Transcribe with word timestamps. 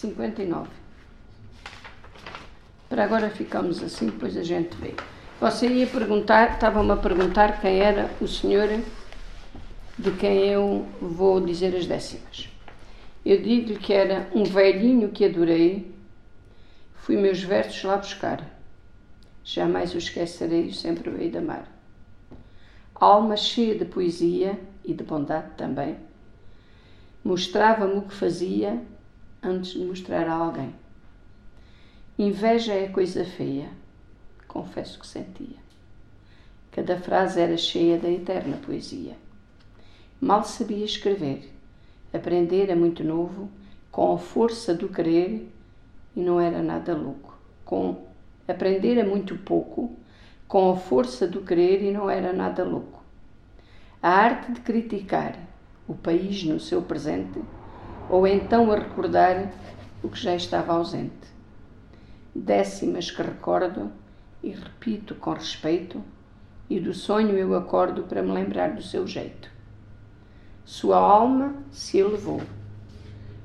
59. 0.00 0.70
Para 2.88 3.04
agora 3.04 3.28
ficamos 3.28 3.82
assim, 3.82 4.06
depois 4.06 4.36
a 4.36 4.42
gente 4.42 4.74
vê. 4.76 4.94
Você 5.40 5.68
ia 5.68 5.86
perguntar, 5.86 6.54
estava-me 6.54 6.90
a 6.90 6.96
perguntar 6.96 7.60
quem 7.60 7.80
era 7.80 8.10
o 8.20 8.26
senhor 8.26 8.68
de 9.98 10.10
quem 10.12 10.48
eu 10.48 10.86
vou 11.00 11.40
dizer 11.40 11.76
as 11.76 11.86
décimas. 11.86 12.48
Eu 13.24 13.42
digo-lhe 13.42 13.78
que 13.78 13.92
era 13.92 14.28
um 14.34 14.44
velhinho 14.44 15.10
que 15.10 15.26
adorei, 15.26 15.94
fui 16.94 17.16
meus 17.16 17.42
versos 17.42 17.84
lá 17.84 17.98
buscar. 17.98 18.44
Jamais 19.44 19.94
o 19.94 19.98
esquecerei, 19.98 20.72
sempre 20.72 21.10
o 21.10 21.20
hei 21.20 21.30
de 21.30 21.38
amar. 21.38 21.70
Alma 22.94 23.36
cheia 23.36 23.74
de 23.74 23.84
poesia 23.84 24.58
e 24.84 24.94
de 24.94 25.04
bondade 25.04 25.50
também, 25.56 25.96
mostrava-me 27.22 27.98
o 27.98 28.02
que 28.02 28.14
fazia 28.14 28.82
antes 29.42 29.72
de 29.72 29.84
mostrar 29.84 30.28
a 30.28 30.34
alguém. 30.34 30.74
Inveja 32.18 32.74
é 32.74 32.88
coisa 32.88 33.24
feia, 33.24 33.68
confesso 34.46 34.98
que 34.98 35.06
sentia. 35.06 35.56
Cada 36.70 36.98
frase 36.98 37.40
era 37.40 37.56
cheia 37.56 37.98
da 37.98 38.10
eterna 38.10 38.58
poesia. 38.58 39.16
Mal 40.20 40.44
sabia 40.44 40.84
escrever, 40.84 41.50
aprender 42.12 42.74
muito 42.76 43.02
novo, 43.02 43.48
com 43.90 44.12
a 44.12 44.18
força 44.18 44.74
do 44.74 44.88
querer, 44.88 45.50
e 46.14 46.20
não 46.20 46.40
era 46.40 46.62
nada 46.62 46.94
louco. 46.94 47.36
Com 47.64 48.04
aprender 48.46 49.02
muito 49.04 49.36
pouco, 49.38 49.96
com 50.46 50.72
a 50.72 50.76
força 50.76 51.26
do 51.26 51.40
querer, 51.40 51.82
e 51.82 51.90
não 51.90 52.10
era 52.10 52.32
nada 52.32 52.62
louco. 52.62 53.02
A 54.02 54.10
arte 54.10 54.52
de 54.52 54.60
criticar 54.60 55.38
o 55.88 55.94
país 55.94 56.44
no 56.44 56.60
seu 56.60 56.82
presente, 56.82 57.40
ou 58.10 58.26
então 58.26 58.70
a 58.72 58.76
recordar 58.76 59.52
o 60.02 60.08
que 60.08 60.18
já 60.18 60.34
estava 60.34 60.72
ausente. 60.72 61.30
Décimas 62.34 63.10
que 63.10 63.22
recordo 63.22 63.92
e 64.42 64.50
repito 64.50 65.14
com 65.14 65.32
respeito, 65.32 66.02
e 66.68 66.80
do 66.80 66.92
sonho 66.92 67.36
eu 67.36 67.54
acordo 67.54 68.02
para 68.04 68.22
me 68.22 68.32
lembrar 68.32 68.74
do 68.74 68.82
seu 68.82 69.06
jeito. 69.06 69.50
Sua 70.64 70.96
alma 70.96 71.54
se 71.70 71.98
elevou, 71.98 72.42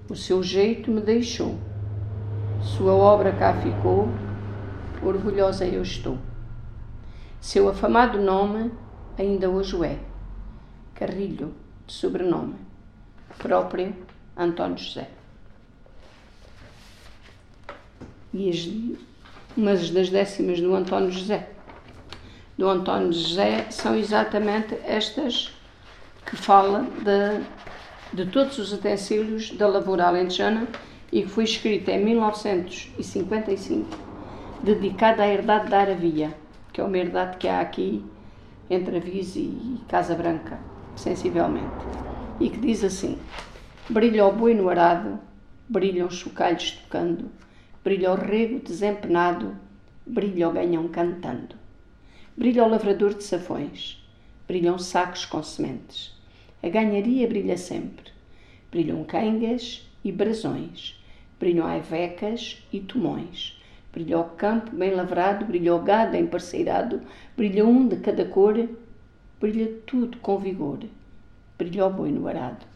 o 0.09 0.16
seu 0.16 0.41
jeito 0.41 0.91
me 0.91 1.02
deixou, 1.02 1.58
sua 2.61 2.93
obra 2.93 3.31
cá 3.31 3.53
ficou, 3.53 4.08
orgulhosa 5.03 5.66
eu 5.66 5.81
estou. 5.81 6.17
Seu 7.39 7.69
afamado 7.69 8.19
nome 8.19 8.71
ainda 9.17 9.49
hoje 9.49 9.83
é, 9.86 9.99
Carrilho, 10.93 11.53
de 11.86 11.93
sobrenome, 11.93 12.55
próprio 13.38 14.05
António 14.38 14.78
José. 14.78 15.08
E 18.33 18.50
as, 18.50 18.67
umas 19.55 19.89
das 19.89 20.09
décimas 20.09 20.59
do 20.59 20.75
António 20.75 21.11
José. 21.11 21.50
Do 22.58 22.67
António 22.67 23.14
José 23.14 23.67
são 23.69 23.95
exatamente 23.95 24.77
estas 24.86 25.53
que 26.25 26.36
fala 26.36 26.81
de, 26.81 27.42
de 28.14 28.30
todos 28.31 28.58
os 28.58 28.73
utensílios 28.73 29.52
da 29.52 29.67
lavoura 29.67 30.08
alentejana 30.08 30.67
e 31.11 31.22
que 31.22 31.30
foi 31.30 31.44
escrita 31.44 31.92
em 31.92 32.03
1955, 32.03 33.88
dedicada 34.64 35.23
à 35.23 35.27
herdade 35.27 35.70
da 35.70 35.80
Aravia, 35.80 36.36
que 36.73 36.81
é 36.81 36.83
uma 36.83 36.97
herdade 36.97 37.38
que 37.38 37.47
há 37.47 37.61
aqui 37.61 38.03
entre 38.70 38.97
Avis 38.97 39.36
e 39.36 39.80
Casa 39.88 40.16
Branca, 40.16 40.59
sensivelmente, 40.95 41.70
e 42.39 42.49
que 42.49 42.58
diz 42.58 42.83
assim: 42.83 43.17
Brilha 43.88 44.25
o 44.25 44.31
boi 44.31 44.55
no 44.55 44.67
arado, 44.67 45.19
brilham 45.70 46.08
os 46.08 46.15
chocalhos 46.15 46.71
tocando, 46.71 47.30
brilha 47.83 48.14
o 48.14 48.15
rego 48.15 48.59
desempenado, 48.59 49.55
brilha 50.04 50.49
o 50.49 50.52
ganhão 50.52 50.87
cantando. 50.87 51.55
Brilha 52.36 52.64
o 52.64 52.67
lavrador 52.67 53.14
de 53.14 53.23
safões, 53.23 54.04
brilham 54.48 54.80
sacos 54.80 55.23
com 55.27 55.43
sementes, 55.43 56.20
a 56.64 56.67
ganharia 56.67 57.27
brilha 57.27 57.55
sempre. 57.58 58.11
Brilham 58.71 59.04
cangas 59.04 59.88
e 60.04 60.11
brasões, 60.11 60.99
brilham 61.39 61.67
aivecas 61.67 62.65
e 62.73 62.80
tomões. 62.80 63.61
Brilha 63.93 64.17
o 64.17 64.30
campo 64.32 64.76
bem 64.76 64.95
lavrado, 64.95 65.45
brilha 65.45 65.76
o 65.76 65.80
gado 65.83 66.17
emparceirado, 66.17 67.02
brilha 67.38 67.64
um 67.64 67.88
de 67.88 67.98
cada 67.98 68.26
cor, 68.26 68.67
brilha 69.39 69.71
tudo 69.86 70.17
com 70.17 70.39
vigor. 70.39 70.80
Brilha 71.55 71.86
o 71.86 71.93
boi 71.93 72.11
no 72.11 72.27
arado. 72.27 72.73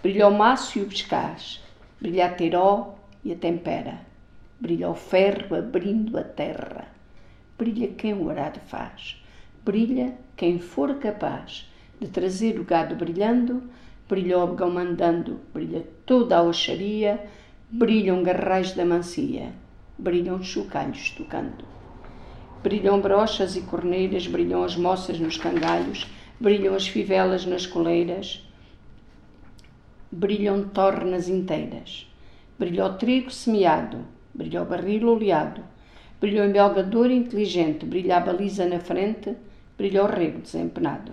Brilha 0.00 0.28
o 0.28 0.30
maço 0.30 0.78
e 0.78 0.82
o 0.82 0.86
pescaz, 0.86 1.60
brilha 2.00 2.26
a 2.26 2.28
teró 2.28 2.94
e 3.24 3.32
a 3.32 3.36
tempera. 3.36 3.98
Brilha 4.60 4.88
o 4.90 4.94
ferro 4.94 5.56
abrindo 5.56 6.16
a 6.16 6.22
terra. 6.22 6.86
Brilha 7.58 7.88
quem 7.88 8.14
o 8.14 8.30
arado 8.30 8.60
faz. 8.68 9.20
Brilha 9.64 10.14
quem 10.36 10.60
for 10.60 10.94
capaz 11.00 11.68
de 12.00 12.06
trazer 12.06 12.60
o 12.60 12.64
gado 12.64 12.94
brilhando, 12.94 13.64
brilha 14.08 14.38
o 14.38 14.42
abgão 14.42 14.70
mandando, 14.70 15.40
brilha 15.52 15.84
toda 16.06 16.36
a 16.36 16.42
oxaria, 16.42 17.20
brilham 17.68 18.22
garrais 18.22 18.72
da 18.72 18.84
mancia, 18.84 19.52
brilham 19.98 20.40
chocalhos 20.40 21.10
tocando. 21.10 21.64
Brilham 22.62 23.00
brochas 23.00 23.56
e 23.56 23.62
corneiras, 23.62 24.28
brilham 24.28 24.62
as 24.62 24.76
moças 24.76 25.18
nos 25.18 25.36
cangalhos, 25.36 26.06
brilham 26.40 26.76
as 26.76 26.86
fivelas 26.86 27.44
nas 27.44 27.66
coleiras, 27.66 28.47
brilham 30.10 30.68
tornas 30.68 31.28
inteiras. 31.28 32.10
Brilha 32.58 32.86
o 32.86 32.94
trigo 32.94 33.30
semeado, 33.30 33.98
brilha 34.34 34.62
o 34.62 34.64
barril 34.64 35.08
oleado, 35.08 35.62
brilha 36.20 36.42
o 36.42 36.46
embelgador 36.46 37.10
inteligente, 37.10 37.84
brilha 37.84 38.16
a 38.16 38.20
baliza 38.20 38.66
na 38.66 38.80
frente, 38.80 39.36
brilha 39.76 40.02
o 40.02 40.06
rego 40.06 40.40
desempenado. 40.40 41.12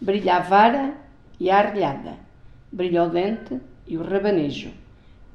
Brilha 0.00 0.36
a 0.36 0.40
vara 0.40 0.94
e 1.40 1.50
a 1.50 1.58
arrilhada, 1.58 2.14
brilha 2.70 3.04
o 3.04 3.08
dente 3.08 3.58
e 3.86 3.96
o 3.96 4.02
rabanejo. 4.02 4.70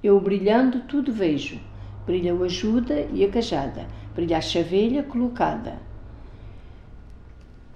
Eu 0.04 0.20
brilhando 0.20 0.82
tudo 0.82 1.12
vejo, 1.12 1.60
brilha 2.06 2.36
o 2.36 2.44
ajuda 2.44 3.08
e 3.12 3.26
a 3.26 3.30
cajada, 3.30 3.88
brilha 4.16 4.38
a 4.38 4.42
chavelha 4.42 5.04
colocada. 5.04 5.80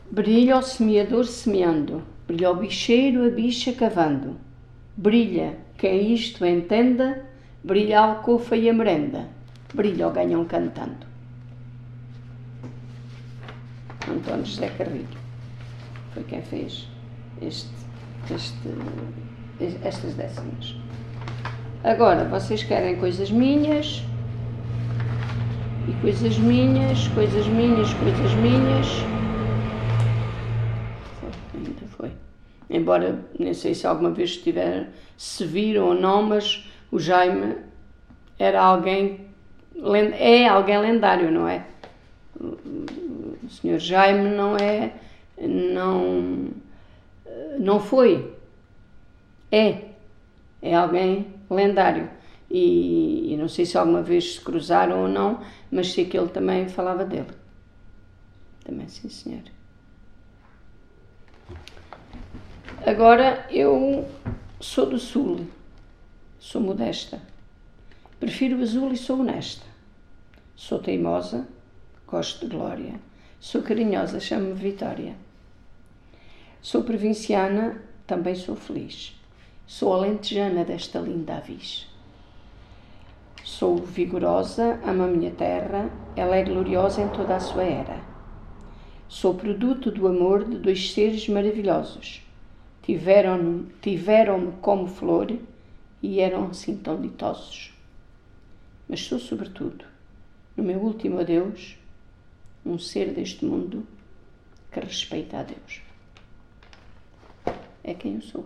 Brilha 0.09 0.57
o 0.57 0.61
semeador 0.61 1.25
semeando, 1.25 2.03
brilha 2.27 2.51
o 2.51 2.55
bicheiro 2.55 3.25
a 3.25 3.29
bicha 3.29 3.73
cavando. 3.73 4.37
Brilha 4.95 5.57
quem 5.77 6.13
isto 6.13 6.45
entenda, 6.45 7.25
brilha 7.63 7.99
a 7.99 8.03
alcofa 8.05 8.55
e 8.55 8.69
a 8.69 8.73
merenda, 8.73 9.27
brilha 9.73 10.07
o 10.07 10.11
ganhão 10.11 10.45
cantando. 10.45 11.05
António 14.09 14.45
José 14.45 14.69
Carrilho 14.77 15.07
foi 16.13 16.23
quem 16.23 16.41
fez 16.41 16.87
este, 17.41 17.69
este, 18.33 18.69
estas 19.83 20.13
décimas. 20.13 20.75
Agora, 21.83 22.23
vocês 22.25 22.63
querem 22.63 22.97
coisas 22.97 23.29
minhas, 23.29 24.03
e 25.87 25.91
coisas 26.01 26.37
minhas, 26.37 27.07
coisas 27.09 27.45
minhas, 27.47 27.93
coisas 27.95 28.33
minhas. 28.35 28.87
Foi, 31.19 31.29
ainda 31.55 31.87
foi. 31.97 32.11
Embora, 32.73 33.23
nem 33.37 33.53
sei 33.53 33.75
se 33.75 33.85
alguma 33.85 34.09
vez 34.09 34.31
estiver, 34.31 34.89
se 35.15 35.45
viram 35.45 35.89
ou 35.89 35.93
não, 35.93 36.23
mas 36.23 36.67
o 36.91 36.99
Jaime 36.99 37.55
era 38.39 38.59
alguém, 38.59 39.27
é 40.17 40.47
alguém 40.47 40.79
lendário, 40.79 41.29
não 41.29 41.47
é? 41.47 41.67
O 42.41 43.47
senhor 43.47 43.77
Jaime 43.77 44.27
não 44.27 44.57
é 44.57 44.91
não, 45.39 46.49
não 47.59 47.79
foi. 47.79 48.33
É. 49.51 49.89
É 50.59 50.73
alguém 50.73 51.27
lendário. 51.49 52.09
E, 52.49 53.33
e, 53.33 53.37
não 53.37 53.47
sei 53.47 53.67
se 53.67 53.77
alguma 53.77 54.01
vez 54.01 54.35
se 54.35 54.41
cruzaram 54.41 55.03
ou 55.03 55.07
não, 55.07 55.41
mas 55.71 55.91
sei 55.91 56.05
que 56.05 56.17
ele 56.17 56.29
também 56.29 56.67
falava 56.67 57.05
dele. 57.05 57.29
Também, 58.63 58.87
sim, 58.87 59.09
senhor. 59.09 59.43
Agora, 62.85 63.45
eu 63.49 64.05
sou 64.59 64.85
do 64.85 64.99
Sul, 64.99 65.47
sou 66.37 66.59
modesta. 66.59 67.21
Prefiro 68.19 68.59
o 68.59 68.61
azul 68.61 68.91
e 68.91 68.97
sou 68.97 69.21
honesta. 69.21 69.65
Sou 70.53 70.79
teimosa, 70.79 71.47
gosto 72.05 72.45
de 72.45 72.53
glória. 72.53 72.95
Sou 73.39 73.61
carinhosa, 73.61 74.19
chamo-me 74.19 74.53
Vitória. 74.53 75.15
Sou 76.61 76.83
provinciana, 76.83 77.81
também 78.05 78.35
sou 78.35 78.53
feliz. 78.53 79.17
Sou 79.65 79.93
alentejana 79.93 80.65
desta 80.65 80.99
linda 80.99 81.37
avis. 81.37 81.87
Sou 83.45 83.77
vigorosa, 83.77 84.77
amo 84.85 85.03
a 85.03 85.07
minha 85.07 85.31
terra, 85.31 85.89
ela 86.17 86.35
é 86.35 86.43
gloriosa 86.43 87.01
em 87.01 87.07
toda 87.07 87.37
a 87.37 87.39
sua 87.39 87.63
era. 87.63 88.01
Sou 89.07 89.35
produto 89.35 89.89
do 89.89 90.05
amor 90.05 90.43
de 90.43 90.57
dois 90.57 90.91
seres 90.91 91.29
maravilhosos. 91.29 92.22
Tiveram-me 92.83 93.71
tiveram 93.81 94.51
como 94.61 94.87
flor 94.87 95.35
e 96.01 96.19
eram 96.19 96.47
assim 96.47 96.77
tão 96.77 97.01
ditosos. 97.01 97.73
mas 98.87 99.01
sou, 99.01 99.17
sobretudo, 99.17 99.85
no 100.55 100.63
meu 100.63 100.79
último 100.79 101.19
adeus, 101.19 101.77
um 102.65 102.77
ser 102.77 103.13
deste 103.13 103.45
mundo 103.45 103.87
que 104.71 104.79
respeita 104.79 105.39
a 105.39 105.43
Deus. 105.43 105.81
É 107.83 107.93
quem 107.93 108.15
eu 108.15 108.21
sou. 108.21 108.45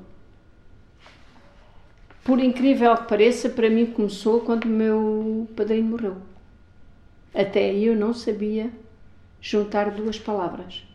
Por 2.24 2.40
incrível 2.40 2.96
que 2.98 3.08
pareça, 3.08 3.50
para 3.50 3.70
mim 3.70 3.88
começou 3.88 4.42
quando 4.42 4.68
meu 4.68 5.48
padrinho 5.56 5.86
morreu. 5.86 6.18
Até 7.34 7.70
aí 7.70 7.86
eu 7.86 7.96
não 7.96 8.14
sabia 8.14 8.72
juntar 9.40 9.92
duas 9.92 10.20
palavras. 10.20 10.87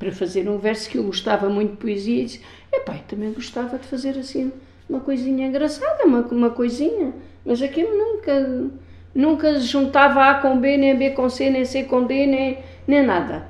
Para 0.00 0.10
fazer 0.10 0.48
um 0.48 0.58
verso 0.58 0.90
que 0.90 0.98
eu 0.98 1.04
gostava 1.04 1.48
muito 1.48 1.72
de 1.72 1.76
poesia 1.76 2.22
e 2.22 2.24
disse, 2.24 2.40
epá, 2.72 2.94
também 3.06 3.32
gostava 3.32 3.78
de 3.78 3.86
fazer 3.86 4.18
assim 4.18 4.50
uma 4.88 4.98
coisinha 4.98 5.46
engraçada, 5.46 6.04
uma, 6.04 6.20
uma 6.22 6.50
coisinha, 6.50 7.12
mas 7.44 7.62
aquilo 7.62 7.96
nunca, 7.96 8.70
nunca 9.14 9.60
juntava 9.60 10.24
A 10.24 10.34
com 10.36 10.58
B, 10.58 10.76
nem 10.78 10.96
B 10.96 11.10
com 11.10 11.28
C, 11.28 11.48
nem 11.50 11.64
C 11.64 11.84
com 11.84 12.04
D, 12.04 12.26
nem, 12.26 12.58
nem 12.88 13.06
nada. 13.06 13.46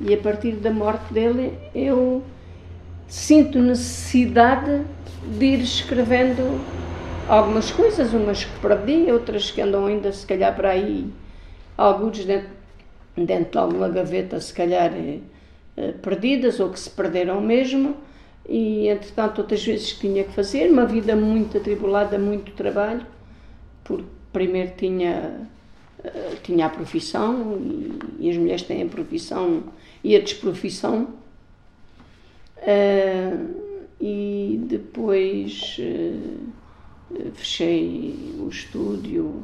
E 0.00 0.14
a 0.14 0.16
partir 0.16 0.52
da 0.52 0.70
morte 0.70 1.12
dele 1.12 1.52
eu 1.74 2.22
sinto 3.08 3.58
necessidade 3.58 4.82
de 5.38 5.44
ir 5.44 5.60
escrevendo 5.60 6.60
algumas 7.28 7.70
coisas, 7.70 8.14
umas 8.14 8.44
que 8.44 8.60
perdi, 8.60 9.10
outras 9.10 9.50
que 9.50 9.60
andam 9.60 9.86
ainda 9.86 10.12
se 10.12 10.24
calhar 10.24 10.54
para 10.54 10.70
aí, 10.70 11.12
alguns 11.76 12.24
dentro, 12.24 12.48
dentro 13.16 13.50
de 13.50 13.58
alguma 13.58 13.88
gaveta 13.88 14.40
se 14.40 14.54
calhar 14.54 14.92
eh, 14.94 15.18
perdidas 16.02 16.60
ou 16.60 16.70
que 16.70 16.78
se 16.78 16.90
perderam 16.90 17.40
mesmo 17.40 17.96
e 18.48 18.88
entretanto 18.88 19.40
outras 19.42 19.64
vezes 19.64 19.92
tinha 19.92 20.24
que 20.24 20.32
fazer, 20.32 20.70
uma 20.70 20.86
vida 20.86 21.14
muito 21.14 21.58
atribulada, 21.58 22.18
muito 22.18 22.52
trabalho, 22.52 23.04
porque 23.84 24.06
primeiro 24.32 24.72
tinha, 24.74 25.46
eh, 26.02 26.36
tinha 26.42 26.66
a 26.66 26.70
profissão 26.70 27.58
e, 27.60 28.26
e 28.26 28.30
as 28.30 28.36
mulheres 28.38 28.62
têm 28.62 28.82
a 28.82 28.86
profissão 28.86 29.64
e 30.02 30.16
a 30.16 30.20
desprofissão. 30.20 31.18
Uh, 32.58 33.68
e 34.00 34.60
depois 34.64 35.76
uh, 35.78 37.32
fechei 37.32 38.36
o 38.38 38.48
estúdio 38.48 39.42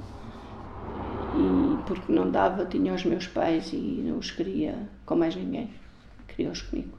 e 1.37 1.83
porque 1.87 2.13
não 2.13 2.31
dava, 2.31 2.65
tinha 2.65 2.93
os 2.93 3.05
meus 3.05 3.27
pais 3.27 3.73
e 3.73 4.03
não 4.05 4.19
os 4.19 4.31
queria 4.31 4.77
com 5.07 5.17
mais 5.17 5.35
ninguém, 5.37 5.71
queria-os 6.35 6.63
comigo. 6.63 6.97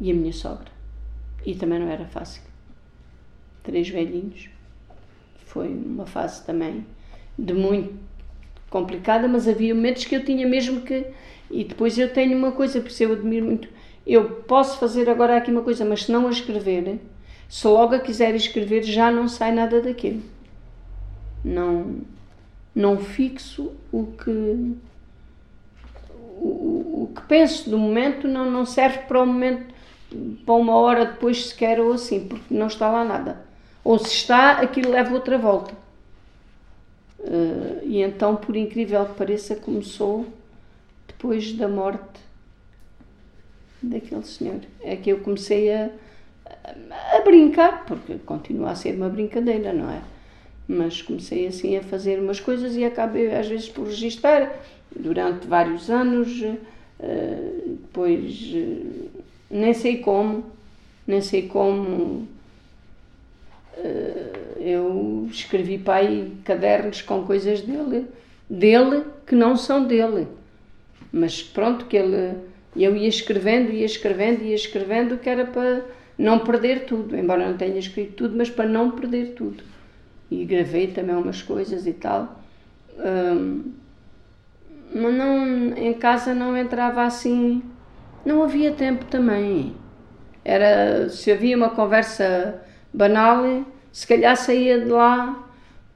E 0.00 0.10
a 0.10 0.14
minha 0.14 0.32
sogra. 0.32 0.70
E 1.44 1.54
também 1.54 1.78
não 1.78 1.88
era 1.88 2.04
fácil. 2.06 2.42
Três 3.62 3.88
velhinhos. 3.88 4.48
Foi 5.44 5.68
uma 5.68 6.06
fase 6.06 6.44
também 6.44 6.86
de 7.38 7.52
muito 7.52 7.94
complicada, 8.68 9.28
mas 9.28 9.46
havia 9.46 9.74
momentos 9.74 10.04
que 10.04 10.16
eu 10.16 10.24
tinha 10.24 10.46
mesmo 10.46 10.82
que. 10.82 11.06
E 11.50 11.64
depois 11.64 11.96
eu 11.96 12.12
tenho 12.12 12.36
uma 12.36 12.52
coisa, 12.52 12.80
por 12.80 12.88
isso 12.88 13.04
eu 13.04 13.12
admiro 13.12 13.46
muito 13.46 13.68
eu 14.06 14.30
posso 14.42 14.78
fazer 14.78 15.10
agora 15.10 15.36
aqui 15.36 15.50
uma 15.50 15.62
coisa, 15.62 15.84
mas 15.84 16.04
se 16.04 16.12
não 16.12 16.28
a 16.28 16.30
escrever, 16.30 17.00
se 17.48 17.66
logo 17.66 17.94
a 17.94 17.98
quiser 17.98 18.34
escrever, 18.36 18.84
já 18.84 19.10
não 19.10 19.28
sai 19.28 19.52
nada 19.52 19.80
daquilo. 19.80 20.22
Não, 21.44 22.02
não 22.72 22.98
fixo 22.98 23.72
o 23.90 24.06
que 24.06 24.76
que 27.16 27.22
penso 27.22 27.68
do 27.68 27.78
momento 27.78 28.28
não, 28.28 28.50
não 28.50 28.64
serve 28.64 28.98
para 29.00 29.22
o 29.22 29.26
momento 29.26 29.74
para 30.44 30.54
uma 30.54 30.74
hora 30.74 31.04
depois 31.06 31.46
sequer 31.46 31.80
ou 31.80 31.92
assim, 31.92 32.28
porque 32.28 32.54
não 32.54 32.66
está 32.66 32.90
lá 32.90 33.04
nada. 33.04 33.44
Ou 33.82 33.98
se 33.98 34.14
está, 34.14 34.52
aquilo 34.52 34.90
leva 34.90 35.14
outra 35.14 35.38
volta. 35.38 35.74
Uh, 37.18 37.80
e 37.82 38.02
então, 38.02 38.36
por 38.36 38.56
incrível 38.56 39.04
que 39.06 39.14
pareça, 39.14 39.56
começou 39.56 40.26
depois 41.06 41.52
da 41.52 41.68
morte 41.68 42.20
daquele 43.82 44.24
senhor. 44.24 44.60
É 44.82 44.96
que 44.96 45.10
eu 45.10 45.20
comecei 45.20 45.72
a, 45.72 45.90
a 47.14 47.20
brincar, 47.22 47.84
porque 47.84 48.14
continua 48.18 48.70
a 48.70 48.74
ser 48.74 48.94
uma 48.94 49.08
brincadeira, 49.08 49.72
não 49.72 49.90
é? 49.90 50.02
Mas 50.68 51.02
comecei 51.02 51.46
assim 51.46 51.76
a 51.76 51.82
fazer 51.82 52.18
umas 52.18 52.40
coisas 52.40 52.76
e 52.76 52.84
acabei 52.84 53.34
às 53.34 53.46
vezes 53.46 53.68
por 53.68 53.86
registrar 53.86 54.52
durante 54.94 55.46
vários 55.46 55.90
anos, 55.90 56.42
depois 57.66 58.52
uh, 58.54 59.10
nem 59.50 59.74
sei 59.74 59.98
como, 59.98 60.44
nem 61.06 61.20
sei 61.20 61.48
como. 61.48 62.26
Uh, 63.78 64.58
eu 64.58 65.28
escrevi 65.30 65.78
para 65.78 65.96
aí 66.06 66.32
cadernos 66.44 67.02
com 67.02 67.24
coisas 67.24 67.60
dele, 67.60 68.06
dele 68.48 69.04
que 69.26 69.34
não 69.34 69.56
são 69.56 69.86
dele, 69.86 70.26
mas 71.12 71.42
pronto, 71.42 71.84
que 71.84 71.96
ele 71.96 72.34
eu 72.76 72.94
ia 72.94 73.08
escrevendo, 73.08 73.72
ia 73.72 73.86
escrevendo, 73.86 74.44
ia 74.44 74.54
escrevendo, 74.54 75.16
que 75.16 75.28
era 75.28 75.46
para 75.46 75.82
não 76.18 76.40
perder 76.40 76.84
tudo, 76.84 77.16
embora 77.16 77.48
não 77.48 77.56
tenha 77.56 77.78
escrito 77.78 78.12
tudo, 78.12 78.36
mas 78.36 78.50
para 78.50 78.68
não 78.68 78.90
perder 78.90 79.32
tudo. 79.32 79.62
E 80.30 80.44
gravei 80.44 80.88
também 80.88 81.16
umas 81.16 81.40
coisas 81.40 81.86
e 81.86 81.92
tal. 81.92 82.42
Mas 84.96 85.14
não, 85.14 85.76
em 85.76 85.94
casa 85.94 86.34
não 86.34 86.56
entrava 86.56 87.02
assim, 87.02 87.62
não 88.24 88.42
havia 88.42 88.72
tempo 88.72 89.04
também. 89.04 89.74
Era, 90.44 91.08
se 91.08 91.30
havia 91.30 91.56
uma 91.56 91.70
conversa 91.70 92.62
banal, 92.92 93.64
se 93.92 94.06
calhar 94.06 94.36
saía 94.36 94.80
de 94.80 94.90
lá 94.90 95.44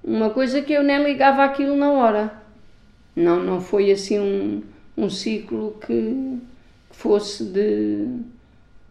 uma 0.02 0.31
coisa 0.31 0.62
que 0.62 0.73
eu 0.73 0.82
nem 0.82 1.02
ligava 1.02 1.44
aquilo 1.44 1.76
na 1.76 1.93
hora. 1.93 2.32
Não, 3.14 3.43
não 3.43 3.61
foi 3.61 3.91
assim 3.91 4.19
um, 4.19 4.62
um 4.97 5.11
ciclo 5.11 5.79
que, 5.87 6.41
fosse 7.00 7.44
de, 7.44 8.06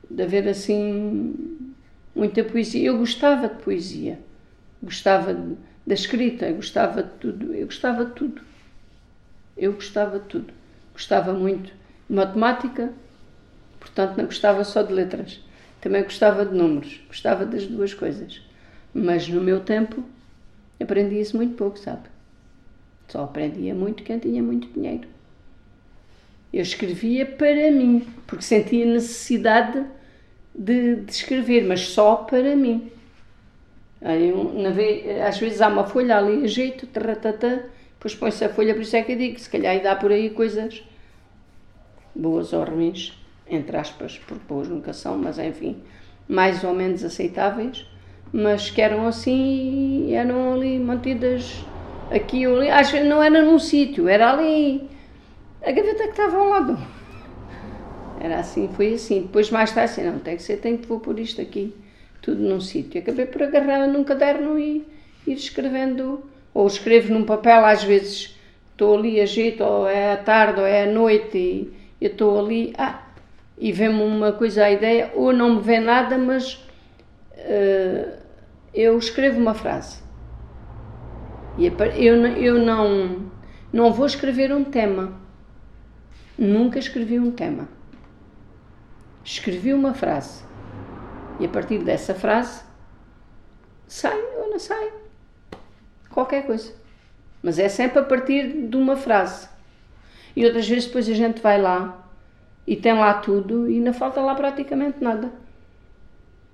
de 0.10 0.24
haver 0.24 0.48
assim 0.48 1.62
muita 2.16 2.44
poesia. 2.44 2.88
Eu 2.88 2.98
gostava 2.98 3.48
de 3.48 3.62
poesia, 3.62 4.20
gostava 4.82 5.34
de, 5.34 5.56
da 5.86 5.94
escrita, 5.94 6.52
gostava 6.52 7.04
de 7.04 7.10
tudo, 7.20 7.54
eu 7.54 7.66
gostava 7.66 8.06
de 8.06 8.12
tudo. 8.14 8.42
Eu 9.60 9.74
gostava 9.74 10.20
de 10.20 10.26
tudo. 10.26 10.54
Gostava 10.94 11.34
muito 11.34 11.72
de 12.10 12.16
matemática, 12.16 12.92
portanto 13.80 14.18
não 14.18 14.26
gostava 14.26 14.64
só 14.64 14.82
de 14.82 14.94
letras. 14.94 15.42
Também 15.82 16.02
gostava 16.04 16.46
de 16.46 16.56
números, 16.56 17.02
gostava 17.08 17.46
das 17.46 17.68
duas 17.68 17.94
coisas. 17.94 18.42
Mas 18.94 19.28
no 19.28 19.42
meu 19.42 19.60
tempo 19.60 20.04
aprendi-se 20.82 21.36
muito 21.36 21.56
pouco, 21.56 21.78
sabe? 21.78 22.08
Só 23.10 23.24
aprendia 23.24 23.76
muito 23.76 24.04
quem 24.04 24.18
tinha 24.18 24.42
muito 24.42 24.68
dinheiro. 24.70 25.08
Eu 26.52 26.62
escrevia 26.62 27.26
para 27.26 27.70
mim, 27.72 28.08
porque 28.26 28.44
sentia 28.44 28.86
necessidade 28.86 29.86
de, 30.56 30.96
de 30.98 31.12
escrever, 31.12 31.66
mas 31.66 31.82
só 31.82 32.16
para 32.16 32.56
mim. 32.56 32.92
às 35.28 35.38
vezes 35.38 35.62
há 35.62 35.68
uma 35.68 35.86
folha 35.86 36.18
ali 36.18 36.44
a 36.44 36.48
jeito, 36.48 36.88
taratata, 36.88 37.70
depois 38.00 38.16
põe-se 38.16 38.46
a 38.46 38.50
folha, 38.50 38.74
por 38.74 38.82
isso 38.82 38.96
é 38.96 39.02
que 39.02 39.12
eu 39.12 39.18
digo, 39.18 39.38
se 39.38 39.50
calhar 39.50 39.78
dá 39.82 39.94
por 39.94 40.10
aí 40.10 40.30
coisas 40.30 40.82
boas 42.16 42.54
ou 42.54 42.64
ruins, 42.64 43.14
entre 43.46 43.76
aspas, 43.76 44.18
porque 44.26 44.42
boas 44.48 44.70
nunca 44.70 44.94
são, 44.94 45.18
mas 45.18 45.38
enfim, 45.38 45.84
mais 46.26 46.64
ou 46.64 46.74
menos 46.74 47.04
aceitáveis, 47.04 47.86
mas 48.32 48.72
que 48.72 48.82
eram 48.82 49.06
assim 49.06 50.06
e 50.08 50.14
eram 50.14 50.54
ali 50.54 50.80
mantidas 50.80 51.62
aqui 52.10 52.48
ou 52.48 52.56
ali. 52.56 52.70
Acho 52.70 52.94
que 52.94 53.04
não 53.04 53.22
era 53.22 53.44
num 53.44 53.60
sítio, 53.60 54.08
era 54.08 54.32
ali 54.32 54.90
a 55.62 55.70
gaveta 55.70 56.04
que 56.04 56.10
estava 56.12 56.38
ao 56.38 56.48
lado. 56.48 56.78
Era 58.22 58.40
assim, 58.40 58.70
foi 58.78 58.94
assim. 58.94 59.24
Depois 59.24 59.52
mais 59.52 59.74
tarde 59.74 59.92
assim, 59.92 60.04
não, 60.04 60.20
tem 60.20 60.38
que 60.38 60.44
ser, 60.44 60.56
tem 60.58 60.78
que 60.78 60.88
vou 60.88 61.02
pôr 61.02 61.20
isto 61.20 61.42
aqui, 61.42 61.76
tudo 62.22 62.42
num 62.42 62.62
sítio. 62.62 63.02
Acabei 63.02 63.26
por 63.26 63.44
agarrar 63.44 63.88
num 63.88 64.06
caderno 64.06 64.58
e 64.58 64.88
ir 65.28 65.34
escrevendo, 65.34 66.24
ou 66.60 66.68
escrevo 66.68 67.14
num 67.14 67.24
papel, 67.24 67.66
às 67.66 67.84
vezes 67.84 68.38
estou 68.72 68.98
ali 68.98 69.20
a 69.22 69.26
jeito, 69.26 69.64
ou 69.64 69.88
é 69.88 70.14
à 70.14 70.18
tarde, 70.18 70.60
ou 70.60 70.66
é 70.66 70.84
à 70.84 70.86
noite, 70.86 71.38
e 71.38 71.74
eu 72.02 72.12
estou 72.12 72.40
ali, 72.40 72.74
ah, 72.78 73.02
e 73.58 73.72
vem-me 73.72 74.02
uma 74.02 74.32
coisa 74.32 74.66
à 74.66 74.72
ideia, 74.72 75.12
ou 75.16 75.34
não 75.34 75.56
me 75.56 75.62
vê 75.62 75.80
nada, 75.80 76.18
mas 76.18 76.54
uh, 77.36 78.12
eu 78.74 78.98
escrevo 78.98 79.40
uma 79.40 79.54
frase. 79.54 80.02
E 81.58 81.66
eu, 81.66 82.26
eu 82.38 82.60
não, 82.60 83.26
não 83.72 83.92
vou 83.92 84.06
escrever 84.06 84.54
um 84.54 84.64
tema 84.64 85.20
Nunca 86.40 86.80
escrevi 86.80 87.20
um 87.20 87.32
tema. 87.32 87.68
Escrevi 89.26 89.74
uma 89.74 89.94
frase. 89.94 90.42
E 91.38 91.46
a 91.46 91.50
partir 91.50 91.80
dessa 91.80 92.16
frase, 92.16 92.64
sai 93.86 94.18
ou 94.38 94.50
não 94.50 94.58
sai. 94.58 94.90
Qualquer 96.20 96.46
coisa. 96.46 96.74
Mas 97.42 97.58
é 97.58 97.70
sempre 97.70 98.00
a 98.00 98.04
partir 98.04 98.68
de 98.68 98.76
uma 98.76 98.98
frase. 98.98 99.48
E 100.36 100.46
outras 100.46 100.68
vezes 100.68 100.88
depois 100.88 101.08
a 101.08 101.14
gente 101.14 101.42
vai 101.42 101.62
lá 101.62 102.06
e 102.68 102.76
tem 102.76 102.94
lá 102.94 103.14
tudo 103.14 103.72
e 103.72 103.80
não 103.80 103.94
falta 103.94 104.20
lá 104.20 104.36
praticamente 104.36 105.02
nada. 105.02 105.32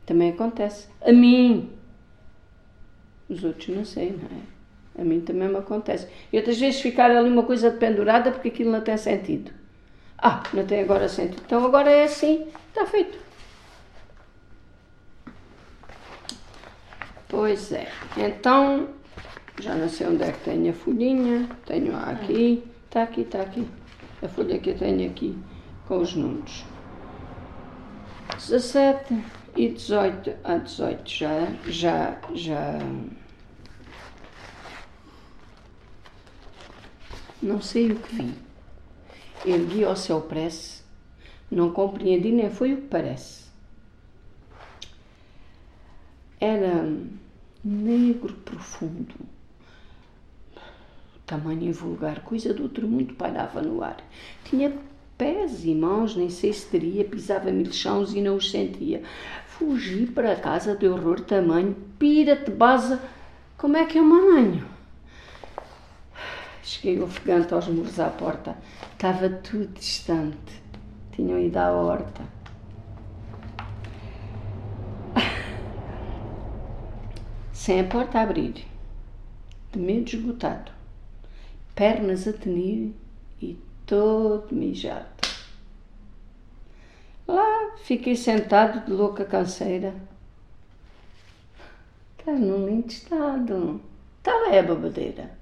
Também 0.05 0.29
acontece. 0.29 0.87
A 1.01 1.11
mim. 1.11 1.71
Os 3.27 3.43
outros 3.43 3.69
não 3.69 3.83
sei, 3.83 4.11
não 4.11 4.37
é? 4.37 5.01
A 5.01 5.03
mim 5.03 5.21
também 5.21 5.49
me 5.49 5.57
acontece. 5.57 6.07
E 6.31 6.37
outras 6.37 6.59
vezes 6.59 6.79
ficar 6.79 7.09
ali 7.09 7.27
uma 7.27 7.41
coisa 7.41 7.71
pendurada 7.71 8.31
porque 8.31 8.49
aquilo 8.49 8.71
não 8.71 8.81
tem 8.81 8.95
sentido. 8.97 9.51
Ah, 10.15 10.43
não 10.53 10.63
tem 10.63 10.81
agora 10.81 11.09
sentido. 11.09 11.41
Então 11.43 11.65
agora 11.65 11.89
é 11.89 12.03
assim, 12.03 12.47
está 12.69 12.85
feito. 12.85 13.17
Pois 17.27 17.71
é. 17.71 17.87
Então, 18.15 18.89
já 19.59 19.75
não 19.75 19.87
sei 19.89 20.07
onde 20.07 20.23
é 20.23 20.31
que 20.31 20.43
tenho 20.43 20.69
a 20.69 20.73
folhinha. 20.73 21.49
Tenho 21.65 21.95
aqui. 21.95 22.63
Está 22.85 23.03
aqui, 23.03 23.21
está 23.21 23.41
aqui. 23.41 23.67
A 24.21 24.27
folha 24.27 24.59
que 24.59 24.71
eu 24.71 24.77
tenho 24.77 25.09
aqui 25.09 25.37
com 25.87 25.99
os 25.99 26.15
números. 26.15 26.65
17 28.35 29.23
e 29.55 29.69
18 29.69 30.35
a 30.43 30.57
18 30.57 31.09
já, 31.09 31.47
já, 31.67 32.17
já. 32.33 32.79
Não 37.41 37.61
sei 37.61 37.91
o 37.91 37.95
que 37.95 38.15
vi. 38.15 38.33
Ergui 39.45 39.83
ao 39.83 39.95
céu 39.95 40.21
prece, 40.21 40.81
não 41.51 41.71
compreendi 41.71 42.31
nem 42.31 42.49
foi 42.49 42.73
o 42.73 42.77
que 42.77 42.87
parece. 42.87 43.45
Era 46.39 46.91
negro 47.63 48.33
profundo, 48.33 49.15
tamanho 51.25 51.73
vulgar, 51.73 52.21
coisa 52.21 52.53
do 52.53 52.63
outro 52.63 52.87
mundo 52.87 53.13
pairava 53.15 53.61
no 53.61 53.83
ar. 53.83 53.97
Tinha 54.43 54.73
pés 55.17 55.65
e 55.65 55.73
mãos, 55.73 56.15
nem 56.15 56.29
sei 56.29 56.53
se 56.53 56.67
teria, 56.67 57.03
pisava 57.03 57.51
mil 57.51 57.71
chãos 57.71 58.13
e 58.13 58.21
não 58.21 58.35
os 58.35 58.51
sentia. 58.51 59.01
Fugi 59.47 60.05
para 60.05 60.33
a 60.33 60.35
casa 60.35 60.75
de 60.75 60.87
horror 60.87 61.21
tamanho, 61.21 61.75
pira-te, 61.97 62.51
baza, 62.51 63.01
como 63.57 63.77
é 63.77 63.85
que 63.85 63.97
é 63.97 64.01
o 64.01 64.05
mananho? 64.05 64.65
Cheguei 66.61 67.01
ofegante 67.01 67.53
aos 67.53 67.67
muros 67.67 67.99
à 67.99 68.09
porta. 68.09 68.57
Estava 68.91 69.29
tudo 69.29 69.67
distante. 69.67 70.63
Tinham 71.11 71.39
ido 71.39 71.57
à 71.57 71.71
horta. 71.71 72.23
Sem 77.53 77.79
a 77.79 77.83
porta 77.85 78.19
abrir, 78.19 78.65
de 79.71 79.79
medo 79.79 80.07
esgotado, 80.07 80.71
pernas 81.75 82.27
a 82.27 82.33
tenir 82.33 82.95
e 83.41 83.59
todo 83.85 84.55
mijado. 84.55 85.05
Lá 87.27 87.75
fiquei 87.83 88.15
sentado 88.15 88.85
de 88.85 88.91
louca 88.91 89.25
canseira. 89.25 89.93
Estás 92.17 92.39
num 92.39 92.65
lindo 92.65 92.87
estado. 92.87 93.81
Tal 94.23 94.45
é 94.45 94.59
a 94.59 94.63
babadeira. 94.63 95.37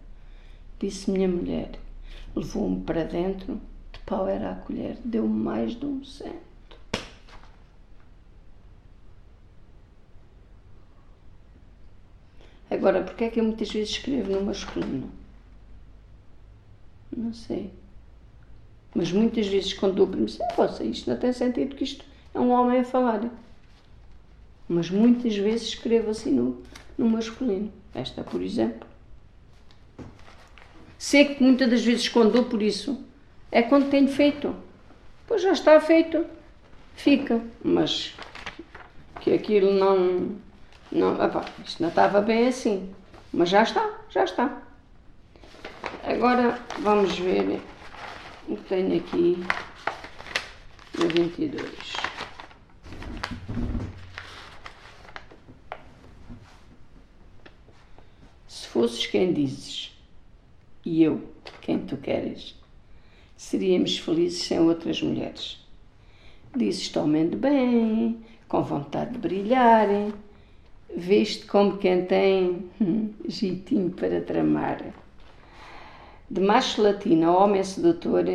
Disse 0.80 1.12
minha 1.12 1.28
mulher. 1.28 1.80
Levou-me 2.36 2.82
para 2.82 3.04
dentro, 3.04 3.62
de 3.92 4.00
pau 4.00 4.28
era 4.28 4.52
a 4.52 4.56
colher, 4.56 4.98
deu-me 5.06 5.40
mais 5.40 5.76
de 5.76 5.86
um 5.86 6.04
cento. 6.04 6.34
Agora, 12.72 13.04
porquê 13.04 13.26
é 13.26 13.30
que 13.30 13.40
eu 13.40 13.44
muitas 13.44 13.72
vezes 13.72 13.92
escrevo 13.92 14.32
no 14.32 14.42
masculino? 14.42 15.23
Não 17.16 17.34
sei. 17.34 17.72
Mas 18.96 19.12
muitas 19.12 19.48
vezes 19.48 19.74
quando 19.74 19.96
dou 19.96 20.08
permissão, 20.08 20.48
poxa, 20.56 20.84
isto 20.84 21.10
não 21.10 21.18
tem 21.18 21.34
sentido 21.34 21.76
que 21.76 21.84
isto 21.84 22.06
é 22.34 22.40
um 22.40 22.52
homem 22.52 22.80
a 22.80 22.84
falar. 22.84 23.30
Mas 24.68 24.90
muitas 24.90 25.36
vezes 25.36 25.70
escrevo 25.70 26.12
assim 26.12 26.32
no, 26.32 26.62
no 26.98 27.10
masculino. 27.10 27.72
Esta, 27.94 28.24
por 28.24 28.42
exemplo. 28.42 28.88
Sei 30.98 31.36
que 31.36 31.44
muitas 31.44 31.70
das 31.70 31.84
vezes 31.84 32.08
quando 32.08 32.44
por 32.46 32.62
isso 32.62 33.04
é 33.52 33.62
quando 33.62 33.90
tenho 33.90 34.08
feito. 34.08 34.56
Pois 35.28 35.42
já 35.42 35.52
está 35.52 35.80
feito, 35.80 36.26
fica. 36.96 37.42
Mas 37.64 38.16
que 39.22 39.34
aquilo 39.34 39.74
não. 39.74 40.38
não 40.92 41.14
opa, 41.14 41.46
isto 41.66 41.82
não 41.82 41.90
estava 41.90 42.22
bem 42.22 42.48
assim. 42.48 42.94
Mas 43.32 43.50
já 43.50 43.64
está, 43.64 44.00
já 44.10 44.24
está. 44.24 44.63
Agora 46.06 46.60
vamos 46.80 47.18
ver 47.18 47.62
o 48.50 48.58
que 48.58 48.64
tenho 48.64 48.98
aqui 48.98 49.38
no 51.00 51.08
22. 51.08 51.94
Se 58.50 58.68
fosses 58.68 59.08
quem 59.08 59.32
dizes 59.32 59.98
e 60.86 61.04
eu 61.04 61.24
quem 61.62 61.80
tu 61.80 61.96
queres, 61.96 62.54
seríamos 63.38 63.98
felizes 63.98 64.44
sem 64.44 64.60
outras 64.60 65.02
mulheres. 65.02 65.66
Dizes-te 66.54 67.00
homem 67.00 67.30
de 67.30 67.38
bem, 67.38 68.26
com 68.50 68.62
vontade 68.62 69.14
de 69.14 69.20
brilhar, 69.20 69.88
vês-te 70.94 71.46
como 71.46 71.78
quem 71.78 72.06
tem 72.06 72.70
hum, 72.82 73.14
jeitinho 73.26 73.90
para 73.92 74.20
tramar 74.20 75.03
de 76.34 76.42
macho 76.42 76.82
latino 76.82 77.30
a 77.30 77.44
homem 77.44 77.64
sedutor, 77.64 78.26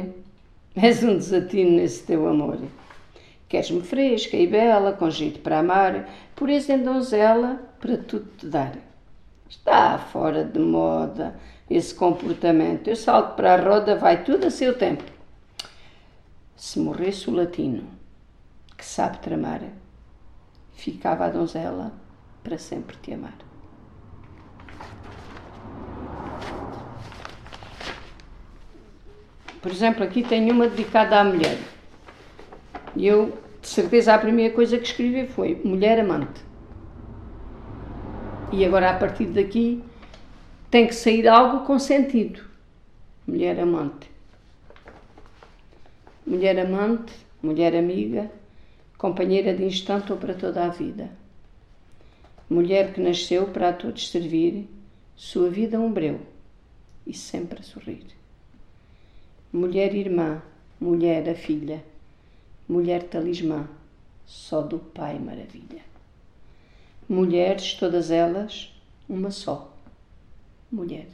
és 0.77 1.03
um 1.03 1.17
desatino 1.17 1.73
nesse 1.73 2.05
teu 2.05 2.29
amor. 2.29 2.61
Queres-me 3.49 3.81
fresca 3.81 4.37
e 4.37 4.47
bela, 4.47 4.93
com 4.93 5.11
jeito 5.11 5.41
para 5.41 5.59
amar, 5.59 6.09
pureza 6.37 6.75
em 6.75 6.83
donzela, 6.85 7.61
para 7.81 7.97
tudo 7.97 8.31
te 8.37 8.47
dar. 8.47 8.77
Está 9.49 9.99
fora 9.99 10.45
de 10.45 10.61
moda 10.61 11.35
esse 11.69 11.93
comportamento. 11.93 12.87
Eu 12.87 12.95
salto 12.95 13.35
para 13.35 13.55
a 13.55 13.61
roda, 13.61 13.97
vai 13.97 14.23
tudo 14.23 14.47
a 14.47 14.51
seu 14.51 14.79
tempo. 14.79 15.03
Se 16.55 16.79
morresse 16.79 17.29
o 17.29 17.35
latino, 17.35 17.83
que 18.77 18.87
sabe 18.87 19.19
tramar, 19.19 19.63
ficava 20.75 21.25
a 21.25 21.31
donzela 21.31 21.93
para 22.45 22.59
sempre 22.59 22.97
te 23.03 23.13
amar. 23.13 23.48
Por 29.61 29.73
exemplo, 29.73 30.05
aqui 30.05 30.23
tenho 30.23 30.55
uma 30.55 30.69
dedicada 30.69 31.19
à 31.19 31.25
mulher. 31.25 31.59
E 32.95 33.07
eu, 33.07 33.37
de 33.61 33.69
certeza, 33.69 34.15
a 34.15 34.19
primeira 34.19 34.55
coisa 34.55 34.79
que 34.79 34.87
escrevi 34.87 35.27
foi 35.27 35.61
mulher 35.65 35.99
amante. 35.99 36.41
E 38.53 38.65
agora, 38.65 38.91
a 38.91 38.95
partir 38.95 39.27
daqui, 39.27 39.83
tem 40.71 40.87
que 40.87 40.95
sair 40.95 41.27
algo 41.27 41.67
com 41.67 41.79
sentido. 41.79 42.43
Mulher 43.27 43.59
amante. 43.59 44.09
Mulher 46.25 46.59
amante, 46.61 47.13
mulher 47.43 47.75
amiga, 47.75 48.31
companheira 48.97 49.53
de 49.55 49.65
instante 49.65 50.13
ou 50.13 50.19
para 50.19 50.35
toda 50.35 50.65
a 50.65 50.69
vida. 50.69 51.11
Mulher 52.49 52.93
que 52.93 53.01
nasceu 53.01 53.47
para 53.47 53.71
a 53.71 53.73
todos 53.73 54.11
servir, 54.11 54.69
sua 55.17 55.51
vida 55.51 55.81
um 55.81 55.93
breu 55.93 56.21
e 57.07 57.13
sempre 57.13 57.61
a 57.61 57.63
sorrir 57.63 58.18
mulher 59.53 59.95
irmã, 59.95 60.43
mulher 60.79 61.29
a 61.29 61.35
filha, 61.35 61.83
mulher 62.69 63.05
talismã, 63.05 63.67
só 64.27 64.61
do 64.61 64.79
Pai 64.79 65.19
maravilha. 65.19 65.83
Mulheres, 67.09 67.73
todas 67.73 68.11
elas, 68.11 68.71
uma 69.09 69.31
só, 69.31 69.75
mulher. 70.71 71.09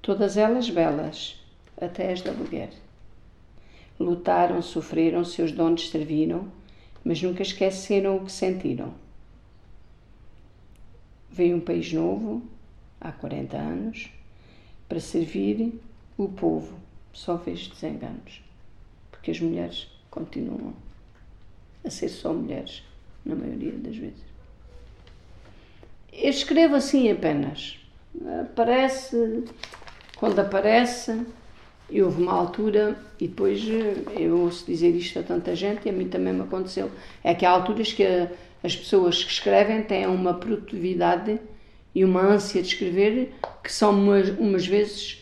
Todas 0.00 0.36
elas 0.36 0.70
belas, 0.70 1.36
até 1.76 2.12
as 2.12 2.22
da 2.22 2.32
mulher. 2.32 2.70
Lutaram, 3.98 4.62
sofreram, 4.62 5.24
seus 5.24 5.50
dons 5.50 5.90
serviram, 5.90 6.46
mas 7.04 7.20
nunca 7.20 7.42
esqueceram 7.42 8.16
o 8.16 8.24
que 8.24 8.30
sentiram. 8.30 8.94
Veio 11.28 11.56
um 11.56 11.60
país 11.60 11.92
novo, 11.92 12.42
há 13.00 13.10
40 13.10 13.56
anos, 13.56 14.10
para 14.88 15.00
servir 15.00 15.80
o 16.16 16.28
povo 16.28 16.78
só 17.12 17.38
fez 17.38 17.68
desenganos, 17.68 18.42
porque 19.10 19.30
as 19.30 19.40
mulheres 19.40 19.88
continuam 20.10 20.74
a 21.84 21.90
ser 21.90 22.08
só 22.08 22.32
mulheres, 22.32 22.82
na 23.24 23.34
maioria 23.34 23.72
das 23.72 23.96
vezes. 23.96 24.22
Eu 26.12 26.30
escrevo 26.30 26.74
assim 26.74 27.10
apenas. 27.10 27.78
Aparece, 28.40 29.44
quando 30.16 30.38
aparece, 30.38 31.24
e 31.90 32.02
houve 32.02 32.22
uma 32.22 32.32
altura, 32.32 32.96
e 33.20 33.26
depois 33.28 33.62
eu 34.18 34.38
ouço 34.38 34.66
dizer 34.66 34.90
isto 34.90 35.18
a 35.18 35.22
tanta 35.22 35.54
gente, 35.54 35.86
e 35.86 35.90
a 35.90 35.92
mim 35.92 36.08
também 36.08 36.32
me 36.32 36.42
aconteceu, 36.42 36.90
é 37.22 37.34
que 37.34 37.44
há 37.44 37.50
alturas 37.50 37.92
que 37.92 38.04
as 38.62 38.76
pessoas 38.76 39.24
que 39.24 39.30
escrevem 39.30 39.82
têm 39.82 40.06
uma 40.06 40.34
produtividade 40.34 41.40
e 41.94 42.04
uma 42.04 42.20
ânsia 42.22 42.62
de 42.62 42.68
escrever 42.68 43.34
que 43.62 43.72
são 43.72 43.90
umas, 43.90 44.28
umas 44.30 44.66
vezes 44.66 45.21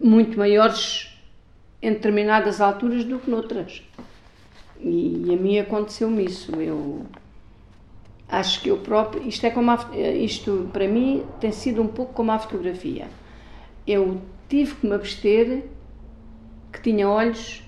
muito 0.00 0.38
maiores 0.38 1.14
em 1.80 1.92
determinadas 1.92 2.60
alturas 2.60 3.04
do 3.04 3.18
que 3.18 3.30
noutras. 3.30 3.82
E, 4.80 5.24
e 5.26 5.34
a 5.34 5.36
mim 5.36 5.58
aconteceu-me 5.58 6.24
isso. 6.24 6.54
Eu, 6.60 7.06
acho 8.28 8.60
que 8.60 8.68
eu 8.68 8.78
próprio, 8.78 9.26
isto 9.26 9.44
é 9.46 9.50
como 9.50 9.70
a, 9.70 9.78
isto 9.96 10.68
para 10.72 10.86
mim 10.86 11.24
tem 11.40 11.50
sido 11.50 11.80
um 11.80 11.86
pouco 11.86 12.12
como 12.12 12.30
a 12.30 12.38
fotografia. 12.38 13.08
Eu 13.86 14.20
tive 14.48 14.74
que 14.74 14.86
me 14.86 14.94
abster 14.94 15.64
que 16.72 16.82
tinha 16.82 17.08
olhos 17.08 17.62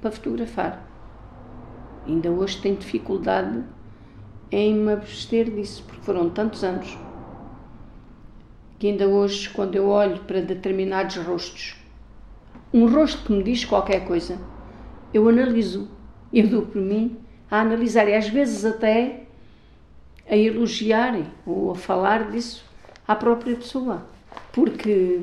para 0.00 0.10
fotografar. 0.10 0.86
Ainda 2.06 2.30
hoje 2.30 2.60
tenho 2.60 2.76
dificuldade 2.76 3.64
em 4.52 4.74
me 4.74 4.92
abster 4.92 5.50
disso, 5.50 5.82
porque 5.86 6.02
foram 6.02 6.30
tantos 6.30 6.62
anos 6.62 6.96
que 8.78 8.88
ainda 8.88 9.08
hoje, 9.08 9.48
quando 9.50 9.74
eu 9.74 9.88
olho 9.88 10.20
para 10.20 10.40
determinados 10.40 11.16
rostos, 11.16 11.76
um 12.72 12.88
rosto 12.88 13.24
que 13.24 13.32
me 13.32 13.42
diz 13.42 13.64
qualquer 13.64 14.04
coisa, 14.06 14.38
eu 15.12 15.28
analiso, 15.28 15.88
eu 16.32 16.46
dou 16.46 16.62
por 16.62 16.80
mim 16.80 17.16
a 17.50 17.60
analisar 17.60 18.08
e 18.08 18.14
às 18.14 18.28
vezes 18.28 18.64
até 18.64 19.22
a 20.28 20.36
elogiar 20.36 21.14
ou 21.46 21.70
a 21.70 21.74
falar 21.74 22.30
disso 22.30 22.64
à 23.06 23.14
própria 23.14 23.56
pessoa, 23.56 24.06
porque 24.52 25.20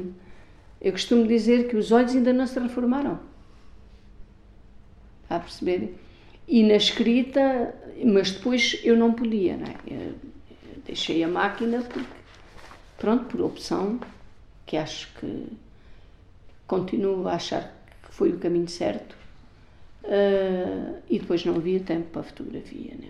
eu 0.82 0.92
costumo 0.92 1.28
dizer 1.28 1.68
que 1.68 1.76
os 1.76 1.92
olhos 1.92 2.16
ainda 2.16 2.34
não 2.34 2.48
se 2.48 2.60
reformaram. 2.60 3.20
Está 5.24 5.36
a 5.36 5.40
perceber? 5.40 5.98
E 6.48 6.64
na 6.64 6.76
escrita, 6.76 7.76
mas 8.04 8.32
depois 8.32 8.80
eu 8.84 8.98
não 8.98 9.14
podia, 9.14 9.58
não 9.58 9.68
é? 9.68 9.76
Eu 9.88 10.16
deixei 10.86 11.24
a 11.24 11.28
máquina 11.28 11.82
porque, 11.82 12.23
pronto, 13.04 13.26
por 13.26 13.42
opção, 13.42 14.00
que 14.66 14.78
acho 14.78 15.10
que 15.20 15.48
continuo 16.66 17.28
a 17.28 17.34
achar 17.34 17.76
que 18.02 18.16
foi 18.16 18.32
o 18.32 18.40
caminho 18.40 18.70
certo. 18.70 19.14
Uh, 20.06 21.02
e 21.10 21.20
depois 21.20 21.44
não 21.44 21.56
havia 21.56 21.82
tempo 21.82 22.12
para 22.12 22.24
fotografia, 22.24 22.94
né? 22.98 23.10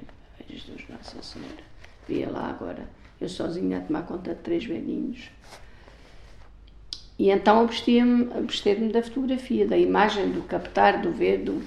Jesus 0.50 0.82
Nossa 0.90 1.22
Senhora. 1.22 1.64
Via 2.08 2.28
lá 2.28 2.50
agora, 2.50 2.88
eu 3.22 3.30
sozinha 3.30 3.78
a 3.78 3.82
tomar 3.82 4.02
conta 4.02 4.34
de 4.34 4.42
três 4.42 4.66
velhinhos. 4.66 5.30
E 7.20 7.30
então 7.30 7.62
abster-me 7.62 8.34
abster 8.34 8.92
da 8.92 9.04
fotografia, 9.04 9.68
da 9.68 9.78
imagem, 9.78 10.32
do 10.32 10.42
captar, 10.42 11.04
do 11.04 11.12
ver, 11.12 11.44
do, 11.44 11.62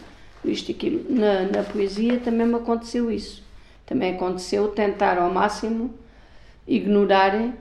isto 0.45 0.71
e 0.71 0.75
aquilo. 0.75 1.07
Na, 1.09 1.43
na 1.43 1.63
poesia 1.63 2.19
também 2.19 2.49
me 2.49 2.57
aconteceu 2.57 3.09
isso. 3.09 3.45
Também 3.87 4.17
aconteceu 4.17 4.67
tentar 4.67 5.17
ao 5.17 5.33
máximo 5.33 5.95
ignorar, 6.67 7.53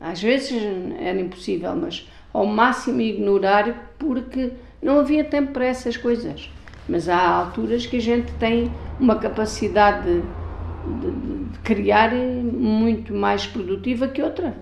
às 0.00 0.22
vezes 0.22 0.52
era 0.98 1.20
impossível, 1.20 1.74
mas 1.76 2.08
ao 2.32 2.46
máximo 2.46 3.00
ignorar 3.00 3.92
porque 3.98 4.52
não 4.82 5.00
havia 5.00 5.24
tempo 5.24 5.52
para 5.52 5.66
essas 5.66 5.96
coisas. 5.96 6.50
Mas 6.88 7.08
há 7.08 7.20
alturas 7.20 7.86
que 7.86 7.96
a 7.96 8.00
gente 8.00 8.32
tem 8.34 8.72
uma 8.98 9.16
capacidade 9.16 10.06
de, 10.06 11.10
de, 11.10 11.50
de 11.50 11.58
criar 11.60 12.12
muito 12.12 13.14
mais 13.14 13.46
produtiva 13.46 14.08
que 14.08 14.22
outra. 14.22 14.56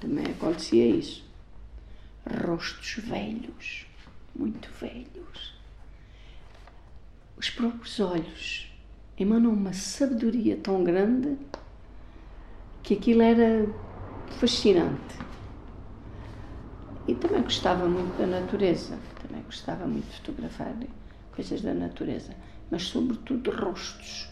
Também 0.00 0.24
acontecia 0.26 0.86
isso. 0.86 1.28
Rostos 2.46 3.02
velhos, 3.04 3.86
muito 4.34 4.70
velhos 4.80 5.60
os 7.40 7.48
próprios 7.48 7.98
olhos 8.00 8.70
emanam 9.18 9.50
uma 9.50 9.72
sabedoria 9.72 10.58
tão 10.58 10.84
grande 10.84 11.38
que 12.82 12.92
aquilo 12.92 13.22
era 13.22 13.66
fascinante. 14.30 15.18
E 17.06 17.14
também 17.14 17.42
gostava 17.42 17.88
muito 17.88 18.16
da 18.18 18.26
natureza, 18.26 18.98
também 19.20 19.42
gostava 19.42 19.86
muito 19.86 20.08
de 20.08 20.16
fotografar 20.18 20.74
coisas 21.34 21.60
da 21.60 21.74
natureza, 21.74 22.34
mas 22.70 22.84
sobretudo 22.84 23.50
rostos. 23.50 24.28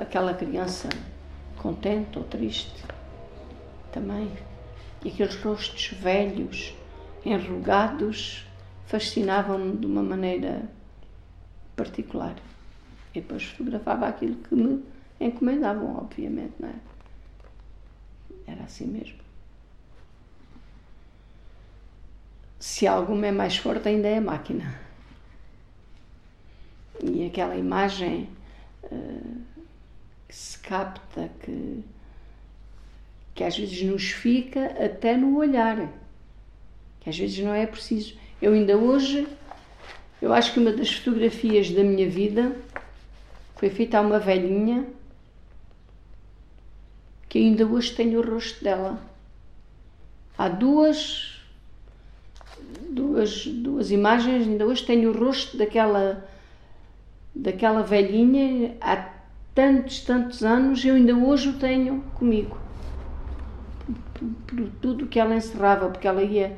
Aquela 0.00 0.34
criança 0.34 0.88
contente 1.56 2.18
ou 2.18 2.24
triste 2.24 2.84
também. 3.92 4.30
E 5.04 5.08
aqueles 5.08 5.36
rostos 5.36 5.88
velhos, 5.98 6.74
enrugados, 7.24 8.46
fascinavam-me 8.86 9.76
de 9.76 9.86
uma 9.86 10.02
maneira 10.02 10.68
particular. 11.76 12.34
E 13.14 13.20
depois 13.20 13.44
fotografava 13.44 14.06
aquilo 14.08 14.34
que 14.36 14.54
me 14.54 14.84
encomendavam, 15.20 15.96
obviamente, 15.96 16.54
não 16.58 16.68
é? 16.68 16.93
Era 18.46 18.64
assim 18.64 18.86
mesmo. 18.86 19.18
Se 22.58 22.86
alguma 22.86 23.26
é 23.26 23.32
mais 23.32 23.56
forte, 23.56 23.88
ainda 23.88 24.08
é 24.08 24.18
a 24.18 24.20
máquina. 24.20 24.80
E 27.02 27.26
aquela 27.26 27.56
imagem 27.56 28.28
uh, 28.84 29.40
que 30.26 30.34
se 30.34 30.58
capta, 30.58 31.30
que, 31.42 31.84
que 33.34 33.44
às 33.44 33.56
vezes 33.56 33.82
nos 33.82 34.10
fica 34.10 34.66
até 34.84 35.16
no 35.16 35.36
olhar, 35.36 35.92
que 37.00 37.10
às 37.10 37.18
vezes 37.18 37.38
não 37.38 37.52
é 37.52 37.66
preciso. 37.66 38.16
Eu 38.40 38.52
ainda 38.54 38.76
hoje 38.76 39.28
eu 40.24 40.32
acho 40.32 40.54
que 40.54 40.58
uma 40.58 40.72
das 40.72 40.90
fotografias 40.90 41.70
da 41.70 41.84
minha 41.84 42.08
vida 42.08 42.56
foi 43.56 43.68
feita 43.68 43.98
a 43.98 44.00
uma 44.00 44.18
velhinha 44.18 44.86
que 47.34 47.40
ainda 47.40 47.66
hoje 47.66 47.92
tenho 47.92 48.20
o 48.20 48.22
rosto 48.22 48.62
dela. 48.62 48.96
Há 50.38 50.48
duas, 50.48 51.42
duas, 52.90 53.44
duas 53.44 53.90
imagens, 53.90 54.46
ainda 54.46 54.64
hoje 54.64 54.86
tenho 54.86 55.10
o 55.10 55.18
rosto 55.18 55.56
daquela, 55.56 56.24
daquela 57.34 57.82
velhinha 57.82 58.76
há 58.80 59.08
tantos, 59.52 59.98
tantos 60.02 60.44
anos, 60.44 60.84
eu 60.84 60.94
ainda 60.94 61.12
hoje 61.12 61.48
o 61.48 61.54
tenho 61.54 62.04
comigo. 62.14 62.56
Por, 64.14 64.28
por 64.46 64.68
tudo 64.80 65.08
que 65.08 65.18
ela 65.18 65.34
encerrava, 65.34 65.88
porque 65.88 66.06
ela 66.06 66.22
ia 66.22 66.56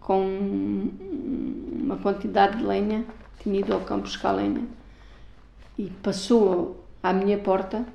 com 0.00 0.90
uma 1.72 1.98
quantidade 1.98 2.56
de 2.56 2.64
lenha, 2.64 3.04
tinha 3.38 3.60
ido 3.60 3.72
ao 3.72 3.80
campo 3.82 4.02
buscar 4.02 4.32
lenha, 4.32 4.64
e 5.78 5.88
passou 6.02 6.84
à 7.00 7.12
minha 7.12 7.38
porta 7.38 7.86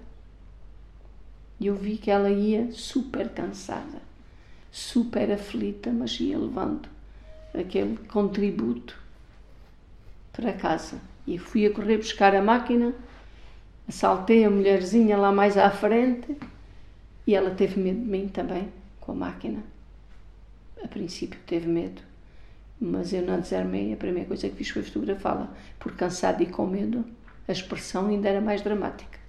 e 1.61 1.67
eu 1.67 1.75
vi 1.75 1.95
que 1.95 2.11
ela 2.11 2.29
ia 2.29 2.71
super 2.73 3.29
cansada, 3.29 4.01
super 4.69 5.31
aflita, 5.31 5.91
mas 5.91 6.19
ia 6.19 6.37
levando 6.37 6.89
aquele 7.53 7.95
contributo 8.07 8.97
para 10.33 10.51
casa. 10.51 10.99
E 11.25 11.37
fui 11.37 11.65
a 11.65 11.71
correr 11.71 11.97
buscar 11.97 12.35
a 12.35 12.41
máquina, 12.41 12.93
assaltei 13.87 14.43
a 14.43 14.49
mulherzinha 14.49 15.15
lá 15.15 15.31
mais 15.31 15.55
à 15.55 15.69
frente 15.69 16.35
e 17.25 17.35
ela 17.35 17.51
teve 17.51 17.79
medo 17.79 17.99
de 17.99 18.09
mim 18.09 18.27
também, 18.27 18.67
com 18.99 19.13
a 19.13 19.15
máquina 19.15 19.63
a 20.83 20.87
princípio 20.87 21.39
teve 21.45 21.67
medo, 21.67 22.01
mas 22.79 23.13
eu 23.13 23.21
não 23.21 23.39
desarmei. 23.39 23.93
A 23.93 23.97
primeira 23.97 24.27
coisa 24.27 24.49
que 24.49 24.55
fiz 24.55 24.69
foi 24.69 24.83
fotografá-la, 24.83 25.53
porque 25.79 25.97
cansada 25.97 26.41
e 26.41 26.47
com 26.47 26.65
medo, 26.65 27.05
a 27.47 27.51
expressão 27.51 28.07
ainda 28.07 28.29
era 28.29 28.41
mais 28.41 28.61
dramática. 28.61 29.19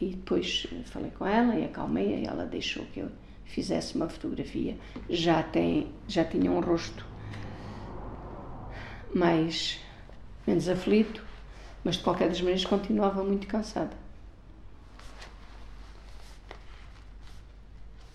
E 0.00 0.10
depois 0.10 0.66
falei 0.86 1.10
com 1.12 1.26
ela 1.26 1.54
e 1.56 1.64
acalmei-a 1.64 2.18
e 2.18 2.24
ela 2.24 2.44
deixou 2.44 2.84
que 2.86 3.00
eu 3.00 3.10
fizesse 3.44 3.94
uma 3.94 4.08
fotografia. 4.08 4.76
Já, 5.08 5.42
tem, 5.42 5.92
já 6.08 6.24
tinha 6.24 6.50
um 6.50 6.60
rosto 6.60 7.06
mais 9.14 9.80
menos 10.46 10.68
aflito, 10.68 11.24
mas 11.84 11.96
de 11.96 12.02
qualquer 12.02 12.28
das 12.28 12.40
maneiras 12.40 12.64
continuava 12.64 13.22
muito 13.22 13.46
cansada. 13.46 13.96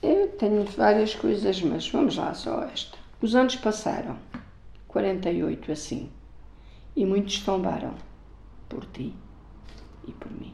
Eu 0.01 0.27
tenho 0.29 0.63
várias 0.65 1.15
coisas, 1.15 1.61
mas 1.61 1.89
vamos 1.89 2.17
lá, 2.17 2.33
só 2.33 2.63
esta. 2.63 2.97
Os 3.21 3.35
anos 3.35 3.55
passaram, 3.57 4.17
48 4.87 5.71
assim, 5.71 6.09
e 6.95 7.05
muitos 7.05 7.39
tombaram, 7.41 7.93
por 8.67 8.85
ti 8.85 9.13
e 10.07 10.11
por 10.13 10.31
mim. 10.31 10.53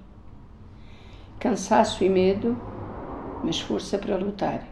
Cansaço 1.46 2.04
e 2.04 2.10
medo, 2.10 2.58
mas 3.44 3.60
força 3.60 4.00
para 4.00 4.18
lutar. 4.18 4.68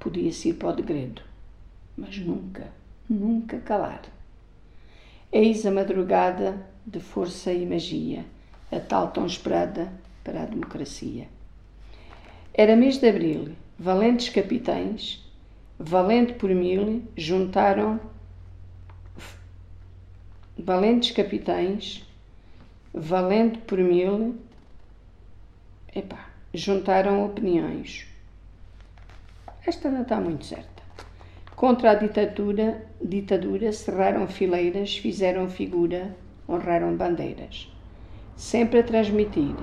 Podia-se 0.00 0.48
ir 0.48 0.54
para 0.54 0.70
o 0.70 0.72
degredo, 0.72 1.20
mas 1.98 2.16
nunca, 2.16 2.72
nunca 3.06 3.58
calar. 3.58 4.00
Eis 5.30 5.66
a 5.66 5.70
madrugada 5.70 6.66
de 6.86 6.98
força 6.98 7.52
e 7.52 7.66
magia, 7.66 8.24
a 8.70 8.80
tal 8.80 9.10
tão 9.10 9.26
esperada 9.26 9.92
para 10.24 10.44
a 10.44 10.46
democracia. 10.46 11.28
Era 12.54 12.74
mês 12.74 12.96
de 12.96 13.06
abril 13.06 13.50
valentes 13.78 14.30
capitães, 14.30 15.22
valente 15.78 16.32
por 16.32 16.48
mil, 16.48 17.02
juntaram 17.14 18.00
valentes 20.56 21.10
capitães, 21.10 22.02
valente 22.94 23.58
por 23.58 23.76
mil, 23.76 24.38
epá, 25.94 26.28
juntaram 26.54 27.24
opiniões. 27.24 28.06
Esta 29.66 29.90
não 29.90 30.02
está 30.02 30.20
muito 30.20 30.46
certa. 30.46 30.82
Contra 31.54 31.92
a 31.92 31.94
ditadura, 31.94 32.84
ditadura 33.00 33.72
cerraram 33.72 34.26
fileiras, 34.26 34.96
fizeram 34.96 35.48
figura, 35.48 36.16
honraram 36.48 36.96
bandeiras. 36.96 37.68
Sempre 38.36 38.80
a 38.80 38.82
transmitir 38.82 39.54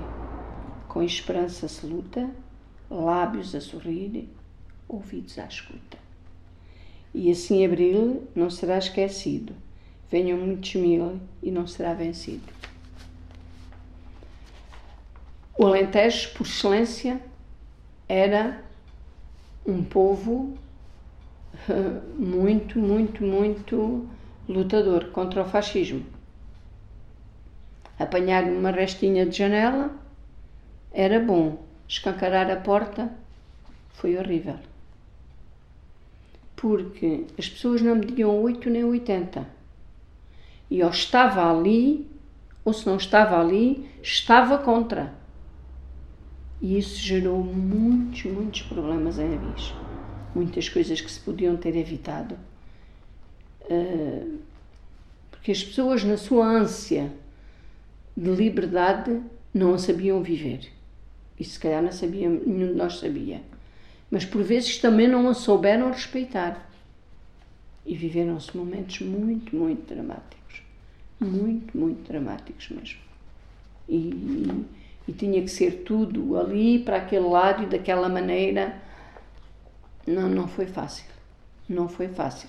Com 0.87 1.03
esperança 1.03 1.67
se 1.67 1.85
luta, 1.85 2.29
lábios 2.89 3.53
a 3.53 3.61
sorrir, 3.61 4.29
ouvidos 4.87 5.37
à 5.37 5.45
escuta. 5.45 5.97
E 7.13 7.29
assim 7.29 7.65
abril 7.65 8.27
não 8.35 8.49
será 8.49 8.77
esquecido, 8.77 9.53
venham 10.09 10.37
muitos 10.37 10.75
mil 10.75 11.19
e 11.43 11.51
não 11.51 11.67
será 11.67 11.93
vencido. 11.93 12.58
O 15.61 15.65
Alentejo, 15.65 16.29
por 16.35 16.47
excelência, 16.47 17.19
era 18.07 18.63
um 19.65 19.83
povo 19.83 20.57
eh, 21.69 21.99
muito, 22.17 22.79
muito, 22.79 23.21
muito 23.25 24.07
lutador 24.47 25.11
contra 25.11 25.41
o 25.41 25.49
fascismo. 25.49 26.05
Apanhar 27.99 28.45
uma 28.45 28.71
restinha 28.71 29.25
de 29.25 29.37
janela 29.37 29.91
era 30.93 31.19
bom, 31.19 31.61
escancarar 31.85 32.49
a 32.49 32.55
porta 32.55 33.11
foi 33.95 34.17
horrível. 34.17 34.55
Porque 36.55 37.25
as 37.37 37.49
pessoas 37.49 37.81
não 37.81 37.95
mediam 37.95 38.41
8 38.41 38.69
nem 38.69 38.85
80. 38.85 39.45
E 40.71 40.81
ou 40.81 40.89
estava 40.89 41.51
ali, 41.51 42.09
ou 42.63 42.71
se 42.71 42.87
não 42.87 42.95
estava 42.95 43.37
ali, 43.37 43.89
estava 44.01 44.57
contra. 44.57 45.18
E 46.61 46.77
isso 46.77 46.99
gerou 46.99 47.43
muitos, 47.43 48.23
muitos 48.25 48.61
problemas 48.63 49.17
em 49.17 49.33
Avis. 49.33 49.73
Muitas 50.35 50.67
coisas 50.67 50.99
que 50.99 51.09
se 51.09 51.19
podiam 51.19 51.55
ter 51.55 51.75
evitado. 51.75 52.37
Uh, 53.61 54.39
porque 55.31 55.51
as 55.51 55.63
pessoas, 55.63 56.03
na 56.03 56.17
sua 56.17 56.45
ânsia 56.45 57.11
de 58.15 58.29
liberdade, 58.29 59.21
não 59.53 59.73
a 59.73 59.77
sabiam 59.77 60.21
viver. 60.21 60.69
E 61.39 61.43
se 61.43 61.57
calhar 61.57 61.81
não 61.81 61.91
sabia, 61.91 62.29
nenhum 62.29 62.67
de 62.67 62.73
nós 62.73 62.99
sabia. 62.99 63.41
Mas 64.11 64.25
por 64.25 64.43
vezes 64.43 64.77
também 64.79 65.07
não 65.07 65.29
a 65.29 65.33
souberam 65.33 65.91
respeitar. 65.91 66.69
E 67.85 67.95
viveram-se 67.95 68.55
momentos 68.55 68.99
muito, 68.99 69.55
muito 69.55 69.87
dramáticos. 69.87 70.61
Muito, 71.19 71.77
muito 71.77 72.05
dramáticos 72.07 72.69
mesmo. 72.69 72.99
E, 73.87 74.65
e 75.09 75.11
tinha 75.11 75.41
que 75.41 75.49
ser 75.49 75.83
tudo 75.83 76.37
ali, 76.37 76.77
para 76.77 76.97
aquele 76.97 77.27
lado 77.27 77.63
e 77.63 77.65
daquela 77.65 78.07
maneira. 78.07 78.79
Não, 80.05 80.29
não 80.29 80.47
foi 80.47 80.67
fácil. 80.67 81.05
Não 81.67 81.89
foi 81.89 82.07
fácil. 82.09 82.47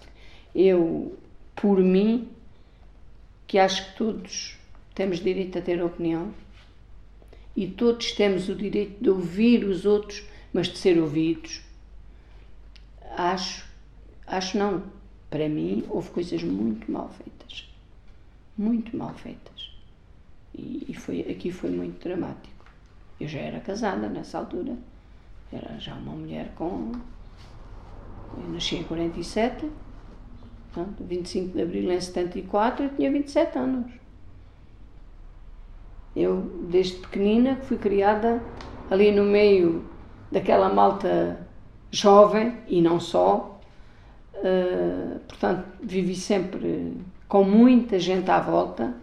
Eu, 0.54 1.16
por 1.56 1.78
mim, 1.80 2.28
que 3.46 3.58
acho 3.58 3.86
que 3.86 3.96
todos 3.96 4.58
temos 4.94 5.20
direito 5.20 5.58
a 5.58 5.62
ter 5.62 5.82
opinião 5.82 6.34
e 7.56 7.66
todos 7.66 8.12
temos 8.12 8.50
o 8.50 8.54
direito 8.54 9.02
de 9.02 9.08
ouvir 9.08 9.64
os 9.64 9.86
outros, 9.86 10.22
mas 10.52 10.68
de 10.68 10.76
ser 10.76 11.00
ouvidos. 11.00 11.62
Acho, 13.16 13.66
acho 14.26 14.58
não. 14.58 14.82
Para 15.30 15.48
mim, 15.48 15.82
houve 15.88 16.10
coisas 16.10 16.42
muito 16.42 16.92
mal 16.92 17.08
feitas. 17.08 17.66
Muito 18.58 18.94
mal 18.94 19.14
feitas. 19.14 19.69
E, 20.54 20.94
foi, 20.94 21.20
aqui 21.20 21.50
foi 21.50 21.70
muito 21.70 22.02
dramático. 22.02 22.64
Eu 23.20 23.28
já 23.28 23.40
era 23.40 23.60
casada 23.60 24.08
nessa 24.08 24.38
altura. 24.38 24.76
Era 25.52 25.78
já 25.78 25.94
uma 25.94 26.12
mulher 26.12 26.52
com. 26.54 26.92
Eu 28.36 28.48
nasci 28.52 28.76
em 28.76 28.84
47 28.84 29.68
Portanto, 30.72 31.04
25 31.04 31.56
de 31.56 31.62
abril 31.62 31.90
em 31.90 32.00
74, 32.00 32.84
eu 32.84 32.90
tinha 32.90 33.10
27 33.10 33.58
anos. 33.58 33.92
Eu, 36.14 36.42
desde 36.68 36.98
pequenina, 36.98 37.56
fui 37.56 37.76
criada 37.76 38.40
ali 38.88 39.10
no 39.10 39.24
meio 39.24 39.84
daquela 40.30 40.68
malta 40.68 41.44
jovem 41.90 42.56
e 42.68 42.80
não 42.80 43.00
só. 43.00 43.60
Uh, 44.34 45.18
portanto, 45.28 45.66
vivi 45.82 46.14
sempre 46.14 46.96
com 47.28 47.42
muita 47.42 47.98
gente 47.98 48.30
à 48.30 48.40
volta. 48.40 48.94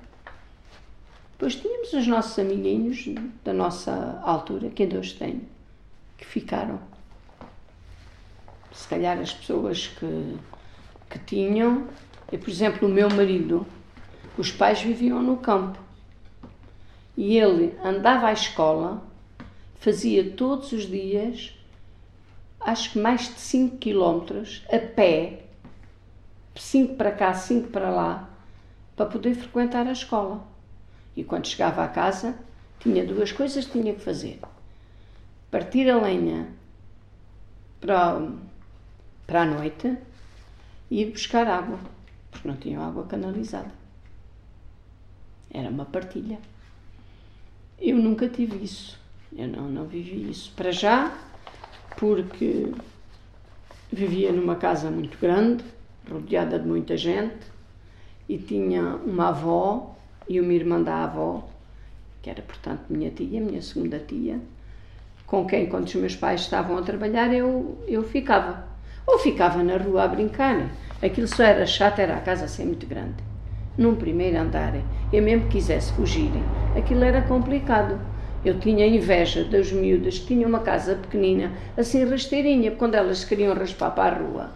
Depois 1.37 1.55
tínhamos 1.55 1.93
os 1.93 2.07
nossos 2.07 2.37
amiguinhos 2.39 3.05
da 3.43 3.53
nossa 3.53 4.19
altura, 4.23 4.69
que 4.69 4.83
ainda 4.83 4.97
hoje 4.97 5.13
tenho, 5.13 5.41
que 6.17 6.25
ficaram. 6.25 6.79
Se 8.71 8.87
calhar 8.87 9.19
as 9.19 9.33
pessoas 9.33 9.87
que 9.87 10.37
que 11.09 11.19
tinham, 11.19 11.87
e, 12.31 12.37
por 12.37 12.49
exemplo, 12.49 12.87
o 12.87 12.91
meu 12.91 13.09
marido, 13.09 13.65
os 14.37 14.51
pais 14.51 14.81
viviam 14.81 15.21
no 15.21 15.37
campo 15.37 15.79
e 17.15 17.37
ele 17.37 17.75
andava 17.83 18.27
à 18.27 18.33
escola, 18.33 19.01
fazia 19.79 20.31
todos 20.31 20.71
os 20.71 20.83
dias, 20.83 21.53
acho 22.59 22.91
que 22.91 22.99
mais 22.99 23.33
de 23.33 23.39
5 23.39 23.77
quilómetros, 23.77 24.63
a 24.67 24.77
pé, 24.77 25.45
5 26.55 26.95
para 26.95 27.11
cá, 27.11 27.33
5 27.33 27.69
para 27.69 27.89
lá, 27.89 28.29
para 28.95 29.07
poder 29.07 29.33
frequentar 29.35 29.87
a 29.87 29.91
escola. 29.91 30.45
E 31.17 31.23
quando 31.23 31.47
chegava 31.47 31.83
à 31.83 31.87
casa, 31.87 32.37
tinha 32.79 33.03
duas 33.03 33.31
coisas 33.31 33.65
que 33.65 33.71
tinha 33.81 33.95
que 33.95 34.01
fazer: 34.01 34.39
partir 35.49 35.89
a 35.89 35.97
lenha 35.99 36.47
para, 37.81 38.21
para 39.25 39.41
a 39.41 39.45
noite 39.45 39.97
e 40.91 41.01
ir 41.01 41.11
buscar 41.11 41.47
água, 41.47 41.79
porque 42.29 42.47
não 42.47 42.55
tinham 42.55 42.83
água 42.83 43.03
canalizada. 43.07 43.71
Era 45.49 45.69
uma 45.69 45.85
partilha. 45.85 46.37
Eu 47.79 47.97
nunca 47.97 48.29
tive 48.29 48.63
isso. 48.63 48.99
Eu 49.35 49.47
não, 49.47 49.67
não 49.67 49.85
vivi 49.85 50.29
isso. 50.29 50.53
Para 50.55 50.71
já, 50.71 51.17
porque 51.97 52.71
vivia 53.91 54.31
numa 54.31 54.55
casa 54.55 54.91
muito 54.91 55.17
grande, 55.17 55.63
rodeada 56.07 56.59
de 56.59 56.67
muita 56.67 56.95
gente, 56.95 57.37
e 58.29 58.37
tinha 58.37 58.97
uma 58.97 59.29
avó 59.29 59.96
e 60.29 60.39
uma 60.39 60.53
irmã 60.53 60.81
da 60.81 61.03
avó, 61.03 61.47
que 62.21 62.29
era, 62.29 62.41
portanto, 62.41 62.81
minha 62.89 63.09
tia, 63.09 63.39
minha 63.39 63.61
segunda 63.61 63.99
tia, 63.99 64.39
com 65.25 65.45
quem, 65.45 65.65
quando 65.65 65.85
os 65.85 65.95
meus 65.95 66.15
pais 66.15 66.41
estavam 66.41 66.77
a 66.77 66.81
trabalhar, 66.81 67.33
eu, 67.33 67.77
eu 67.87 68.03
ficava. 68.03 68.65
Ou 69.05 69.19
ficava 69.19 69.61
na 69.63 69.77
rua 69.77 70.03
a 70.03 70.07
brincar. 70.07 70.69
Aquilo 71.01 71.27
só 71.27 71.43
era 71.43 71.65
chato, 71.65 71.99
era 71.99 72.15
a 72.15 72.21
casa 72.21 72.47
ser 72.47 72.65
muito 72.65 72.85
grande. 72.87 73.23
Num 73.77 73.95
primeiro 73.95 74.37
andar, 74.37 74.73
eu 75.13 75.21
mesmo 75.21 75.47
quisesse 75.49 75.93
fugir, 75.93 76.31
aquilo 76.75 77.03
era 77.03 77.21
complicado. 77.21 77.99
Eu 78.43 78.59
tinha 78.59 78.87
inveja 78.87 79.43
das 79.43 79.71
miúdas 79.71 80.19
que 80.19 80.27
tinham 80.27 80.49
uma 80.49 80.59
casa 80.59 80.95
pequenina, 80.95 81.51
assim 81.75 82.03
rasteirinha, 82.05 82.71
quando 82.71 82.95
elas 82.95 83.23
queriam 83.23 83.53
raspar 83.53 83.91
para 83.91 84.15
a 84.15 84.19
rua. 84.19 84.51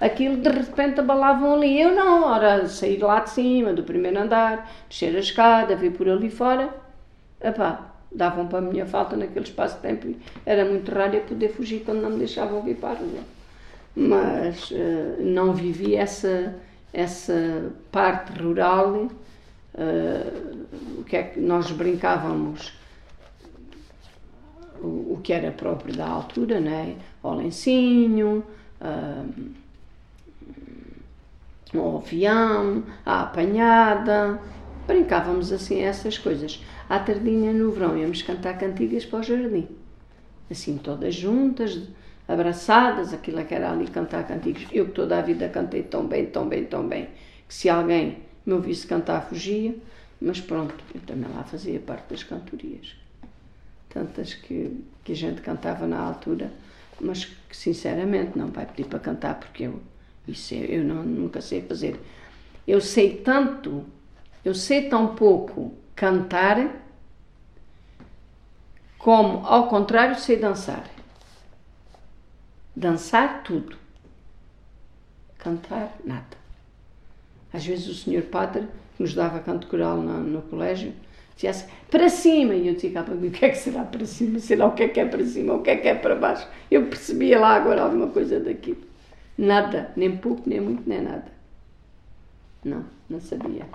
Aquilo 0.00 0.38
de 0.38 0.48
repente 0.48 1.00
abalavam 1.00 1.54
ali. 1.54 1.80
Eu 1.80 1.94
não, 1.94 2.24
ora, 2.24 2.66
sair 2.66 2.98
lá 2.98 3.20
de 3.20 3.30
cima, 3.30 3.72
do 3.72 3.82
primeiro 3.82 4.18
andar, 4.18 4.70
descer 4.88 5.14
a 5.14 5.20
escada, 5.20 5.76
vir 5.76 5.92
por 5.92 6.08
ali 6.08 6.30
fora. 6.30 6.70
Epá, 7.40 7.92
davam 8.10 8.46
para 8.48 8.58
a 8.58 8.62
minha 8.62 8.86
falta 8.86 9.16
naquele 9.16 9.44
espaço 9.44 9.76
de 9.76 9.82
tempo. 9.82 10.14
Era 10.46 10.64
muito 10.64 10.90
raro 10.90 11.14
eu 11.14 11.22
poder 11.22 11.50
fugir 11.50 11.82
quando 11.84 12.00
não 12.00 12.10
me 12.10 12.18
deixavam 12.18 12.62
vir 12.62 12.76
para 12.76 12.90
a 12.90 12.94
rua 12.94 13.20
mas 13.94 14.70
uh, 14.70 15.20
não 15.20 15.52
vivi 15.52 15.94
essa, 15.94 16.54
essa 16.92 17.72
parte 17.90 18.32
rural. 18.40 19.08
Uh, 19.74 21.00
o 21.00 21.04
que 21.04 21.16
é 21.16 21.22
que 21.22 21.40
nós 21.40 21.70
brincávamos, 21.70 22.72
o, 24.80 25.18
que 25.22 25.32
era 25.32 25.50
próprio 25.52 25.94
da 25.94 26.06
altura, 26.06 26.60
né? 26.60 26.96
o 27.22 27.34
lencinho, 27.34 28.44
uh, 28.80 29.50
o 31.74 31.96
avião, 31.98 32.82
a 33.04 33.22
apanhada, 33.22 34.40
brincávamos 34.86 35.52
assim 35.52 35.80
essas 35.80 36.18
coisas. 36.18 36.64
À 36.88 36.98
tardinha 36.98 37.52
no 37.52 37.70
verão 37.70 37.96
íamos 37.96 38.22
cantar 38.22 38.58
cantigas 38.58 39.04
para 39.04 39.20
o 39.20 39.22
jardim, 39.22 39.68
assim 40.50 40.76
todas 40.78 41.14
juntas, 41.14 41.80
abraçadas, 42.26 43.12
aquilo 43.12 43.44
que 43.44 43.54
era 43.54 43.70
ali 43.70 43.86
cantar 43.86 44.26
cantigos. 44.26 44.66
Eu 44.72 44.86
que 44.86 44.92
toda 44.92 45.18
a 45.18 45.22
vida 45.22 45.48
cantei 45.48 45.82
tão 45.82 46.06
bem, 46.06 46.26
tão 46.26 46.48
bem, 46.48 46.64
tão 46.64 46.86
bem, 46.86 47.08
que 47.46 47.54
se 47.54 47.68
alguém 47.68 48.18
me 48.44 48.52
ouvisse 48.52 48.86
cantar, 48.86 49.22
fugia. 49.22 49.74
Mas 50.20 50.40
pronto, 50.40 50.74
eu 50.94 51.00
também 51.00 51.30
lá 51.34 51.42
fazia 51.44 51.80
parte 51.80 52.10
das 52.10 52.22
cantorias. 52.22 52.94
Tantas 53.88 54.34
que, 54.34 54.84
que 55.02 55.12
a 55.12 55.16
gente 55.16 55.40
cantava 55.40 55.86
na 55.86 55.98
altura, 55.98 56.52
mas 57.00 57.24
que 57.24 57.56
sinceramente 57.56 58.38
não 58.38 58.48
vai 58.48 58.66
pedir 58.66 58.86
para 58.86 58.98
cantar 58.98 59.40
porque 59.40 59.64
eu, 59.64 59.80
isso 60.30 60.54
eu 60.54 60.84
não, 60.84 61.02
nunca 61.02 61.40
sei 61.40 61.62
fazer. 61.62 62.00
Eu 62.66 62.80
sei 62.80 63.16
tanto, 63.16 63.84
eu 64.44 64.54
sei 64.54 64.88
tão 64.88 65.14
pouco 65.14 65.74
cantar, 65.94 66.84
como 68.98 69.46
ao 69.46 69.68
contrário 69.68 70.18
sei 70.18 70.36
dançar. 70.36 70.88
Dançar, 72.74 73.42
tudo. 73.42 73.76
Cantar, 75.38 75.96
nada. 76.04 76.38
Às 77.52 77.66
vezes 77.66 77.88
o 77.88 77.94
senhor 77.94 78.22
padre, 78.24 78.68
nos 78.98 79.14
dava 79.14 79.40
canto 79.40 79.66
coral 79.66 79.96
no, 79.96 80.20
no 80.20 80.42
colégio, 80.42 80.92
dizia 81.34 81.50
assim, 81.50 81.66
para 81.90 82.08
cima. 82.08 82.54
E 82.54 82.68
eu 82.68 82.74
dizia 82.74 83.02
para 83.02 83.14
mim, 83.14 83.28
o 83.28 83.30
que 83.30 83.44
é 83.44 83.48
que 83.48 83.58
será 83.58 83.82
para 83.82 84.04
cima? 84.04 84.38
Sei 84.38 84.56
lá 84.56 84.66
o 84.66 84.72
que 84.72 84.84
é 84.84 84.88
que 84.88 85.00
é 85.00 85.06
para 85.06 85.24
cima, 85.24 85.54
o 85.54 85.62
que 85.62 85.70
é 85.70 85.76
que 85.76 85.88
é 85.88 85.94
para 85.94 86.14
baixo. 86.14 86.46
Eu 86.70 86.86
percebia 86.86 87.40
lá 87.40 87.54
agora 87.54 87.82
alguma 87.82 88.08
coisa 88.08 88.38
daquilo. 88.38 88.89
Nada, 89.36 89.92
nem 89.96 90.16
pouco, 90.16 90.48
nem 90.48 90.60
muito, 90.60 90.88
nem 90.88 91.00
nada. 91.00 91.32
Não, 92.64 92.84
não 93.08 93.20
sabia. 93.20 93.66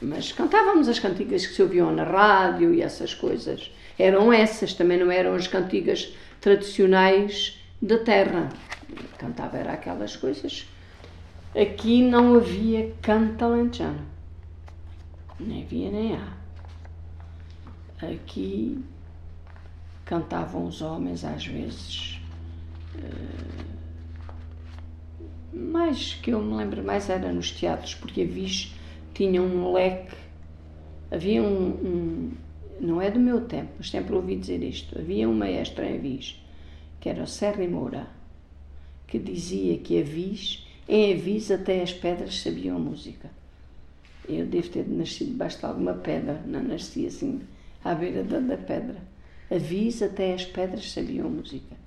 Mas 0.00 0.32
cantávamos 0.32 0.88
as 0.88 0.98
cantigas 0.98 1.46
que 1.46 1.54
se 1.54 1.62
ouviam 1.62 1.92
na 1.92 2.02
rádio 2.02 2.74
e 2.74 2.82
essas 2.82 3.14
coisas. 3.14 3.70
Eram 3.98 4.32
essas, 4.32 4.74
também 4.74 4.98
não 4.98 5.10
eram 5.10 5.34
as 5.34 5.46
cantigas 5.46 6.12
tradicionais 6.40 7.60
da 7.80 7.98
terra. 7.98 8.48
Cantava 9.18 9.58
era 9.58 9.72
aquelas 9.72 10.16
coisas. 10.16 10.66
Aqui 11.54 12.02
não 12.02 12.34
havia 12.34 12.92
canto 13.02 13.44
alentejano. 13.44 14.06
Nem 15.38 15.62
havia 15.62 15.90
nem 15.90 16.16
há. 16.16 16.32
Aqui 18.06 18.82
cantavam 20.04 20.66
os 20.66 20.82
homens 20.82 21.24
às 21.24 21.46
vezes. 21.46 22.11
Uh, 22.94 23.72
mais 25.52 26.14
que 26.14 26.30
eu 26.30 26.42
me 26.42 26.54
lembro 26.54 26.82
mais 26.82 27.08
era 27.08 27.32
nos 27.32 27.50
teatros, 27.50 27.94
porque 27.94 28.22
a 28.22 28.26
Viz 28.26 28.74
tinha 29.14 29.42
um 29.42 29.72
leque, 29.72 30.16
havia 31.10 31.42
um, 31.42 31.68
um, 31.70 32.30
não 32.80 33.00
é 33.00 33.10
do 33.10 33.20
meu 33.20 33.42
tempo, 33.42 33.70
mas 33.78 33.90
sempre 33.90 34.14
ouvi 34.14 34.36
dizer 34.36 34.62
isto, 34.62 34.98
havia 34.98 35.28
um 35.28 35.34
maestro 35.34 35.84
em 35.84 35.96
Avis, 35.96 36.42
que 37.00 37.08
era 37.08 37.22
o 37.22 37.26
Serra 37.26 37.66
Moura, 37.68 38.08
que 39.06 39.18
dizia 39.18 39.78
que 39.78 40.00
Avis, 40.00 40.66
em 40.88 41.12
Avis 41.12 41.50
até 41.50 41.82
as 41.82 41.92
pedras 41.92 42.40
sabiam 42.40 42.78
música. 42.78 43.30
Eu 44.28 44.46
devo 44.46 44.68
ter 44.68 44.88
nascido 44.88 45.28
debaixo 45.28 45.58
de 45.58 45.66
alguma 45.66 45.94
pedra, 45.94 46.40
não 46.46 46.62
nasci 46.62 47.06
assim 47.06 47.40
à 47.84 47.94
beira 47.94 48.22
da, 48.22 48.38
da 48.38 48.56
pedra. 48.56 48.96
Avis 49.50 50.00
até 50.00 50.32
as 50.32 50.44
pedras 50.44 50.90
sabiam 50.92 51.28
música. 51.28 51.81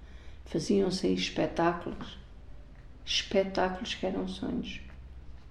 Faziam-se 0.45 1.07
espetáculos, 1.07 2.17
espetáculos 3.05 3.95
que 3.95 4.05
eram 4.05 4.27
sonhos. 4.27 4.81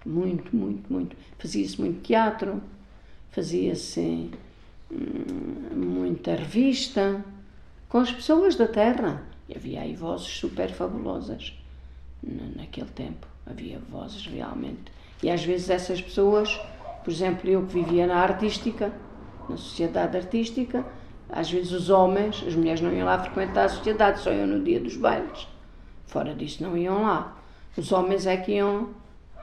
Muito, 0.04 0.54
muito, 0.54 0.92
muito. 0.92 1.16
Fazia-se 1.38 1.80
muito 1.80 2.02
teatro, 2.02 2.62
fazia-se 3.30 4.30
hum, 4.90 5.74
muita 5.74 6.34
revista 6.34 7.24
com 7.88 7.98
as 7.98 8.12
pessoas 8.12 8.54
da 8.56 8.68
terra. 8.68 9.22
E 9.48 9.56
havia 9.56 9.80
aí 9.80 9.94
vozes 9.94 10.28
super 10.28 10.70
fabulosas 10.72 11.54
naquele 12.56 12.88
tempo. 12.88 13.26
Havia 13.46 13.78
vozes 13.90 14.26
realmente. 14.26 14.92
E 15.22 15.30
às 15.30 15.44
vezes 15.44 15.70
essas 15.70 16.00
pessoas, 16.00 16.58
por 17.02 17.10
exemplo, 17.10 17.48
eu 17.48 17.66
que 17.66 17.74
vivia 17.74 18.06
na 18.06 18.16
artística, 18.16 18.92
na 19.48 19.56
sociedade 19.56 20.16
artística, 20.16 20.84
às 21.34 21.50
vezes 21.50 21.72
os 21.72 21.90
homens, 21.90 22.44
as 22.46 22.54
mulheres 22.54 22.80
não 22.80 22.92
iam 22.92 23.04
lá 23.04 23.18
frequentar 23.18 23.64
a 23.64 23.68
sociedade, 23.68 24.20
só 24.20 24.32
iam 24.32 24.46
no 24.46 24.62
dia 24.62 24.78
dos 24.78 24.96
bailes. 24.96 25.48
Fora 26.06 26.32
disso 26.32 26.62
não 26.62 26.76
iam 26.76 27.02
lá. 27.02 27.36
Os 27.76 27.90
homens 27.90 28.24
é 28.24 28.36
que 28.36 28.52
iam 28.52 28.90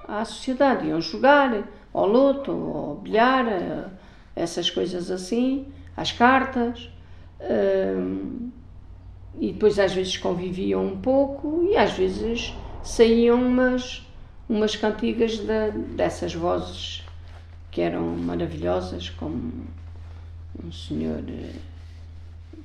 à 0.08 0.24
sociedade, 0.24 0.88
iam 0.88 1.02
jogar 1.02 1.68
ao 1.94 2.08
loto, 2.08 2.52
ao 2.52 2.96
bilhar, 2.96 3.92
essas 4.34 4.70
coisas 4.70 5.12
assim, 5.12 5.68
às 5.98 6.14
cartas. 6.14 6.90
Hum, 7.42 8.52
e 9.38 9.52
depois 9.52 9.78
às 9.78 9.94
vezes 9.94 10.16
conviviam 10.16 10.86
um 10.86 11.02
pouco 11.02 11.68
e 11.70 11.76
às 11.76 11.92
vezes 11.92 12.54
saíam 12.84 13.42
umas, 13.42 14.08
umas 14.48 14.78
cantigas 14.78 15.40
de, 15.40 15.72
dessas 15.96 16.34
vozes 16.34 17.04
que 17.70 17.82
eram 17.82 18.16
maravilhosas, 18.16 19.10
como 19.10 19.66
um 20.64 20.72
senhor, 20.72 21.22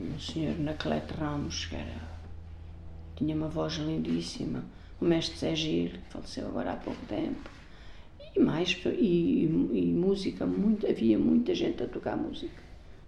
um 0.01 0.19
senhor 0.19 0.59
Naclete 0.59 1.15
Ramos, 1.15 1.67
que 1.67 1.77
era, 1.77 2.01
tinha 3.17 3.35
uma 3.35 3.49
voz 3.49 3.75
lindíssima. 3.75 4.65
O 5.01 5.05
mestre 5.05 5.39
Zé 5.39 5.55
Gil, 5.55 5.91
que 5.91 6.11
faleceu 6.11 6.47
agora 6.47 6.73
há 6.73 6.77
pouco 6.77 7.05
tempo, 7.07 7.51
e 8.35 8.41
mais, 8.41 8.79
e, 8.87 9.45
e, 9.45 9.93
música, 9.95 10.47
muito, 10.47 10.87
havia 10.87 11.19
muita 11.19 11.55
gente 11.55 11.83
a 11.83 11.87
tocar 11.87 12.17
música, 12.17 12.63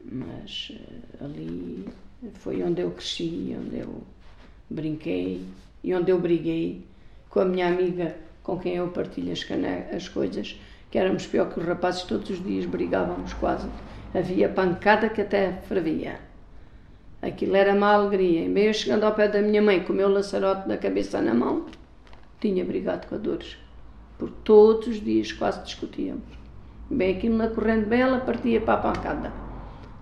mas 0.05 0.73
uh, 0.75 1.25
ali 1.25 1.87
foi 2.35 2.63
onde 2.63 2.83
eu 2.83 2.91
cresci, 2.91 3.57
onde 3.59 3.79
eu 3.79 4.03
brinquei 4.69 5.43
e 5.83 5.95
onde 5.95 6.11
eu 6.11 6.21
briguei 6.21 6.85
com 7.31 7.41
a 7.41 7.45
minha 7.45 7.69
amiga 7.69 8.17
com 8.43 8.59
quem 8.59 8.77
eu 8.77 8.89
partilho 8.89 9.33
as, 9.33 9.47
as 9.95 10.09
coisas, 10.09 10.59
que 10.91 10.99
éramos 10.99 11.27
pior 11.27 11.53
que 11.53 11.61
os 11.61 11.67
rapazes, 11.67 12.03
todos 12.03 12.31
os 12.31 12.43
dias 12.43 12.65
brigávamos 12.65 13.35
quase, 13.35 13.69
havia 14.15 14.49
pancada 14.49 15.11
que 15.11 15.21
até 15.21 15.53
fervia. 15.53 16.28
Aquilo 17.21 17.57
era 17.57 17.75
uma 17.75 17.93
alegria. 17.93 18.45
E 18.45 18.49
meio 18.49 18.73
chegando 18.73 19.05
ao 19.05 19.15
pé 19.15 19.29
da 19.29 19.41
minha 19.43 19.61
mãe 19.61 19.81
com 19.81 19.93
o 19.93 19.97
meu 19.97 20.09
laçarote 20.09 20.69
da 20.69 20.77
cabeça 20.77 21.21
na 21.21 21.35
mão, 21.35 21.67
tinha 22.41 22.65
brigado 22.65 23.07
com 23.07 23.15
a 23.15 23.19
Dores. 23.19 23.57
Porque 24.17 24.35
todos 24.45 24.89
os 24.89 25.01
dias 25.01 25.33
quase 25.33 25.63
discutíamos. 25.63 26.23
Bem, 26.91 27.17
aquilo 27.17 27.37
na 27.37 27.49
corrente 27.49 27.87
bem, 27.87 28.01
ela 28.01 28.19
partia 28.19 28.61
para 28.61 28.75
a 28.75 28.77
pancada. 28.79 29.33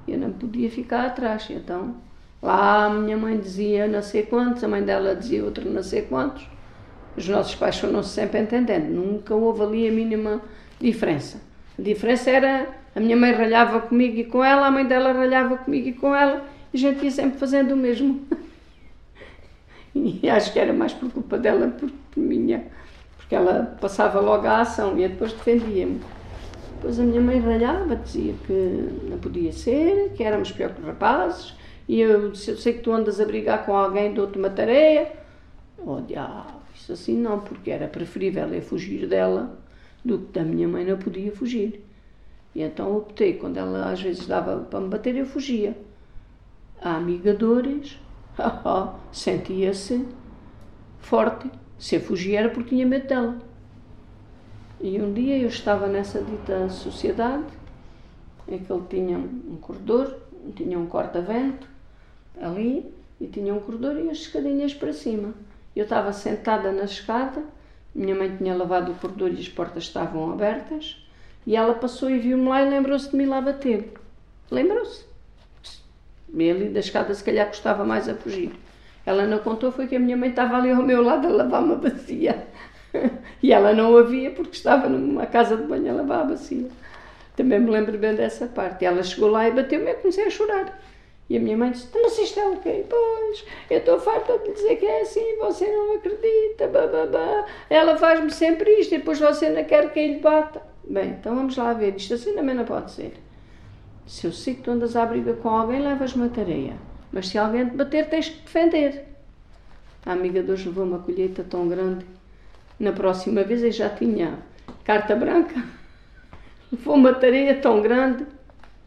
Eu 0.07 0.19
não 0.19 0.31
podia 0.33 0.71
ficar 0.71 1.07
atrás. 1.07 1.49
Então, 1.51 1.97
lá 2.41 2.87
a 2.87 2.91
minha 2.91 3.17
mãe 3.17 3.39
dizia 3.39 3.89
não 3.89 4.03
sei 4.03 4.23
quantos, 4.23 4.63
a 4.63 4.69
mãe 4.69 4.83
dela 4.83 5.15
dizia 5.15 5.45
outra 5.45 5.65
não 5.65 5.83
sei 5.83 6.03
quantos. 6.03 6.47
Os 7.17 7.27
nossos 7.29 7.55
pais 7.55 7.79
foram-se 7.79 8.11
sempre 8.11 8.41
entendendo. 8.41 8.91
Nunca 8.91 9.35
houve 9.35 9.63
ali 9.63 9.89
a 9.89 9.93
mínima 9.93 10.41
diferença. 10.79 11.41
A 11.79 11.83
diferença 11.83 12.31
era 12.31 12.69
a 12.95 13.01
minha 13.01 13.17
mãe 13.17 13.33
ralhava 13.33 13.81
comigo 13.81 14.17
e 14.17 14.25
com 14.25 14.43
ela, 14.43 14.67
a 14.67 14.71
mãe 14.71 14.87
dela 14.87 15.13
ralhava 15.13 15.59
comigo 15.59 15.89
e 15.89 15.93
com 15.93 16.15
ela, 16.15 16.45
a 16.73 16.77
gente 16.77 17.05
ia 17.05 17.11
sempre 17.11 17.39
fazendo 17.39 17.73
o 17.73 17.77
mesmo. 17.77 18.27
E 19.95 20.29
acho 20.29 20.53
que 20.53 20.59
era 20.59 20.73
mais 20.75 20.93
por 20.93 21.11
culpa 21.11 21.39
dela 21.39 21.69
por, 21.69 21.91
por 22.11 22.21
minha, 22.21 22.67
porque 23.17 23.35
ela 23.35 23.77
passava 23.81 24.21
logo 24.21 24.47
a 24.47 24.61
ação 24.61 24.99
e 24.99 25.09
depois 25.09 25.33
defendia-me. 25.33 26.01
Depois 26.75 27.01
a 27.01 27.03
minha 27.03 27.21
mãe 27.21 27.41
ralhava, 27.41 27.97
dizia 27.97 28.35
que 28.47 28.91
não 29.05 29.19
podia 29.19 29.53
ser, 29.53 30.13
que 30.15 30.23
éramos 30.23 30.53
pior 30.53 30.75
que 30.75 30.83
rapazes, 30.83 31.55
e 31.89 32.01
eu 32.01 32.31
disse, 32.31 32.51
eu 32.51 32.57
sei 32.57 32.75
que 32.75 32.81
tu 32.81 32.93
andas 32.93 33.21
a 33.21 33.25
brigar 33.25 33.65
com 33.65 33.75
alguém, 33.75 34.13
dou-te 34.13 34.39
uma 34.39 34.51
tarefa. 34.51 35.13
Oh, 35.79 36.01
diabo, 36.01 36.61
isso 36.75 36.93
assim 36.93 37.17
não, 37.17 37.41
porque 37.41 37.71
era 37.71 37.89
preferível 37.89 38.53
eu 38.53 38.61
fugir 38.61 39.07
dela 39.07 39.59
do 40.05 40.19
que 40.19 40.33
da 40.33 40.43
minha 40.43 40.69
mãe 40.69 40.85
não 40.85 40.99
podia 40.99 41.33
fugir. 41.33 41.85
E 42.55 42.63
então 42.63 42.97
optei, 42.97 43.35
quando 43.35 43.57
ela 43.57 43.91
às 43.91 44.03
vezes 44.03 44.27
dava 44.27 44.59
para 44.59 44.81
me 44.81 44.89
bater, 44.89 45.17
eu 45.17 45.27
fugia. 45.27 45.77
A 46.87 46.95
amiga 46.95 47.35
Dores 47.35 47.99
sentia-se 49.11 50.07
forte. 51.01 51.51
Se 51.77 51.97
eu 51.97 52.01
fugia 52.01 52.39
era 52.39 52.49
porque 52.49 52.77
tinha 52.77 52.87
medo 52.87 53.09
dela. 53.09 53.39
E 54.81 55.03
um 55.03 55.13
dia 55.13 55.37
eu 55.37 55.49
estava 55.49 55.89
nessa 55.89 56.23
dita 56.23 56.69
sociedade, 56.69 57.43
em 58.47 58.61
que 58.61 58.73
ele 58.73 58.85
tinha 58.89 59.19
um 59.19 59.59
corredor, 59.61 60.17
tinha 60.55 60.79
um 60.79 60.87
corta-vento 60.87 61.67
ali, 62.41 62.95
e 63.21 63.27
tinha 63.27 63.53
um 63.53 63.59
corredor 63.59 63.97
e 63.97 64.09
as 64.09 64.19
escadinhas 64.19 64.73
para 64.73 64.93
cima. 64.93 65.35
Eu 65.75 65.83
estava 65.83 66.13
sentada 66.13 66.71
na 66.71 66.85
escada, 66.85 67.43
minha 67.93 68.15
mãe 68.15 68.37
tinha 68.37 68.55
lavado 68.55 68.93
o 68.93 68.95
corredor 68.95 69.33
e 69.33 69.41
as 69.41 69.49
portas 69.49 69.83
estavam 69.83 70.31
abertas, 70.31 71.05
e 71.45 71.57
ela 71.57 71.75
passou 71.75 72.09
e 72.09 72.21
viu-me 72.21 72.49
lá 72.49 72.63
e 72.63 72.71
lembrou-se 72.71 73.11
de 73.11 73.17
me 73.17 73.27
lá 73.27 73.41
bater. 73.41 73.93
Lembrou-se. 74.53 75.16
E 76.37 76.51
ali 76.51 76.69
da 76.69 76.81
escada 76.81 77.15
se 77.15 77.25
calhar 77.25 77.49
custava 77.49 77.85
mais 77.85 78.09
a 78.09 78.15
fugir. 78.15 78.53
Ela 79.07 79.27
não 79.27 79.39
contou, 79.39 79.73
foi 79.73 79.87
que 79.87 79.97
a 79.97 79.99
minha 79.99 80.17
mãe 80.17 80.31
estava 80.31 80.57
ali 80.57 80.71
ao 80.71 80.83
meu 80.83 81.03
lado 81.03 81.27
a 81.27 81.31
lavar 81.31 81.63
uma 81.63 81.77
bacia. 81.77 82.47
e 83.43 83.53
ela 83.53 83.73
não 83.73 83.97
a 83.97 84.03
via 84.03 84.31
porque 84.31 84.57
estava 84.57 84.89
numa 84.89 85.27
casa 85.27 85.57
de 85.57 85.63
banho 85.63 85.93
a 85.93 85.95
lavar 85.95 86.21
a 86.21 86.25
bacia. 86.25 86.69
Também 87.35 87.61
me 87.61 87.71
lembro 87.71 87.97
bem 87.97 88.15
dessa 88.15 88.47
parte. 88.47 88.85
Ela 88.85 89.03
chegou 89.03 89.31
lá 89.31 89.49
e 89.49 89.53
bateu-me 89.53 89.91
e 89.91 89.95
comecei 89.95 90.27
a 90.27 90.31
chorar. 90.31 90.79
E 91.29 91.37
a 91.37 91.41
minha 91.41 91.57
mãe 91.57 91.71
disse: 91.71 91.89
Mas 91.95 92.19
isto 92.19 92.39
é 92.39 92.49
o 92.49 92.57
quê? 92.57 92.85
Pois, 92.89 93.45
eu 93.71 93.79
estou 93.79 93.99
farta 93.99 94.39
de 94.39 94.53
dizer 94.53 94.77
que 94.77 94.87
é 94.87 95.03
assim, 95.03 95.37
você 95.39 95.67
não 95.67 95.97
acredita, 95.97 96.69
bababá. 96.69 97.47
Ela 97.69 97.97
faz-me 97.97 98.31
sempre 98.31 98.71
isto 98.79 98.95
e 98.95 98.99
depois 98.99 99.19
você 99.19 99.51
não 99.51 99.65
quer 99.65 99.93
que 99.93 99.99
ele 99.99 100.21
bata. 100.21 100.63
Bem, 100.85 101.17
então 101.21 101.35
vamos 101.35 101.57
lá 101.57 101.73
ver. 101.73 101.97
Isto 101.97 102.15
assim 102.15 102.35
também 102.35 102.55
não 102.55 102.65
pode 102.65 102.93
ser. 102.93 103.13
Se 104.07 104.27
eu 104.27 104.33
sei 104.33 104.55
que 104.55 104.63
tu 104.63 104.71
andas 104.71 104.95
à 104.95 105.05
briga 105.05 105.35
com 105.35 105.49
alguém, 105.49 105.81
levas-me 105.81 106.27
a 106.27 106.29
tareia. 106.29 106.77
Mas 107.13 107.29
se 107.29 107.39
alguém 107.39 107.69
te 107.69 107.77
bater, 107.77 108.09
tens 108.09 108.29
que 108.29 108.43
defender. 108.43 109.05
A 110.05 110.13
amiga 110.13 110.43
de 110.43 110.53
hoje 110.53 110.69
levou 110.69 110.85
uma 110.85 111.01
colheita 111.01 111.43
tão 111.43 111.69
grande. 111.69 112.07
Na 112.79 112.93
próxima 112.93 113.43
vez 113.43 113.63
eu 113.63 113.73
já 113.73 113.89
tinha 113.91 114.39
carta 114.85 115.17
branca. 115.17 115.61
Levou 116.71 116.95
uma 116.95 117.15
tareia 117.15 117.61
tão 117.61 117.83
grande. 117.83 118.25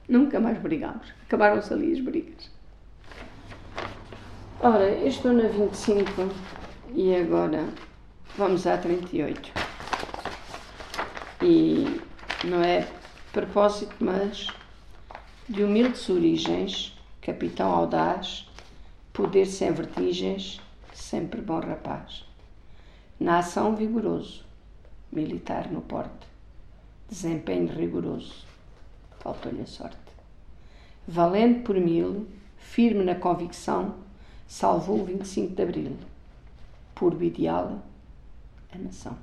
Nunca 0.08 0.40
mais 0.40 0.58
brigámos. 0.58 1.14
Acabaram-se 1.28 1.74
ali 1.74 1.92
as 1.92 2.00
brigas. 2.00 2.50
Ora, 4.62 4.84
eu 4.84 5.08
estou 5.08 5.34
na 5.34 5.48
25 5.48 6.30
e 6.94 7.16
agora 7.16 7.66
vamos 8.38 8.66
à 8.66 8.78
38. 8.78 9.52
E 11.42 12.02
não 12.46 12.62
é 12.62 12.88
propósito, 13.32 13.96
mas 14.00 14.48
de 15.50 15.64
humildes 15.64 16.08
origens, 16.08 16.96
capitão 17.20 17.72
audaz, 17.72 18.48
poder 19.12 19.48
sem 19.48 19.72
vertigens, 19.72 20.62
sempre 20.94 21.42
bom 21.42 21.60
rapaz. 21.60 22.24
Na 23.20 23.40
ação 23.40 23.76
vigoroso, 23.76 24.46
militar 25.12 25.72
no 25.72 25.82
porte, 25.82 26.28
desempenho 27.10 27.68
rigoroso, 27.68 28.46
faltou-lhe 29.22 29.64
a 29.64 29.66
sorte. 29.66 29.98
Valente 31.08 31.62
por 31.62 31.76
mil, 31.78 32.28
firme 32.60 33.04
na 33.04 33.16
convicção, 33.16 33.96
salvou 34.48 35.02
o 35.02 35.06
25 35.06 35.56
de 35.56 35.64
Abril, 35.64 35.98
puro 36.94 37.24
ideal, 37.24 37.80
a 38.72 38.78
nação. 38.78 39.18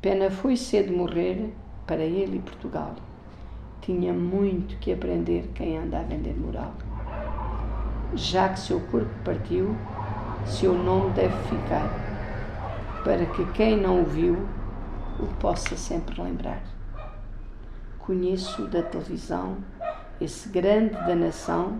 Pena 0.00 0.30
foi 0.30 0.56
cedo 0.56 0.90
morrer 0.90 1.52
para 1.86 2.02
ele 2.02 2.38
e 2.38 2.40
Portugal. 2.40 2.96
Tinha 3.80 4.12
muito 4.12 4.76
que 4.78 4.92
aprender 4.92 5.50
quem 5.54 5.78
anda 5.78 6.00
a 6.00 6.02
vender 6.02 6.36
moral. 6.38 6.72
Já 8.14 8.48
que 8.48 8.60
seu 8.60 8.80
corpo 8.80 9.10
partiu, 9.24 9.74
seu 10.44 10.74
nome 10.74 11.10
deve 11.10 11.36
ficar, 11.44 11.88
para 13.04 13.26
que 13.26 13.44
quem 13.52 13.76
não 13.76 14.02
o 14.02 14.04
viu 14.04 14.46
o 15.18 15.26
possa 15.40 15.76
sempre 15.76 16.20
lembrar. 16.20 16.62
Conheço 17.98 18.66
da 18.68 18.82
televisão 18.82 19.58
esse 20.20 20.48
grande 20.48 20.94
da 20.94 21.14
nação, 21.14 21.78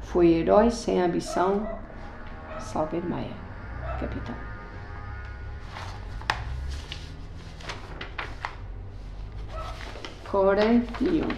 foi 0.00 0.28
herói 0.28 0.70
sem 0.70 1.00
ambição, 1.00 1.68
Salgueiro 2.58 3.08
Maia, 3.08 3.30
capitão. 4.00 4.47
Quarenta 10.30 11.02
e 11.02 11.22
um. 11.22 11.28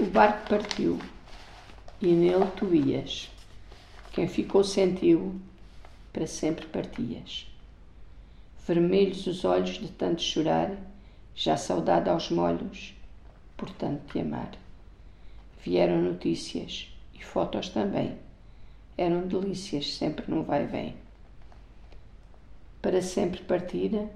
O 0.00 0.06
barco 0.06 0.48
partiu 0.48 1.00
e 2.00 2.06
nele 2.06 2.46
tu 2.56 2.72
ias. 2.72 3.30
Quem 4.12 4.28
ficou 4.28 4.62
sentiu, 4.62 5.40
para 6.12 6.26
sempre 6.26 6.66
partias. 6.66 7.48
Vermelhos 8.64 9.26
os 9.26 9.44
olhos 9.44 9.78
de 9.80 9.88
tanto 9.88 10.22
chorar, 10.22 10.70
já 11.34 11.56
saudade 11.56 12.08
aos 12.08 12.30
molhos, 12.30 12.94
por 13.56 13.70
tanto 13.70 14.12
te 14.12 14.20
amar. 14.20 14.52
Vieram 15.64 16.00
notícias 16.00 16.88
e 17.12 17.24
fotos 17.24 17.70
também 17.70 18.16
eram 18.96 19.26
delícias, 19.26 19.94
sempre 19.94 20.30
num 20.30 20.42
vai-vem. 20.42 20.96
Para 22.80 23.00
sempre 23.00 23.40
partira, 23.42 24.10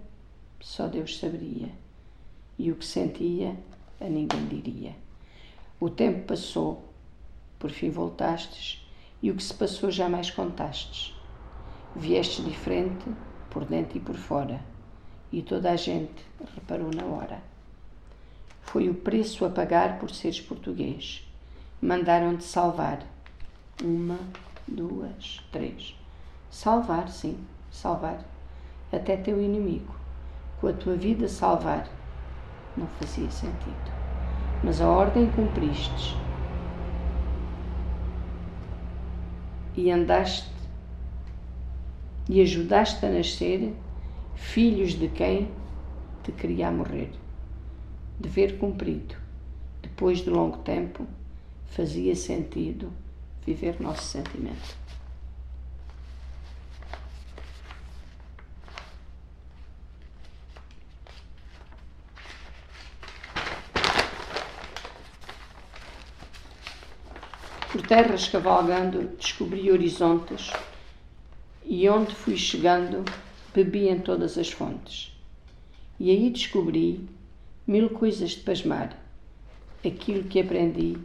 só 0.60 0.88
Deus 0.88 1.18
saberia, 1.18 1.70
e 2.58 2.70
o 2.72 2.76
que 2.76 2.84
sentia, 2.84 3.56
a 4.00 4.04
ninguém 4.04 4.46
diria. 4.46 4.94
O 5.78 5.88
tempo 5.88 6.26
passou, 6.26 6.82
por 7.58 7.70
fim 7.70 7.90
voltastes, 7.90 8.84
e 9.22 9.30
o 9.30 9.36
que 9.36 9.42
se 9.42 9.54
passou 9.54 9.90
jamais 9.90 10.30
contastes. 10.30 11.14
Viestes 11.94 12.44
diferente, 12.44 13.04
por 13.50 13.64
dentro 13.64 13.96
e 13.96 14.00
por 14.00 14.16
fora, 14.16 14.60
e 15.32 15.42
toda 15.42 15.70
a 15.70 15.76
gente 15.76 16.24
reparou 16.54 16.90
na 16.94 17.04
hora. 17.04 17.42
Foi 18.62 18.88
o 18.88 18.94
preço 18.94 19.44
a 19.44 19.50
pagar 19.50 19.98
por 19.98 20.10
seres 20.10 20.40
português. 20.40 21.26
Mandaram-te 21.80 22.44
salvar. 22.44 23.06
Uma, 23.82 24.18
duas, 24.66 25.40
três. 25.52 25.96
Salvar, 26.50 27.08
sim, 27.08 27.38
salvar. 27.70 28.24
Até 28.92 29.16
teu 29.16 29.40
inimigo. 29.40 29.94
Com 30.60 30.68
a 30.68 30.72
tua 30.72 30.96
vida 30.96 31.28
salvar. 31.28 31.88
Não 32.76 32.86
fazia 32.98 33.30
sentido. 33.30 33.92
Mas 34.62 34.80
a 34.80 34.88
ordem 34.88 35.30
cumpristes. 35.30 36.14
E 39.76 39.90
andaste 39.90 40.56
e 42.28 42.40
ajudaste 42.40 43.06
a 43.06 43.10
nascer 43.10 43.72
filhos 44.34 44.92
de 44.92 45.08
quem 45.08 45.48
te 46.24 46.32
queria 46.32 46.70
morrer. 46.70 47.12
Dever 48.18 48.58
cumprido, 48.58 49.14
depois 49.80 50.18
de 50.18 50.30
longo 50.30 50.58
tempo, 50.58 51.06
fazia 51.66 52.16
sentido 52.16 52.90
viver 53.46 53.80
nosso 53.80 54.02
sentimento. 54.02 54.76
Por 67.70 67.86
terras 67.86 68.26
cavalgando, 68.28 69.16
descobri 69.16 69.70
horizontes 69.70 70.50
e 71.64 71.88
onde 71.88 72.14
fui 72.14 72.36
chegando, 72.36 73.04
bebi 73.54 73.88
em 73.88 74.00
todas 74.00 74.36
as 74.36 74.50
fontes. 74.50 75.12
E 76.00 76.10
aí 76.10 76.30
descobri 76.30 77.08
mil 77.66 77.90
coisas 77.90 78.30
de 78.30 78.40
pasmar. 78.40 78.98
Aquilo 79.84 80.24
que 80.24 80.40
aprendi 80.40 80.98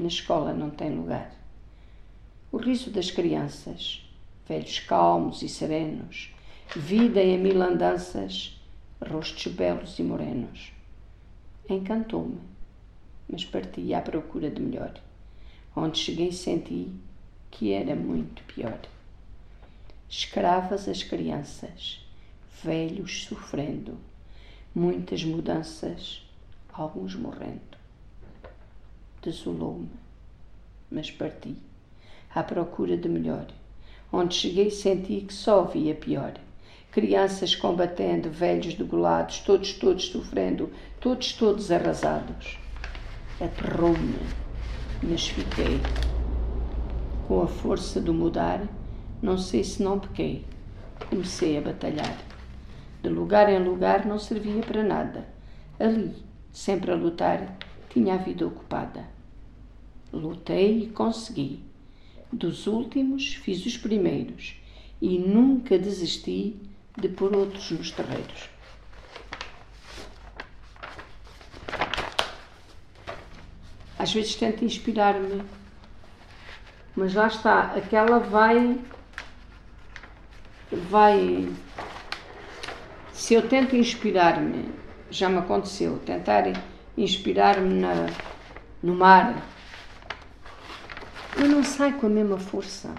na 0.00 0.08
escola 0.08 0.52
não 0.52 0.70
tem 0.70 0.96
lugar 0.96 1.36
o 2.56 2.58
riso 2.58 2.90
das 2.90 3.10
crianças, 3.10 4.02
velhos 4.48 4.78
calmos 4.78 5.42
e 5.42 5.48
serenos, 5.48 6.34
vida 6.74 7.22
em 7.22 7.36
mil 7.36 7.60
andanças, 7.60 8.58
rostos 8.98 9.52
belos 9.52 9.98
e 9.98 10.02
morenos. 10.02 10.72
Encantou-me, 11.68 12.40
mas 13.28 13.44
parti 13.44 13.92
à 13.92 14.00
procura 14.00 14.50
de 14.50 14.62
melhor. 14.62 14.98
Onde 15.76 15.98
cheguei 15.98 16.32
senti 16.32 16.90
que 17.50 17.74
era 17.74 17.94
muito 17.94 18.42
pior. 18.44 18.80
Escravas 20.08 20.88
as 20.88 21.02
crianças, 21.02 22.08
velhos 22.64 23.24
sofrendo, 23.24 23.98
muitas 24.74 25.22
mudanças, 25.22 26.26
alguns 26.72 27.14
morrendo. 27.14 27.76
Desolou-me, 29.20 29.90
mas 30.90 31.10
parti 31.10 31.65
à 32.36 32.42
procura 32.42 32.98
de 32.98 33.08
melhor. 33.08 33.46
Onde 34.12 34.34
cheguei 34.34 34.70
senti 34.70 35.22
que 35.22 35.32
só 35.32 35.60
havia 35.60 35.94
pior. 35.94 36.34
Crianças 36.92 37.56
combatendo, 37.56 38.28
velhos 38.28 38.74
degolados, 38.74 39.40
todos, 39.40 39.72
todos 39.72 40.04
sofrendo, 40.04 40.70
todos, 41.00 41.32
todos 41.32 41.70
arrasados. 41.70 42.58
Aterrou-me, 43.40 44.18
mas 45.02 45.28
fiquei. 45.28 45.80
Com 47.26 47.42
a 47.42 47.46
força 47.46 48.00
do 48.00 48.12
mudar, 48.12 48.68
não 49.22 49.38
sei 49.38 49.64
se 49.64 49.82
não 49.82 49.98
pequei. 49.98 50.44
Comecei 51.08 51.56
a 51.56 51.62
batalhar. 51.62 52.18
De 53.02 53.08
lugar 53.08 53.50
em 53.50 53.64
lugar 53.64 54.04
não 54.04 54.18
servia 54.18 54.60
para 54.60 54.84
nada. 54.84 55.26
Ali, 55.80 56.14
sempre 56.52 56.90
a 56.90 56.94
lutar, 56.94 57.56
tinha 57.88 58.14
a 58.14 58.18
vida 58.18 58.46
ocupada. 58.46 59.04
Lutei 60.12 60.82
e 60.82 60.86
consegui. 60.88 61.64
Dos 62.32 62.66
últimos 62.66 63.34
fiz 63.34 63.64
os 63.64 63.76
primeiros 63.76 64.56
e 65.00 65.18
nunca 65.18 65.78
desisti 65.78 66.56
de 66.96 67.08
pôr 67.08 67.34
outros 67.36 67.70
nos 67.70 67.90
terreiros. 67.90 68.48
Às 73.98 74.12
vezes 74.12 74.34
tento 74.34 74.64
inspirar-me, 74.64 75.42
mas 76.94 77.14
lá 77.14 77.26
está, 77.26 77.72
aquela 77.76 78.18
vai. 78.18 78.78
vai. 80.70 81.48
Se 83.12 83.34
eu 83.34 83.48
tento 83.48 83.74
inspirar-me, 83.74 84.70
já 85.10 85.28
me 85.28 85.38
aconteceu, 85.38 85.98
tentar 86.00 86.44
inspirar-me 86.96 87.82
no 88.82 88.94
mar, 88.94 89.42
eu 91.36 91.48
não 91.48 91.62
sai 91.62 91.92
com 91.92 92.06
a 92.06 92.10
mesma 92.10 92.38
força. 92.38 92.94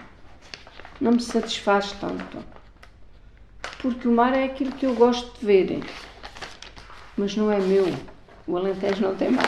Não 1.00 1.12
me 1.12 1.20
satisfaz 1.20 1.92
tanto. 1.92 2.38
Porque 3.82 4.06
o 4.06 4.12
mar 4.12 4.32
é 4.32 4.44
aquilo 4.44 4.72
que 4.72 4.86
eu 4.86 4.94
gosto 4.94 5.38
de 5.40 5.46
ver. 5.46 5.84
Mas 7.16 7.36
não 7.36 7.50
é 7.50 7.58
meu. 7.58 7.86
O 8.46 8.56
Alentejo 8.56 9.02
não 9.02 9.16
tem 9.16 9.30
mar. 9.30 9.44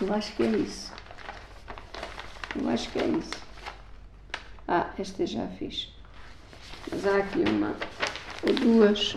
Eu 0.00 0.14
acho 0.14 0.32
que 0.34 0.42
é 0.42 0.46
isso. 0.46 0.92
Eu 2.56 2.68
acho 2.70 2.90
que 2.90 2.98
é 2.98 3.06
isso. 3.06 3.44
Ah, 4.66 4.90
esta 4.98 5.26
já 5.26 5.46
fiz. 5.58 5.92
Mas 6.90 7.06
há 7.06 7.18
aqui 7.18 7.40
uma 7.40 7.74
ou 8.42 8.54
duas. 8.54 9.14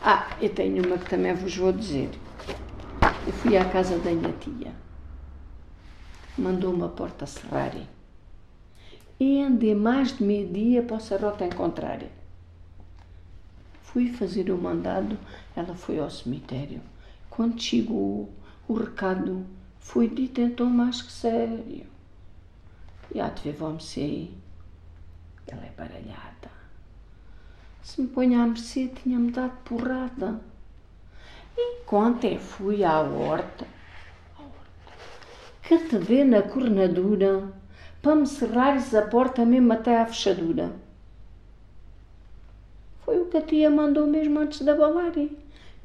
Ah, 0.00 0.28
eu 0.40 0.50
tenho 0.50 0.86
uma 0.86 0.98
que 0.98 1.10
também 1.10 1.34
vos 1.34 1.56
vou 1.56 1.72
dizer. 1.72 2.10
Eu 3.26 3.32
fui 3.32 3.56
à 3.56 3.64
casa 3.64 3.98
da 3.98 4.10
minha 4.10 4.32
tia 4.34 4.87
mandou 6.40 6.72
uma 6.72 6.88
porta 6.88 7.26
cerrar. 7.26 7.74
e 9.20 9.42
andei 9.42 9.74
mais 9.74 10.16
de 10.16 10.22
meio-dia 10.22 10.82
para 10.82 10.96
o 10.96 11.00
serrote 11.00 11.42
encontrar. 11.42 12.00
Fui 13.82 14.12
fazer 14.12 14.50
o 14.50 14.56
mandado, 14.56 15.18
ela 15.56 15.74
foi 15.74 15.98
ao 15.98 16.10
cemitério. 16.10 16.80
Quando 17.28 17.60
chegou 17.60 18.32
o 18.68 18.74
recado, 18.74 19.44
foi 19.80 20.08
dito 20.08 20.40
então 20.40 20.66
mais 20.66 21.02
que 21.02 21.10
sério. 21.10 21.86
E 23.12 23.20
há 23.20 23.28
de 23.28 23.42
ver, 23.42 23.56
vamos 23.56 23.96
Ela 23.96 25.64
é 25.64 25.72
baralhada. 25.76 26.50
Se 27.82 28.02
me 28.02 28.08
ponha 28.08 28.42
a 28.42 28.46
mercê, 28.46 28.88
tinha-me 28.88 29.32
dado 29.32 29.56
porrada. 29.64 30.40
E 31.56 31.80
quando 31.86 32.24
eu 32.24 32.38
fui 32.38 32.84
à 32.84 33.00
horta, 33.00 33.66
que 35.68 35.76
te 35.76 35.98
dê 35.98 36.24
na 36.24 36.40
cornadura, 36.40 37.52
para 38.00 38.14
me 38.14 38.26
cerrares 38.26 38.94
a 38.94 39.02
porta 39.02 39.44
mesmo 39.44 39.70
até 39.74 40.00
à 40.00 40.06
fechadura. 40.06 40.72
Foi 43.04 43.20
o 43.20 43.26
que 43.26 43.36
a 43.36 43.42
tia 43.42 43.68
mandou 43.68 44.06
mesmo 44.06 44.40
antes 44.40 44.62
da 44.62 44.74
balarem. 44.74 45.36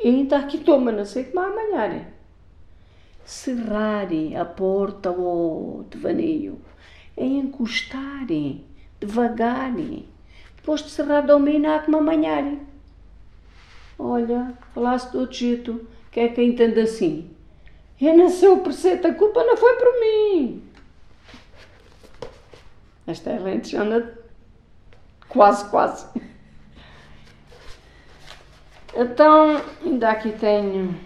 E 0.01 0.07
ainda 0.07 0.37
aqui 0.37 0.59
toma, 0.59 0.89
não 0.89 1.03
sei 1.03 1.25
como 1.25 1.45
amanhã. 1.45 2.05
Cerrarem 3.25 4.37
a 4.37 4.45
porta 4.45 5.09
ao 5.09 5.19
oh, 5.19 5.85
devaneio, 5.89 6.61
é 7.17 7.25
encostarem 7.25 8.63
devagarem, 9.01 10.05
depois 10.55 10.81
de 10.81 10.91
cerrar 10.91 11.21
dominar 11.21 11.83
como 11.83 11.97
amanharem. 11.97 12.61
Olha, 13.99 14.53
falaste 14.73 15.11
do 15.11 15.19
outro 15.19 15.35
jeito, 15.35 15.85
que 16.09 16.21
é 16.21 16.29
quem 16.29 16.51
entende 16.51 16.79
assim. 16.79 17.32
Eu 18.05 18.17
não 18.17 18.29
sou 18.29 18.59
preceito, 18.59 19.07
a 19.07 19.13
culpa 19.13 19.45
não 19.45 19.55
foi 19.55 19.77
por 19.77 19.99
mim. 20.01 20.69
Esta 23.07 23.29
é 23.29 23.37
a 23.37 23.39
lentejana 23.39 24.13
quase, 25.29 25.69
quase. 25.69 26.05
Então, 28.93 29.61
ainda 29.81 30.11
aqui 30.11 30.33
tenho. 30.33 30.99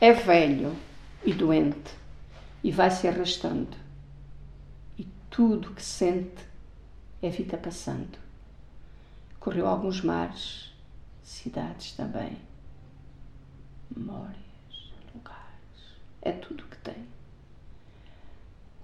É 0.00 0.12
velho 0.12 0.76
e 1.24 1.32
doente 1.32 1.90
e 2.62 2.70
vai 2.70 2.92
se 2.92 3.08
arrastando. 3.08 3.76
E 4.96 5.08
tudo 5.28 5.74
que 5.74 5.82
sente 5.82 6.44
é 7.20 7.28
vida 7.28 7.58
passando. 7.58 8.16
Correu 9.40 9.66
alguns 9.66 10.00
mares, 10.00 10.72
cidades 11.24 11.90
também, 11.92 12.38
lugares. 13.96 14.49
É 16.22 16.32
tudo 16.32 16.64
o 16.64 16.68
que 16.68 16.76
tem. 16.78 17.02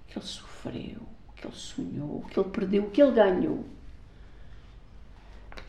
O 0.01 0.05
que 0.07 0.17
ele 0.17 0.25
sofreu, 0.25 1.01
o 1.27 1.33
que 1.33 1.47
ele 1.47 1.55
sonhou, 1.55 2.17
o 2.19 2.25
que 2.25 2.39
ele 2.39 2.49
perdeu, 2.49 2.83
o 2.85 2.91
que 2.91 3.01
ele 3.01 3.11
ganhou. 3.11 3.65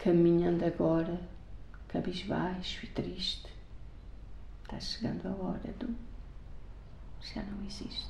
Caminhando 0.02 0.64
agora 0.64 1.20
cabisbaixo 1.88 2.84
e 2.84 2.88
triste. 2.88 3.52
Está 4.62 4.78
chegando 4.78 5.26
a 5.26 5.32
hora 5.42 5.72
do 5.78 6.08
já 7.20 7.42
não 7.42 7.64
existe. 7.64 8.08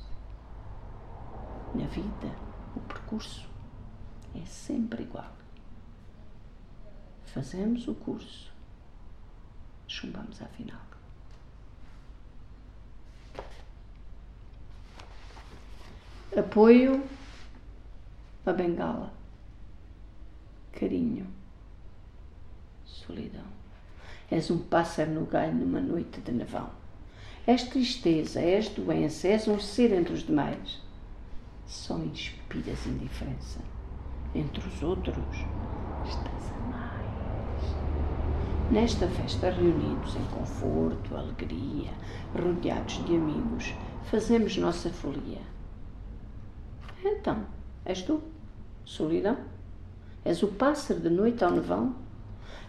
Na 1.73 1.87
vida, 1.87 2.35
o 2.75 2.79
percurso 2.81 3.47
é 4.35 4.45
sempre 4.45 5.03
igual. 5.03 5.35
Fazemos 7.25 7.87
o 7.87 7.95
curso, 7.95 8.51
chumbamos 9.87 10.41
à 10.41 10.45
final. 10.47 10.88
Apoio 16.37 17.03
a 18.45 18.53
bengala, 18.53 19.11
carinho, 20.71 21.25
solidão. 22.85 23.47
És 24.29 24.51
um 24.51 24.59
pássaro 24.59 25.09
no 25.09 25.25
galho 25.25 25.55
numa 25.55 25.79
noite 25.79 26.21
de 26.21 26.31
nevão. 26.31 26.69
És 27.47 27.63
tristeza, 27.63 28.39
és 28.39 28.69
doença, 28.69 29.27
és 29.27 29.47
um 29.47 29.59
ser 29.59 29.91
entre 29.91 30.13
os 30.13 30.21
demais. 30.21 30.79
Só 31.65 31.97
inspiras 31.97 32.85
indiferença. 32.85 33.59
Entre 34.35 34.67
os 34.67 34.83
outros, 34.83 35.35
estás 36.05 36.51
a 36.51 36.59
mais. 36.69 38.71
Nesta 38.71 39.07
festa, 39.07 39.49
reunidos 39.49 40.15
em 40.15 40.25
conforto, 40.25 41.17
alegria, 41.17 41.91
rodeados 42.35 43.03
de 43.03 43.15
amigos, 43.15 43.73
fazemos 44.11 44.57
nossa 44.57 44.91
folia. 44.91 45.41
Então, 47.03 47.47
és 47.85 48.01
tu, 48.01 48.21
solidão? 48.85 49.37
És 50.25 50.43
o 50.43 50.47
pássaro 50.47 50.99
de 50.99 51.09
noite 51.09 51.43
ao 51.43 51.51
nevão? 51.51 51.95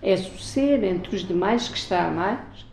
És 0.01 0.27
o 0.33 0.39
ser 0.39 0.83
entre 0.85 1.17
os 1.17 1.27
demais 1.27 1.69
que 1.69 1.77
está 1.77 2.07
a 2.07 2.11
mais? 2.11 2.67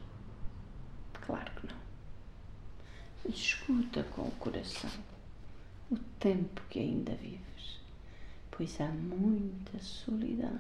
Claro 1.26 1.51
que 1.55 1.68
não. 1.68 3.34
Escuta 3.34 4.03
com 4.16 4.22
o 4.22 4.32
coração 4.32 4.91
o 5.89 5.97
tempo 6.20 6.62
que 6.70 6.80
ainda 6.80 7.14
vives, 7.16 7.80
pois 8.51 8.80
há 8.80 8.88
muita 8.88 9.80
solidão, 9.80 10.60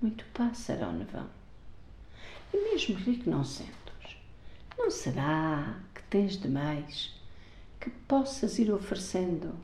muito 0.00 0.24
pássaro 0.32 0.86
ao 0.86 0.92
nevão. 0.92 1.28
E 2.52 2.56
mesmo 2.56 2.96
que 2.96 3.28
não 3.28 3.44
sentos, 3.44 4.16
não 4.78 4.90
será 4.90 5.78
que 5.94 6.02
tens 6.04 6.36
demais 6.36 7.14
que 7.78 7.90
possas 7.90 8.58
ir 8.58 8.72
oferecendo 8.72 9.54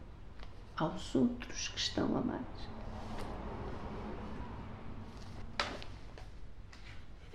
aos 0.77 1.15
outros 1.15 1.69
que 1.69 1.79
estão 1.79 2.17
a 2.17 2.21
mais? 2.21 2.67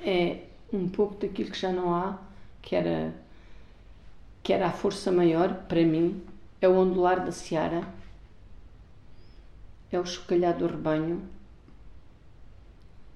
é 0.03 0.43
um 0.73 0.87
pouco 0.87 1.15
daquilo 1.15 1.51
que 1.51 1.59
já 1.59 1.71
não 1.71 1.93
há, 1.93 2.17
que 2.61 2.75
era, 2.75 3.13
que 4.43 4.51
era 4.51 4.67
a 4.67 4.71
força 4.71 5.11
maior 5.11 5.53
para 5.67 5.83
mim, 5.83 6.21
é 6.59 6.67
o 6.67 6.75
ondular 6.75 7.23
da 7.23 7.31
seara, 7.31 7.83
é 9.91 9.99
o 9.99 10.05
chocalhar 10.05 10.57
do 10.57 10.67
rebanho, 10.67 11.21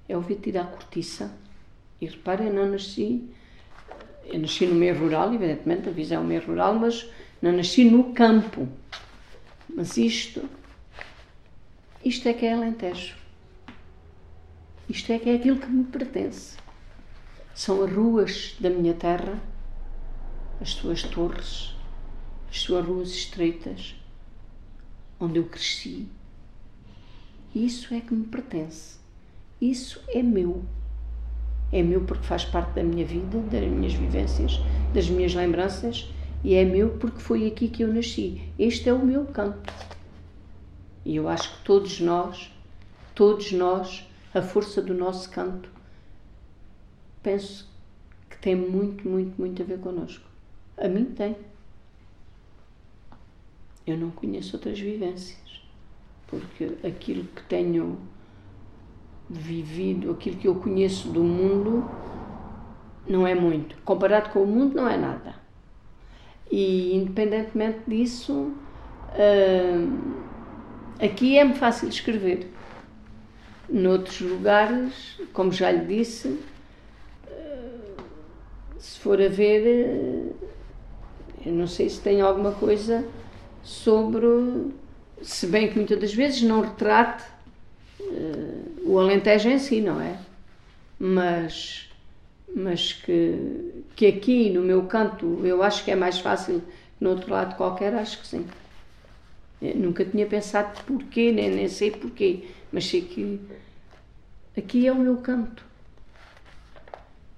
é 0.08 0.16
o 0.16 0.24
tirar 0.24 0.64
a 0.64 0.68
cortiça. 0.68 1.32
E 2.00 2.06
reparem, 2.06 2.48
eu 2.48 2.54
não 2.54 2.72
nasci, 2.72 3.24
eu 4.26 4.40
nasci 4.40 4.68
no 4.68 4.76
meio 4.76 5.00
rural, 5.00 5.34
evidentemente, 5.34 5.88
a 5.88 5.92
visão 5.92 6.18
é 6.18 6.22
o 6.22 6.28
meio 6.28 6.46
rural, 6.46 6.76
mas 6.76 7.10
não 7.42 7.54
nasci 7.54 7.86
no 7.86 8.14
campo. 8.14 8.68
Mas 9.78 9.98
isto, 9.98 10.50
isto 12.02 12.30
é 12.30 12.34
que 12.34 12.46
é 12.46 12.54
Alentejo. 12.54 13.14
Isto 14.88 15.12
é 15.12 15.20
que 15.20 15.30
é 15.30 15.36
aquilo 15.36 15.60
que 15.60 15.68
me 15.68 15.84
pertence. 15.84 16.56
São 17.54 17.84
as 17.84 17.92
ruas 17.92 18.56
da 18.58 18.70
minha 18.70 18.94
terra, 18.94 19.38
as 20.62 20.70
suas 20.70 21.04
torres, 21.04 21.76
as 22.50 22.62
suas 22.62 22.86
ruas 22.86 23.10
estreitas, 23.10 23.96
onde 25.20 25.40
eu 25.40 25.46
cresci. 25.46 26.08
Isso 27.54 27.94
é 27.94 28.00
que 28.00 28.14
me 28.14 28.28
pertence. 28.28 28.98
Isso 29.60 30.02
é 30.08 30.24
meu. 30.24 30.64
É 31.70 31.84
meu 31.84 32.06
porque 32.06 32.24
faz 32.24 32.46
parte 32.46 32.76
da 32.76 32.84
minha 32.84 33.06
vida, 33.06 33.40
das 33.40 33.70
minhas 33.70 33.94
vivências, 33.94 34.58
das 34.94 35.10
minhas 35.10 35.34
lembranças 35.34 36.08
e 36.46 36.54
é 36.54 36.64
meu 36.64 36.92
porque 37.00 37.20
foi 37.20 37.48
aqui 37.48 37.68
que 37.68 37.84
eu 37.84 37.92
nasci. 37.92 38.40
Este 38.60 38.88
é 38.88 38.94
o 38.94 39.04
meu 39.04 39.26
canto. 39.26 39.74
E 41.04 41.16
eu 41.16 41.28
acho 41.28 41.58
que 41.58 41.64
todos 41.64 42.00
nós, 42.00 42.54
todos 43.16 43.52
nós, 43.52 44.08
a 44.32 44.44
força 44.44 44.80
do 44.80 44.94
nosso 44.94 45.28
canto 45.32 45.68
penso 47.24 47.68
que 48.30 48.38
tem 48.38 48.56
muito, 48.56 49.10
muito, 49.10 49.36
muito 49.42 49.60
a 49.60 49.66
ver 49.66 49.80
connosco. 49.80 50.24
A 50.78 50.88
mim 50.88 51.06
tem. 51.06 51.36
Eu 53.88 53.98
não 53.98 54.12
conheço 54.12 54.56
outras 54.56 54.80
vivências, 54.80 55.64
porque 56.28 56.78
aquilo 56.86 57.24
que 57.24 57.42
tenho 57.46 57.98
vivido, 59.28 60.12
aquilo 60.12 60.38
que 60.38 60.48
eu 60.48 60.54
conheço 60.54 61.08
do 61.08 61.24
mundo, 61.24 61.90
não 63.08 63.26
é 63.26 63.34
muito. 63.34 63.76
Comparado 63.82 64.30
com 64.30 64.44
o 64.44 64.48
mundo, 64.48 64.76
não 64.76 64.88
é 64.88 64.96
nada. 64.96 65.45
E, 66.52 66.96
independentemente 66.96 67.80
disso, 67.88 68.54
uh, 69.14 70.24
aqui 71.04 71.38
é-me 71.38 71.56
fácil 71.56 71.90
escrever. 71.90 72.52
Noutros 73.68 74.22
lugares, 74.22 75.20
como 75.34 75.52
já 75.52 75.72
lhe 75.72 75.86
disse, 75.86 76.40
se 78.86 79.00
for 79.00 79.20
a 79.20 79.28
ver, 79.28 79.66
eh, 79.66 80.32
eu 81.48 81.52
não 81.52 81.66
sei 81.66 81.90
se 81.90 82.00
tem 82.00 82.22
alguma 82.22 82.52
coisa 82.52 83.04
sobre, 83.64 84.28
se 85.24 85.48
bem 85.48 85.70
que 85.70 85.76
muitas 85.76 86.00
das 86.00 86.14
vezes 86.14 86.44
não 86.44 86.62
retrate 86.62 87.24
uh, 88.00 88.84
o 88.86 89.00
Alentejo 89.00 89.50
em 89.50 89.58
si, 89.58 89.82
não 89.82 90.00
é? 90.00 90.20
Mas, 91.00 91.90
mas 92.56 92.94
que, 92.94 93.75
que 93.96 94.06
aqui 94.08 94.50
no 94.50 94.62
meu 94.62 94.84
canto 94.84 95.40
eu 95.46 95.64
acho 95.64 95.84
que 95.84 95.92
é 95.92 95.96
mais 95.96 96.20
fácil 96.20 96.62
que 96.98 97.04
no 97.04 97.12
outro 97.12 97.32
lado 97.32 97.56
qualquer, 97.56 97.94
acho 97.96 98.20
que 98.20 98.28
sim. 98.28 98.48
Eu 99.62 99.76
nunca 99.76 100.04
tinha 100.04 100.26
pensado 100.26 100.84
porquê, 100.84 101.32
nem, 101.32 101.50
nem 101.50 101.68
sei 101.68 101.92
porquê, 101.92 102.48
mas 102.72 102.86
sei 102.86 103.02
que 103.02 103.40
aqui 104.58 104.88
é 104.88 104.92
o 104.92 104.96
meu 104.96 105.18
canto. 105.18 105.64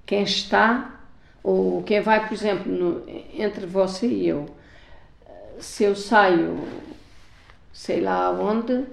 Quem 0.05 0.23
está, 0.23 1.01
ou 1.43 1.83
quem 1.83 2.01
vai, 2.01 2.27
por 2.27 2.33
exemplo, 2.33 2.71
no, 2.71 3.03
entre 3.33 3.65
você 3.65 4.07
e 4.07 4.27
eu, 4.27 4.47
se 5.59 5.83
eu 5.83 5.95
saio, 5.95 6.59
sei 7.73 8.01
lá 8.01 8.31
onde, 8.31 8.85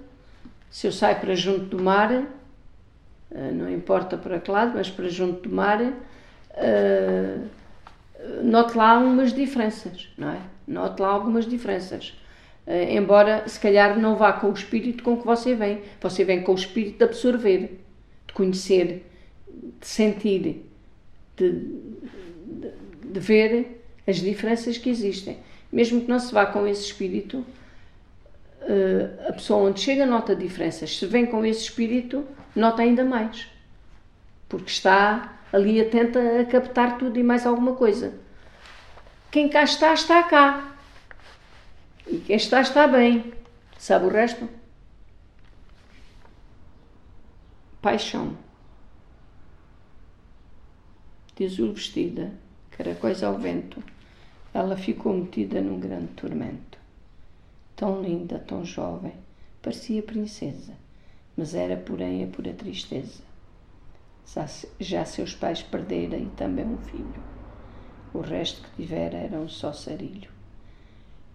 se 0.70 0.86
eu 0.86 0.92
saio 0.92 1.20
para 1.20 1.34
junto 1.34 1.76
do 1.76 1.82
mar, 1.82 2.10
eh, 2.12 3.50
não 3.52 3.70
importa 3.70 4.16
para 4.16 4.40
que 4.40 4.50
lado, 4.50 4.72
mas 4.74 4.90
para 4.90 5.08
junto 5.08 5.48
do 5.48 5.54
mar, 5.54 5.80
uh, 6.54 7.48
note 8.42 8.76
lá 8.76 8.98
umas 8.98 9.32
diferenças, 9.32 10.08
não 10.16 10.30
é? 10.30 10.40
Note 10.66 11.00
lá 11.00 11.08
algumas 11.08 11.46
diferenças. 11.46 12.14
Uh, 12.66 12.90
embora, 12.90 13.46
se 13.46 13.60
calhar, 13.60 13.98
não 13.98 14.16
vá 14.16 14.32
com 14.32 14.48
o 14.48 14.54
espírito 14.54 15.02
com 15.02 15.16
que 15.16 15.26
você 15.26 15.54
vem. 15.54 15.82
Você 16.00 16.24
vem 16.24 16.42
com 16.42 16.52
o 16.52 16.56
espírito 16.56 16.98
de 16.98 17.04
absorver, 17.04 17.80
de 18.26 18.32
conhecer, 18.32 19.10
de 19.80 19.86
sentir, 19.86 20.62
de, 21.36 21.50
de, 21.50 22.70
de 23.04 23.20
ver 23.20 23.84
as 24.06 24.16
diferenças 24.16 24.78
que 24.78 24.88
existem. 24.88 25.38
Mesmo 25.70 26.00
que 26.00 26.08
não 26.08 26.18
se 26.18 26.32
vá 26.32 26.46
com 26.46 26.66
esse 26.66 26.84
espírito, 26.84 27.38
uh, 28.62 29.28
a 29.28 29.32
pessoa 29.32 29.68
onde 29.68 29.80
chega 29.80 30.06
nota 30.06 30.34
diferenças. 30.34 30.96
Se 30.96 31.06
vem 31.06 31.26
com 31.26 31.44
esse 31.44 31.62
espírito, 31.62 32.24
nota 32.54 32.82
ainda 32.82 33.04
mais. 33.04 33.46
Porque 34.48 34.70
está 34.70 35.33
ali 35.54 35.80
atenta 35.80 36.18
a 36.40 36.44
captar 36.44 36.98
tudo 36.98 37.16
e 37.16 37.22
mais 37.22 37.46
alguma 37.46 37.76
coisa. 37.76 38.12
Quem 39.30 39.48
cá 39.48 39.62
está, 39.62 39.94
está 39.94 40.24
cá. 40.24 40.76
E 42.08 42.18
quem 42.18 42.34
está, 42.34 42.60
está 42.60 42.88
bem. 42.88 43.32
Sabe 43.78 44.06
o 44.06 44.08
resto? 44.08 44.48
Paixão. 47.80 48.36
De 51.36 51.44
azul 51.44 51.72
vestida, 51.72 52.32
caracóis 52.72 53.22
ao 53.22 53.38
vento, 53.38 53.80
ela 54.52 54.76
ficou 54.76 55.14
metida 55.14 55.60
num 55.60 55.78
grande 55.78 56.08
tormento. 56.14 56.78
Tão 57.76 58.02
linda, 58.02 58.40
tão 58.40 58.64
jovem, 58.64 59.12
parecia 59.62 60.02
princesa, 60.02 60.74
mas 61.36 61.54
era, 61.54 61.76
porém, 61.76 62.24
a 62.24 62.26
pura 62.26 62.52
tristeza. 62.52 63.33
Já 64.80 65.04
seus 65.04 65.34
pais 65.34 65.62
perderam 65.62 66.18
e 66.18 66.26
também 66.30 66.64
um 66.64 66.78
filho. 66.78 67.22
O 68.12 68.20
resto 68.20 68.62
que 68.62 68.82
tivera 68.82 69.18
era 69.18 69.38
um 69.38 69.48
só 69.48 69.72
sarilho. 69.72 70.30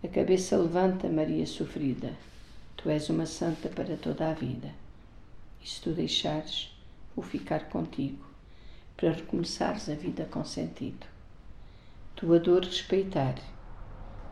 A 0.03 0.07
cabeça 0.07 0.57
levanta, 0.57 1.07
Maria 1.07 1.45
sofrida. 1.45 2.13
Tu 2.75 2.89
és 2.89 3.09
uma 3.09 3.25
santa 3.25 3.69
para 3.69 3.97
toda 3.97 4.29
a 4.29 4.33
vida. 4.33 4.73
E 5.61 5.69
se 5.69 5.81
tu 5.81 5.91
deixares, 5.91 6.73
vou 7.15 7.23
ficar 7.23 7.69
contigo, 7.69 8.25
para 8.95 9.11
recomeçares 9.11 9.89
a 9.89 9.95
vida 9.95 10.25
com 10.25 10.43
sentido. 10.45 11.05
Tua 12.15 12.39
dor 12.39 12.63
respeitar, 12.63 13.35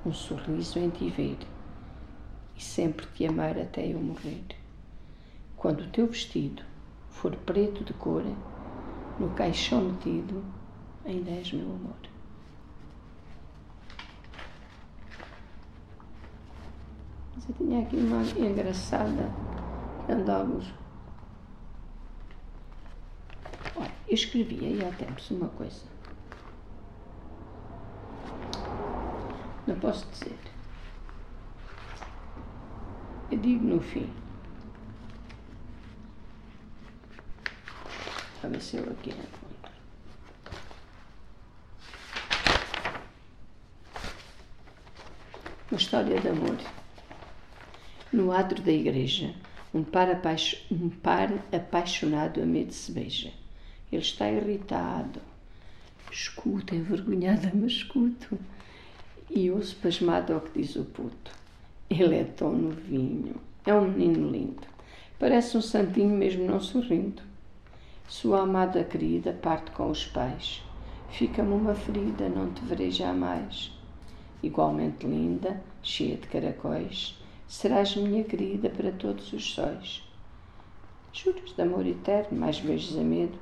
um 0.06 0.14
sorriso 0.14 0.80
em 0.80 0.90
ti 0.90 1.10
ver, 1.10 1.38
e 2.56 2.64
sempre 2.64 3.06
te 3.08 3.26
amar 3.26 3.58
até 3.58 3.86
eu 3.86 4.00
morrer. 4.00 4.44
Quando 5.58 5.82
o 5.82 5.90
teu 5.90 6.08
vestido 6.08 6.64
for 7.18 7.36
preto 7.36 7.84
de 7.84 7.94
cor, 7.94 8.24
no 9.20 9.30
caixão 9.32 9.82
metido, 9.82 10.44
ainda 11.04 11.32
és 11.32 11.52
meu 11.52 11.66
amor. 11.66 11.96
Mas 17.34 17.50
eu 17.50 17.56
tinha 17.56 17.82
aqui 17.82 17.98
uma 17.98 18.22
engraçada, 18.22 19.32
andamos. 20.08 20.72
Olha, 23.76 23.92
eu 24.08 24.14
escrevi 24.14 24.64
aí 24.64 24.86
há 24.86 24.92
tempos 24.92 25.32
uma 25.32 25.50
coisa. 25.50 25.86
Não 29.66 29.80
posso 29.80 30.08
dizer. 30.12 30.38
Eu 33.32 33.40
digo 33.40 33.66
no 33.66 33.82
fim. 33.82 34.27
A 38.48 38.50
ver 38.50 38.62
se 38.62 38.78
eu 38.78 38.84
aqui 38.84 39.10
encontro. 39.10 39.72
Uma 45.70 45.78
história 45.78 46.22
de 46.22 46.30
amor. 46.30 46.58
No 48.14 48.32
adro 48.32 48.62
da 48.62 48.72
igreja, 48.72 49.36
um 49.74 49.84
par, 49.84 50.08
um 50.72 50.88
par 50.88 51.30
apaixonado 51.52 52.42
a 52.42 52.46
medo 52.46 52.72
se 52.72 52.90
beija. 52.94 53.34
Ele 53.92 54.02
está 54.02 54.32
irritado. 54.32 55.20
Escuta, 56.10 56.74
envergonhada, 56.74 57.52
mas 57.54 57.74
escuto. 57.74 58.40
E 59.30 59.52
ouço 59.52 59.76
pasmado 59.76 60.32
ao 60.32 60.40
que 60.40 60.62
diz 60.62 60.78
o 60.78 60.86
puto. 60.86 61.32
Ele 61.90 62.16
é 62.16 62.24
tão 62.24 62.54
novinho. 62.54 63.36
É 63.66 63.74
um 63.74 63.92
menino 63.92 64.32
lindo. 64.32 64.66
Parece 65.20 65.58
um 65.58 65.62
santinho 65.62 66.16
mesmo 66.16 66.46
não 66.46 66.62
sorrindo. 66.62 67.27
Sua 68.10 68.44
amada 68.44 68.86
querida 68.86 69.34
parte 69.34 69.72
com 69.72 69.92
os 69.92 70.06
pais. 70.06 70.64
Fica-me 71.10 71.52
uma 71.52 71.76
ferida, 71.76 72.30
não 72.30 72.54
te 72.54 72.64
verei 72.64 72.90
jamais. 72.90 73.78
Igualmente 74.42 75.06
linda, 75.06 75.62
cheia 75.84 76.16
de 76.16 76.26
caracóis, 76.28 77.22
serás 77.50 77.98
minha 77.98 78.24
querida 78.24 78.70
para 78.70 78.94
todos 78.94 79.34
os 79.34 79.54
sóis. 79.54 80.08
Juras 81.12 81.54
de 81.54 81.62
amor 81.62 81.86
eterno, 81.86 82.40
mais 82.40 82.62
beijos 82.62 82.98
a 82.98 83.02
medo. 83.02 83.38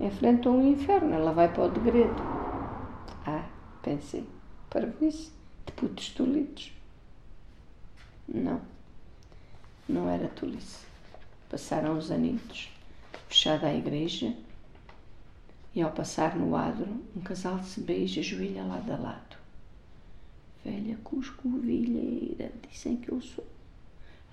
Enfrentou 0.00 0.52
um 0.52 0.72
inferno, 0.72 1.14
ela 1.14 1.30
vai 1.30 1.52
para 1.52 1.66
o 1.66 1.70
degredo. 1.70 2.20
Ah, 3.24 3.46
pensei, 3.82 4.26
para 4.68 4.92
isso, 5.00 5.32
de 5.64 5.72
putos 5.74 6.08
tolitos. 6.08 6.72
Não, 8.26 8.60
não 9.88 10.08
era 10.08 10.26
tolice. 10.26 10.84
Passaram 11.48 11.96
os 11.96 12.10
anitos 12.10 12.71
fechada 13.32 13.66
a 13.66 13.74
igreja, 13.74 14.36
e 15.74 15.80
ao 15.80 15.90
passar 15.90 16.36
no 16.36 16.54
adro, 16.54 17.00
um 17.16 17.20
casal 17.22 17.58
se 17.64 17.80
beija, 17.80 18.20
ajoelha 18.20 18.62
lado 18.62 18.92
a 18.92 18.96
lado. 18.96 19.36
Velha 20.62 20.98
cuscovilheira, 21.02 22.52
dizem 22.70 22.96
que 22.96 23.10
eu 23.10 23.22
sou. 23.22 23.46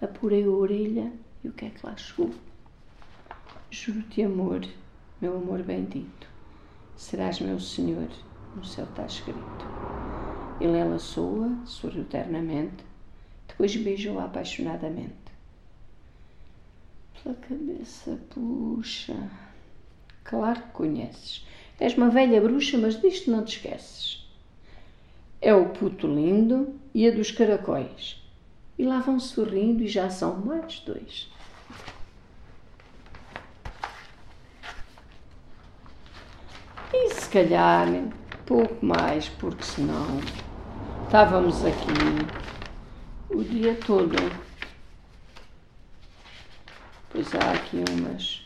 Apurei 0.02 0.44
a 0.44 0.50
orelha 0.50 1.14
e 1.42 1.48
o 1.48 1.54
que 1.54 1.64
é 1.64 1.70
que 1.70 1.86
lá 1.86 1.96
chegou? 1.96 2.30
Juro-te 3.72 4.22
amor, 4.22 4.68
meu 5.22 5.38
amor 5.38 5.64
bendito, 5.64 6.28
serás 6.98 7.40
meu 7.40 7.58
Senhor, 7.58 8.10
no 8.54 8.66
céu 8.66 8.84
está 8.84 9.06
escrito. 9.06 9.40
Ele 10.60 10.78
enlaçou-a, 10.78 11.66
sorriu 11.66 12.04
ternamente, 12.04 12.84
depois 13.48 13.74
beijou-a 13.78 14.26
apaixonadamente 14.26 15.29
pela 17.24 17.36
cabeça, 17.36 18.20
puxa. 18.30 19.16
Claro 20.24 20.62
que 20.62 20.72
conheces. 20.72 21.46
És 21.80 21.96
uma 21.96 22.10
velha 22.10 22.42
bruxa, 22.42 22.78
mas 22.78 23.00
disto 23.00 23.32
não 23.32 23.44
te 23.44 23.58
esqueces. 23.58 24.28
É 25.42 25.54
o 25.54 25.70
puto 25.70 26.08
lindo 26.08 26.76
e 26.94 27.08
a 27.08 27.12
dos 27.12 27.32
caracóis. 27.32 28.22
E 28.78 28.84
lá 28.84 29.00
vão 29.00 29.20
sorrindo 29.20 29.84
e 29.84 29.88
já 29.88 30.10
são 30.10 30.38
mais 30.38 30.80
dois. 30.80 31.30
E 36.94 37.14
se 37.14 37.30
calhar 37.30 37.88
pouco 38.46 38.86
mais, 38.86 39.30
porque 39.30 39.64
senão 39.64 40.20
estávamos 41.06 41.64
aqui 41.64 42.50
o 43.30 43.44
dia 43.44 43.78
todo. 43.86 44.49
Pois 47.12 47.34
há 47.34 47.54
aqui 47.54 47.84
umas. 47.90 48.46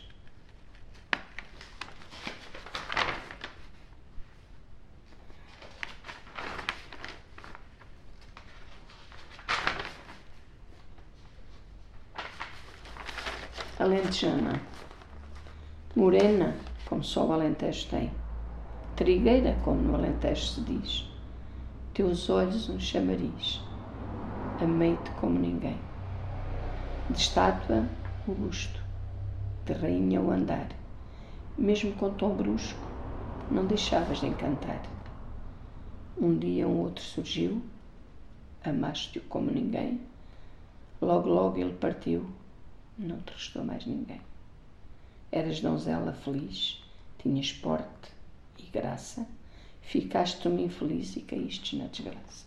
Alentejana. 13.78 14.62
Morena, 15.94 16.56
como 16.86 17.04
só 17.04 17.26
o 17.26 17.32
Alentejo 17.34 17.86
tem. 17.90 18.10
Trigueira, 18.96 19.58
como 19.62 19.82
no 19.82 19.94
Alentejo 19.94 20.42
se 20.42 20.60
diz. 20.62 21.06
Teus 21.92 22.30
olhos 22.30 22.70
um 22.70 22.80
chamariz. 22.80 23.60
Amei-te 24.58 25.10
como 25.20 25.38
ninguém. 25.38 25.78
De 27.10 27.18
estátua 27.18 27.86
robusto, 28.26 28.82
de 29.64 29.72
rainha 29.72 30.18
ao 30.18 30.30
andar, 30.30 30.68
mesmo 31.56 31.92
com 31.92 32.10
tom 32.14 32.34
brusco, 32.34 32.86
não 33.50 33.66
deixavas 33.66 34.20
de 34.20 34.26
encantar. 34.26 34.82
Um 36.20 36.36
dia 36.38 36.66
um 36.66 36.80
outro 36.80 37.02
surgiu, 37.02 37.62
amaste-o 38.64 39.22
como 39.22 39.50
ninguém, 39.50 40.00
Logo, 41.04 41.28
logo 41.28 41.58
ele 41.58 41.74
partiu, 41.74 42.26
não 42.96 43.20
te 43.20 43.34
restou 43.34 43.62
mais 43.62 43.84
ninguém. 43.84 44.22
Eras 45.30 45.60
donzela 45.60 46.14
feliz, 46.14 46.82
tinhas 47.18 47.52
porte 47.52 48.10
e 48.58 48.62
graça, 48.62 49.26
ficaste 49.82 50.48
uma 50.48 50.62
infeliz 50.62 51.14
e 51.16 51.20
caíste 51.20 51.76
na 51.76 51.88
desgraça. 51.88 52.46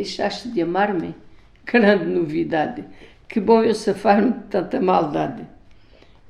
Deixaste 0.00 0.48
de 0.48 0.62
amar-me? 0.62 1.14
Grande 1.62 2.06
novidade! 2.06 2.86
Que 3.28 3.38
bom 3.38 3.62
eu 3.62 3.74
safar-me 3.74 4.32
de 4.32 4.44
tanta 4.44 4.80
maldade. 4.80 5.46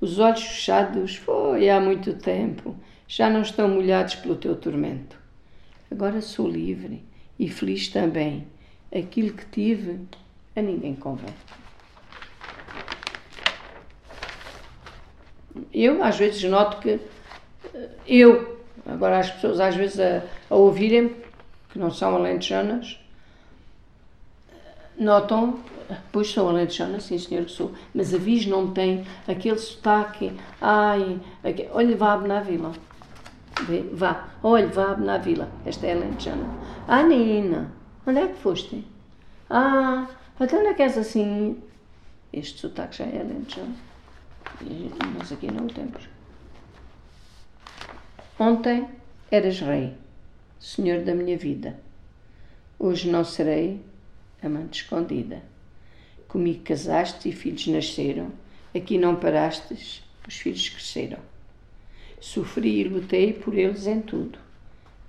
Os 0.01 0.19
olhos 0.19 0.43
fechados 0.43 1.15
foi 1.15 1.71
há 1.71 1.81
muito 1.81 2.15
tempo, 2.15 2.75
já 3.07 3.31
não 3.31 3.43
estão 3.43 3.69
molhados 3.69 4.17
pelo 4.17 4.35
teu 4.35 4.57
tormento. 4.57 5.17
Agora 5.89 6.21
sou 6.21 6.49
livre 6.49 7.01
e 7.39 7.49
feliz 7.49 7.87
também. 7.87 8.45
Aquilo 8.93 9.35
que 9.35 9.47
tive 9.47 10.01
a 10.57 10.61
ninguém 10.61 10.97
convém. 10.97 11.33
Eu 15.73 16.03
às 16.03 16.19
vezes 16.19 16.43
noto 16.43 16.81
que 16.81 16.99
eh, 17.73 17.89
eu, 18.05 18.65
agora 18.85 19.21
as 19.21 19.31
pessoas 19.31 19.61
às 19.61 19.77
vezes 19.77 20.01
a, 20.01 20.25
a 20.53 20.57
ouvirem, 20.57 21.15
que 21.69 21.79
não 21.79 21.93
são 21.93 22.17
alentejanas, 22.17 22.99
notam, 25.01 25.59
pois 26.13 26.29
sou 26.29 26.49
alentejana, 26.49 27.01
sim 27.01 27.19
senhor 27.19 27.45
que 27.45 27.53
sou, 27.53 27.73
mas 27.95 28.15
a 28.15 28.19
Vis 28.19 28.47
não 28.47 28.71
tem 28.73 29.05
aquele 29.27 29.59
sotaque, 29.59 30.33
ai, 30.61 31.21
aquele, 31.43 31.71
olha, 31.73 31.97
vá 31.97 32.17
na 32.19 32.41
vila. 32.41 32.73
Vá, 33.93 34.29
olha, 34.43 34.69
vá 34.69 34.97
na 34.97 35.19
vila. 35.19 35.51
Esta 35.67 35.87
é 35.87 35.93
alentejana. 35.93 36.45
Ah, 36.89 37.03
Nina, 37.03 37.71
onde 38.07 38.21
é 38.21 38.29
que 38.29 38.39
foste? 38.39 38.87
Ah, 39.49 40.09
até 40.39 40.57
onde 40.57 40.69
é 40.69 40.75
que 40.75 40.83
és 40.83 40.97
assim? 40.97 41.63
Este 42.33 42.61
sotaque 42.61 42.99
já 42.99 43.05
é 43.05 43.21
alentejano. 43.21 43.75
Nós 45.19 45.33
aqui 45.33 45.51
não 45.51 45.67
o 45.67 45.69
temos. 45.69 46.09
Ontem 48.39 48.89
eras 49.31 49.61
rei, 49.61 49.95
senhor 50.59 51.03
da 51.03 51.15
minha 51.15 51.37
vida. 51.37 51.79
Hoje 52.79 53.11
não 53.11 53.25
serei 53.25 53.85
amante 54.43 54.83
escondida. 54.83 55.43
Comigo 56.29 56.63
casaste 56.63 57.29
e 57.29 57.33
filhos 57.33 57.67
nasceram, 57.67 58.31
aqui 58.75 58.99
não 58.99 59.17
parastes, 59.17 60.03
os 60.27 60.37
filhos 60.37 60.69
cresceram. 60.69 61.19
Sofri 62.21 62.81
e 62.81 62.85
lutei 62.85 63.33
por 63.33 63.55
eles 63.55 63.87
em 63.87 64.01
tudo. 64.01 64.39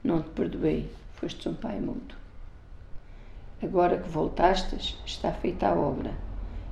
Não 0.03 0.21
te 0.21 0.29
perdoei, 0.29 0.89
fostes 1.15 1.45
um 1.45 1.53
pai 1.53 1.79
mudo. 1.79 2.15
Agora 3.61 3.99
que 3.99 4.09
voltastes, 4.09 4.97
está 5.05 5.32
feita 5.32 5.67
a 5.67 5.75
obra. 5.75 6.13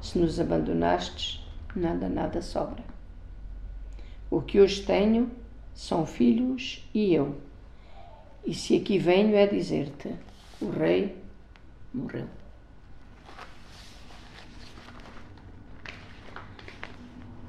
Se 0.01 0.17
nos 0.17 0.39
abandonastes, 0.39 1.45
nada, 1.75 2.09
nada 2.09 2.41
sobra. 2.41 2.83
O 4.31 4.41
que 4.41 4.59
hoje 4.59 4.81
tenho 4.83 5.29
são 5.75 6.05
filhos 6.05 6.87
e 6.93 7.13
eu. 7.13 7.37
E 8.45 8.53
se 8.53 8.75
aqui 8.75 8.97
venho 8.97 9.35
é 9.35 9.45
dizer-te: 9.45 10.15
o 10.59 10.69
rei 10.69 11.15
morreu. 11.93 12.38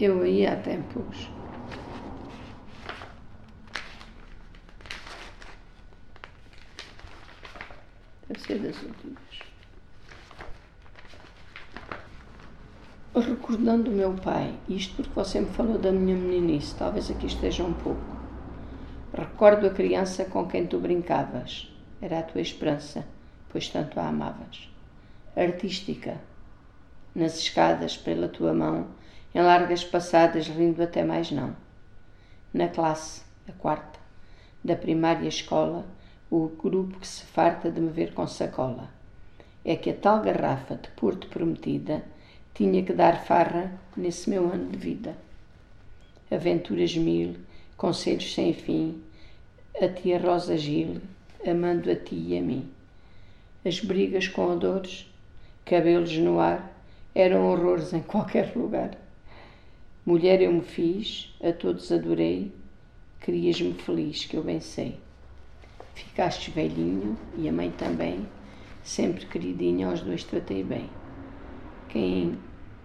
Eu 0.01 0.26
ia 0.26 0.55
há 0.55 0.57
tempos. 0.57 1.28
Deve 8.26 8.40
ser 8.40 8.59
das 8.61 8.82
últimas. 8.82 9.20
Recordando 13.14 13.90
o 13.90 13.94
meu 13.94 14.14
pai, 14.14 14.59
isto 14.66 14.94
porque 14.94 15.11
você 15.14 15.40
me 15.40 15.51
falou 15.51 15.76
da 15.76 15.92
minha 15.92 16.16
meninice, 16.16 16.74
talvez 16.76 17.11
aqui 17.11 17.26
esteja 17.26 17.62
um 17.62 17.74
pouco. 17.74 18.01
Recordo 19.12 19.66
a 19.66 19.70
criança 19.70 20.24
com 20.24 20.48
quem 20.48 20.66
tu 20.66 20.78
brincavas. 20.78 21.70
Era 22.01 22.20
a 22.20 22.22
tua 22.22 22.40
esperança, 22.40 23.07
pois 23.51 23.68
tanto 23.68 24.01
a 24.01 24.09
amavas. 24.09 24.66
Artística, 25.36 26.18
nas 27.14 27.38
escadas 27.38 27.98
pela 27.98 28.28
tua 28.28 28.55
mão, 28.55 28.98
em 29.35 29.41
largas 29.41 29.85
passadas, 29.85 30.49
rindo 30.49 30.83
até 30.83 31.05
mais 31.05 31.31
não. 31.31 31.55
Na 32.53 32.68
classe, 32.68 33.22
a 33.49 33.53
quarta, 33.53 33.99
da 34.62 34.76
primária 34.76 35.28
escola, 35.28 35.87
o 36.31 36.49
grupo 36.49 36.99
que 36.99 37.07
se 37.07 37.24
farta 37.24 37.70
de 37.70 37.81
me 37.81 37.91
ver 37.91 38.12
com 38.12 38.26
sacola. 38.26 38.89
É 39.64 39.76
que 39.76 39.91
a 39.91 39.95
tal 39.95 40.20
garrafa 40.22 40.76
de 40.76 40.89
porto 40.91 41.28
prometida 41.28 42.03
tinha 42.55 42.83
que 42.83 42.93
dar 42.93 43.24
farra 43.24 43.72
nesse 43.97 44.28
meu 44.28 44.53
ano 44.53 44.70
de 44.70 44.76
vida. 44.76 45.16
Aventuras 46.31 46.97
mil, 46.97 47.37
conselhos 47.76 48.35
sem 48.35 48.53
fim, 48.53 49.03
a 49.81 49.89
tia 49.89 50.18
Rosa 50.18 50.57
Gil, 50.57 51.01
amando 51.47 51.91
a 51.91 51.97
ti 51.97 52.14
e 52.14 52.39
a 52.39 52.43
mim. 52.43 52.70
As 53.64 53.81
brigas 53.81 54.28
com 54.28 54.47
odores, 54.53 55.11
cabelos 55.64 56.16
no 56.18 56.39
ar, 56.39 56.70
eram 57.14 57.51
horrores 57.51 57.93
em 57.93 58.03
qualquer 58.03 58.55
lugar. 58.57 58.99
Mulher 60.07 60.40
eu 60.40 60.51
me 60.51 60.62
fiz, 60.62 61.30
a 61.44 61.53
todos 61.53 61.92
adorei, 61.92 62.51
querias-me 63.20 63.74
feliz, 63.74 64.24
que 64.24 64.34
eu 64.34 64.42
bem 64.42 64.59
sei. 64.59 64.98
Ficaste 65.94 66.51
velhinho 66.51 67.18
e 67.36 67.46
a 67.46 67.53
mãe 67.53 67.70
também, 67.70 68.26
sempre 68.82 69.26
queridinha, 69.26 69.88
aos 69.88 70.01
dois 70.01 70.24
tratei 70.24 70.64
bem. 70.64 70.88
Quem 71.90 72.38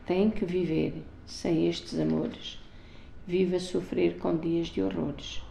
tem 0.06 0.30
que 0.30 0.44
viver 0.44 1.06
sem 1.26 1.70
estes 1.70 1.98
amores, 1.98 2.60
vive 3.26 3.56
a 3.56 3.60
sofrer 3.62 4.18
com 4.18 4.36
dias 4.36 4.68
de 4.68 4.82
horrores. 4.82 5.42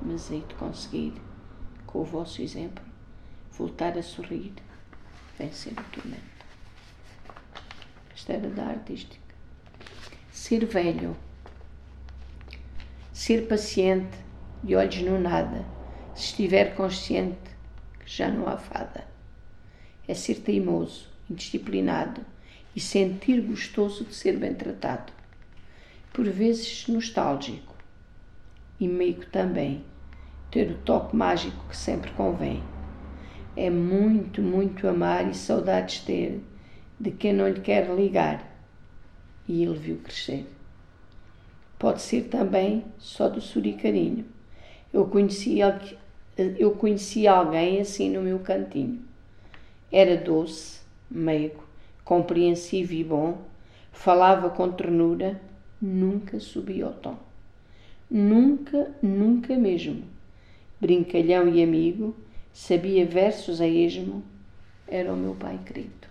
Mas 0.00 0.30
hei 0.30 0.44
de 0.48 0.54
conseguir, 0.54 1.14
com 1.86 2.02
o 2.02 2.04
vosso 2.04 2.40
exemplo, 2.40 2.84
voltar 3.50 3.98
a 3.98 4.02
sorrir, 4.02 4.52
vencer 5.36 5.72
o 5.72 5.90
tormento. 5.90 6.22
Esta 8.14 8.34
era 8.34 8.48
da 8.48 8.66
artística 8.66 9.21
ser 10.42 10.66
velho, 10.66 11.16
ser 13.12 13.46
paciente 13.46 14.18
e 14.64 14.74
olhos 14.74 15.00
no 15.02 15.16
nada, 15.16 15.64
se 16.16 16.30
estiver 16.30 16.74
consciente 16.74 17.38
que 18.00 18.10
já 18.10 18.28
não 18.28 18.48
há 18.48 18.56
fada. 18.56 19.04
É 20.08 20.14
ser 20.14 20.40
teimoso, 20.40 21.08
indisciplinado 21.30 22.22
e 22.74 22.80
sentir 22.80 23.40
gostoso 23.40 24.04
de 24.04 24.16
ser 24.16 24.36
bem 24.36 24.52
tratado. 24.52 25.12
Por 26.12 26.28
vezes 26.28 26.88
nostálgico 26.88 27.76
e 28.80 28.88
meigo 28.88 29.24
também, 29.26 29.84
ter 30.50 30.72
o 30.72 30.78
toque 30.78 31.14
mágico 31.14 31.68
que 31.68 31.76
sempre 31.76 32.10
convém. 32.10 32.64
É 33.56 33.70
muito, 33.70 34.42
muito 34.42 34.88
amar 34.88 35.30
e 35.30 35.34
saudades 35.34 36.00
ter 36.00 36.42
de 36.98 37.12
quem 37.12 37.32
não 37.32 37.48
lhe 37.48 37.60
quer 37.60 37.88
ligar 37.94 38.51
e 39.52 39.62
ele 39.62 39.78
viu 39.78 39.98
crescer. 39.98 40.46
Pode 41.78 42.00
ser 42.00 42.22
também 42.22 42.86
só 42.98 43.28
do 43.28 43.38
suricarinho. 43.38 44.24
Eu 44.90 45.04
conheci, 45.06 45.58
eu 46.58 46.70
conheci 46.70 47.26
alguém 47.26 47.78
assim 47.78 48.08
no 48.08 48.22
meu 48.22 48.38
cantinho. 48.38 49.02
Era 49.90 50.16
doce, 50.16 50.80
meigo, 51.10 51.62
compreensivo 52.02 52.94
e 52.94 53.04
bom, 53.04 53.42
falava 53.92 54.48
com 54.48 54.72
ternura, 54.72 55.38
nunca 55.80 56.40
subia 56.40 56.86
ao 56.86 56.94
tom. 56.94 57.18
Nunca, 58.10 58.90
nunca 59.02 59.54
mesmo. 59.54 60.04
Brincalhão 60.80 61.46
e 61.46 61.62
amigo, 61.62 62.16
sabia 62.54 63.04
versos 63.04 63.60
a 63.60 63.68
esmo, 63.68 64.22
era 64.88 65.12
o 65.12 65.16
meu 65.16 65.34
pai 65.34 65.60
querido. 65.66 66.08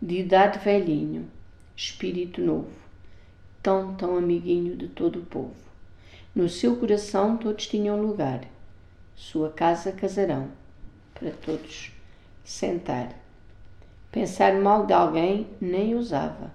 De 0.00 0.20
idade 0.20 0.58
velhinho, 0.60 1.28
espírito 1.82 2.42
novo, 2.42 2.68
tão, 3.62 3.94
tão 3.94 4.14
amiguinho 4.14 4.76
de 4.76 4.86
todo 4.86 5.20
o 5.20 5.24
povo. 5.24 5.54
No 6.34 6.46
seu 6.46 6.76
coração 6.76 7.38
todos 7.38 7.66
tinham 7.66 8.02
lugar, 8.02 8.44
sua 9.16 9.48
casa 9.48 9.90
casarão, 9.90 10.50
para 11.14 11.30
todos 11.30 11.90
sentar. 12.44 13.18
Pensar 14.12 14.60
mal 14.60 14.84
de 14.84 14.92
alguém 14.92 15.46
nem 15.58 15.94
ousava, 15.94 16.52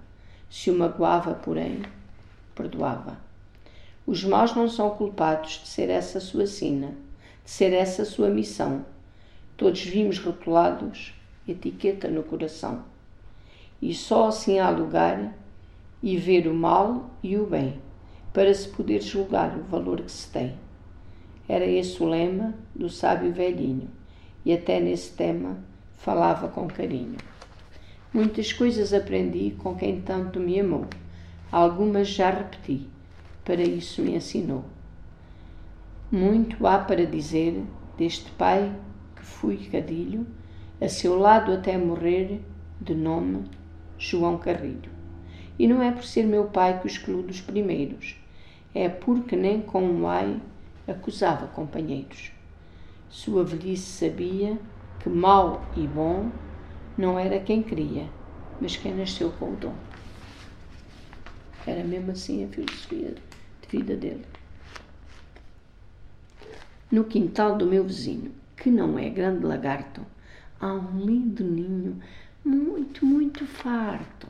se 0.48 0.70
o 0.70 0.78
magoava, 0.78 1.34
porém, 1.34 1.82
perdoava. 2.54 3.18
Os 4.06 4.22
maus 4.22 4.54
não 4.54 4.68
são 4.68 4.90
culpados 4.90 5.60
de 5.60 5.66
ser 5.66 5.90
essa 5.90 6.20
sua 6.20 6.46
sina, 6.46 6.94
de 7.44 7.50
ser 7.50 7.72
essa 7.72 8.04
sua 8.04 8.30
missão. 8.30 8.86
Todos 9.56 9.80
vimos 9.80 10.20
rotulados 10.20 11.14
etiqueta 11.48 12.06
no 12.06 12.22
coração 12.22 12.84
e 13.80 13.94
só 13.94 14.28
assim 14.28 14.58
há 14.58 14.70
lugar 14.70 15.34
e 16.02 16.16
ver 16.16 16.46
o 16.46 16.54
mal 16.54 17.10
e 17.22 17.36
o 17.36 17.46
bem, 17.46 17.80
para 18.32 18.52
se 18.52 18.68
poder 18.68 19.02
julgar 19.02 19.56
o 19.56 19.62
valor 19.64 20.00
que 20.00 20.12
se 20.12 20.30
tem. 20.30 20.54
Era 21.48 21.64
esse 21.64 22.02
o 22.02 22.06
lema 22.06 22.54
do 22.74 22.88
sábio 22.88 23.32
velhinho, 23.32 23.88
e 24.44 24.52
até 24.52 24.80
nesse 24.80 25.12
tema 25.12 25.58
falava 25.98 26.48
com 26.48 26.66
carinho. 26.66 27.16
Muitas 28.12 28.52
coisas 28.52 28.92
aprendi 28.92 29.54
com 29.58 29.74
quem 29.74 30.00
tanto 30.00 30.40
me 30.40 30.60
amou, 30.60 30.86
algumas 31.50 32.08
já 32.08 32.30
repeti, 32.30 32.88
para 33.44 33.62
isso 33.62 34.02
me 34.02 34.14
ensinou. 34.14 34.64
Muito 36.10 36.66
há 36.66 36.78
para 36.78 37.04
dizer 37.04 37.64
deste 37.98 38.30
pai 38.32 38.72
que 39.14 39.22
fui 39.22 39.56
cadilho, 39.56 40.26
a 40.80 40.88
seu 40.88 41.18
lado 41.18 41.52
até 41.52 41.76
morrer, 41.76 42.40
de 42.80 42.94
nome 42.94 43.44
João 43.98 44.38
Carrilho. 44.38 44.90
E 45.58 45.66
não 45.66 45.82
é 45.82 45.90
por 45.90 46.04
ser 46.04 46.24
meu 46.24 46.44
pai 46.44 46.78
que 46.78 46.86
o 46.86 46.88
excluo 46.88 47.22
dos 47.22 47.40
primeiros, 47.40 48.16
é 48.74 48.88
porque 48.88 49.34
nem 49.34 49.60
com 49.60 49.82
um 49.82 50.06
ai 50.06 50.40
acusava 50.86 51.46
companheiros. 51.46 52.30
Sua 53.08 53.42
velhice 53.44 54.06
sabia 54.08 54.58
que 55.00 55.08
mau 55.08 55.64
e 55.76 55.86
bom 55.86 56.30
não 56.96 57.18
era 57.18 57.40
quem 57.40 57.62
queria, 57.62 58.06
mas 58.60 58.76
quem 58.76 58.94
nasceu 58.94 59.30
com 59.32 59.52
o 59.52 59.56
dom. 59.56 59.74
Era 61.66 61.82
mesmo 61.82 62.12
assim 62.12 62.44
a 62.44 62.48
filosofia 62.48 63.14
de 63.62 63.68
vida 63.68 63.96
dele. 63.96 64.24
No 66.90 67.04
quintal 67.04 67.56
do 67.56 67.66
meu 67.66 67.84
vizinho, 67.84 68.32
que 68.56 68.70
não 68.70 68.98
é 68.98 69.08
grande 69.08 69.44
lagarto, 69.44 70.02
há 70.60 70.72
um 70.72 71.00
lindo 71.00 71.42
ninho 71.42 72.00
muito, 72.46 73.04
muito 73.04 73.44
farto. 73.46 74.28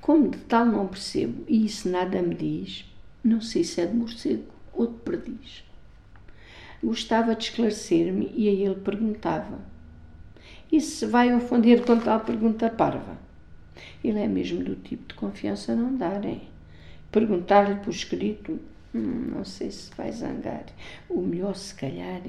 Como 0.00 0.28
de 0.28 0.38
tal 0.38 0.66
não 0.66 0.88
percebo 0.88 1.44
e 1.48 1.64
isso 1.64 1.88
nada 1.88 2.20
me 2.20 2.34
diz, 2.34 2.84
não 3.22 3.40
sei 3.40 3.64
se 3.64 3.80
é 3.80 3.86
de 3.86 3.94
morcego 3.94 4.52
ou 4.72 4.86
de 4.86 4.98
perdiz. 4.98 5.64
Gostava 6.82 7.34
de 7.34 7.44
esclarecer-me 7.44 8.30
e 8.34 8.48
a 8.48 8.52
ele 8.52 8.80
perguntava: 8.80 9.58
E 10.70 10.80
se 10.80 11.06
vai 11.06 11.34
ofender 11.34 11.82
com 11.84 11.98
tal 11.98 12.20
pergunta 12.20 12.68
parva? 12.68 13.16
Ele 14.02 14.18
é 14.18 14.28
mesmo 14.28 14.62
do 14.62 14.76
tipo 14.76 15.08
de 15.08 15.14
confiança 15.14 15.74
não 15.74 15.96
darem. 15.96 16.42
Perguntar-lhe 17.10 17.76
por 17.76 17.90
escrito, 17.90 18.60
hum, 18.94 19.30
não 19.34 19.44
sei 19.44 19.70
se 19.70 19.90
vai 19.96 20.12
zangar. 20.12 20.66
O 21.08 21.22
melhor, 21.22 21.54
se 21.54 21.74
calhar, 21.74 22.20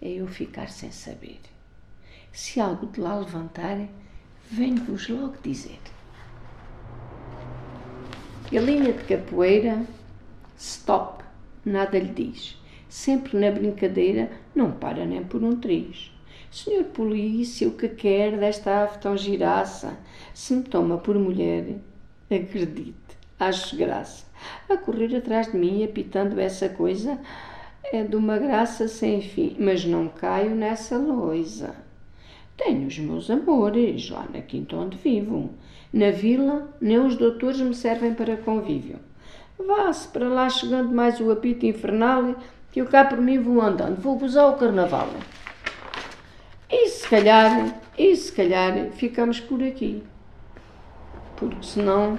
é 0.00 0.08
eu 0.08 0.26
ficar 0.26 0.70
sem 0.70 0.90
saber. 0.90 1.40
Se 2.32 2.60
algo 2.60 2.86
de 2.86 3.00
lá 3.00 3.18
levantar, 3.18 3.78
venho-vos 4.50 5.08
logo 5.08 5.34
dizer. 5.42 5.78
Galinha 8.50 8.92
de 8.92 9.04
capoeira, 9.04 9.82
stop, 10.56 11.22
nada 11.64 11.98
lhe 11.98 12.08
diz. 12.08 12.56
Sempre 12.88 13.38
na 13.38 13.50
brincadeira, 13.50 14.30
não 14.54 14.70
para 14.70 15.04
nem 15.04 15.22
por 15.22 15.42
um 15.42 15.56
triz. 15.56 16.10
Senhor 16.50 16.84
polícia, 16.84 17.68
o 17.68 17.72
que 17.72 17.88
quer 17.88 18.38
desta 18.38 18.84
ave 18.84 18.98
tão 18.98 19.14
giraça? 19.18 19.98
Se 20.32 20.54
me 20.54 20.62
toma 20.62 20.96
por 20.96 21.18
mulher, 21.18 21.76
acredite, 22.30 22.94
acho 23.38 23.76
graça. 23.76 24.24
A 24.66 24.78
correr 24.78 25.14
atrás 25.14 25.52
de 25.52 25.58
mim, 25.58 25.84
apitando 25.84 26.40
essa 26.40 26.70
coisa, 26.70 27.18
é 27.84 28.02
de 28.02 28.16
uma 28.16 28.38
graça 28.38 28.88
sem 28.88 29.20
fim, 29.20 29.56
mas 29.58 29.84
não 29.84 30.08
caio 30.08 30.54
nessa 30.54 30.96
loisa. 30.96 31.87
Tenho 32.58 32.88
os 32.88 32.98
meus 32.98 33.30
amores 33.30 34.10
lá 34.10 34.26
na 34.34 34.42
quinta 34.42 34.76
onde 34.76 34.98
vivo. 34.98 35.50
Na 35.92 36.10
vila, 36.10 36.68
nem 36.80 36.98
os 36.98 37.16
doutores 37.16 37.60
me 37.60 37.74
servem 37.74 38.12
para 38.12 38.36
convívio. 38.36 38.98
Vá-se 39.56 40.08
para 40.08 40.28
lá 40.28 40.50
chegando 40.50 40.92
mais 40.92 41.20
o 41.20 41.30
apito 41.30 41.64
infernal 41.64 42.34
que 42.72 42.80
eu 42.80 42.86
cá 42.86 43.04
por 43.04 43.20
mim 43.20 43.38
vou 43.38 43.62
andando. 43.62 44.00
Vou 44.00 44.18
gozar 44.18 44.50
o 44.50 44.56
carnaval. 44.56 45.08
E 46.68 46.88
se 46.88 47.08
calhar, 47.08 47.80
e 47.96 48.14
se 48.14 48.32
calhar 48.32 48.90
ficamos 48.90 49.40
por 49.40 49.62
aqui. 49.62 50.02
Porque 51.36 51.62
senão 51.62 52.18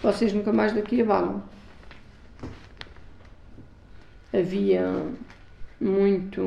vocês 0.00 0.32
nunca 0.32 0.52
mais 0.52 0.72
daqui 0.72 1.02
abalam. 1.02 1.42
Havia 4.32 5.06
muito 5.80 6.40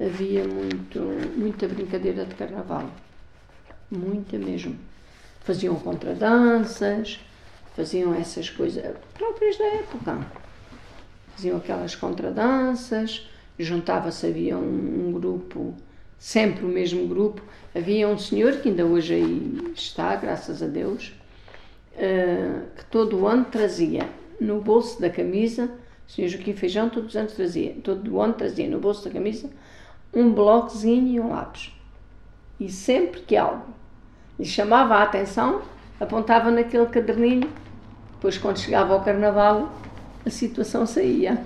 havia 0.00 0.44
muito, 0.44 0.98
muita 1.36 1.68
brincadeira 1.68 2.24
de 2.24 2.34
carnaval. 2.34 2.90
Muita 3.90 4.38
mesmo. 4.38 4.76
Faziam 5.40 5.74
contradanças, 5.76 7.20
faziam 7.76 8.14
essas 8.14 8.48
coisas 8.48 8.96
próprias 9.14 9.58
da 9.58 9.66
época. 9.66 10.26
Faziam 11.34 11.58
aquelas 11.58 11.94
contradanças, 11.94 13.28
juntava-se, 13.58 14.26
havia 14.26 14.56
um, 14.56 15.08
um, 15.08 15.12
grupo, 15.12 15.74
sempre 16.18 16.64
o 16.64 16.68
mesmo 16.68 17.06
grupo. 17.06 17.42
Havia 17.74 18.08
um 18.08 18.18
senhor 18.18 18.56
que 18.58 18.70
ainda 18.70 18.86
hoje 18.86 19.14
aí 19.14 19.72
está, 19.74 20.16
graças 20.16 20.62
a 20.62 20.66
Deus, 20.66 21.12
uh, 21.94 22.66
que 22.76 22.84
todo 22.86 23.18
o 23.18 23.26
ano 23.26 23.44
trazia 23.44 24.08
no 24.40 24.60
bolso 24.60 25.00
da 25.00 25.10
camisa, 25.10 25.70
o 26.08 26.10
senhor 26.10 26.28
Joaquim 26.28 26.54
Feijão 26.54 26.88
todos 26.88 27.10
os 27.10 27.16
anos 27.16 27.34
trazia, 27.34 27.76
todo 27.84 28.14
o 28.14 28.20
ano 28.20 28.34
trazia 28.34 28.68
no 28.68 28.80
bolso 28.80 29.04
da 29.04 29.10
camisa 29.10 29.48
um 30.14 30.32
blocozinho 30.32 31.08
e 31.08 31.20
um 31.20 31.30
lápis. 31.30 31.72
E 32.58 32.68
sempre 32.68 33.20
que 33.20 33.36
algo 33.36 33.64
lhe 34.38 34.44
chamava 34.44 34.96
a 34.96 35.02
atenção, 35.02 35.62
apontava 35.98 36.50
naquele 36.50 36.86
caderninho. 36.86 37.48
Depois, 38.14 38.38
quando 38.38 38.58
chegava 38.58 38.92
ao 38.92 39.02
carnaval, 39.02 39.72
a 40.24 40.30
situação 40.30 40.86
saía. 40.86 41.42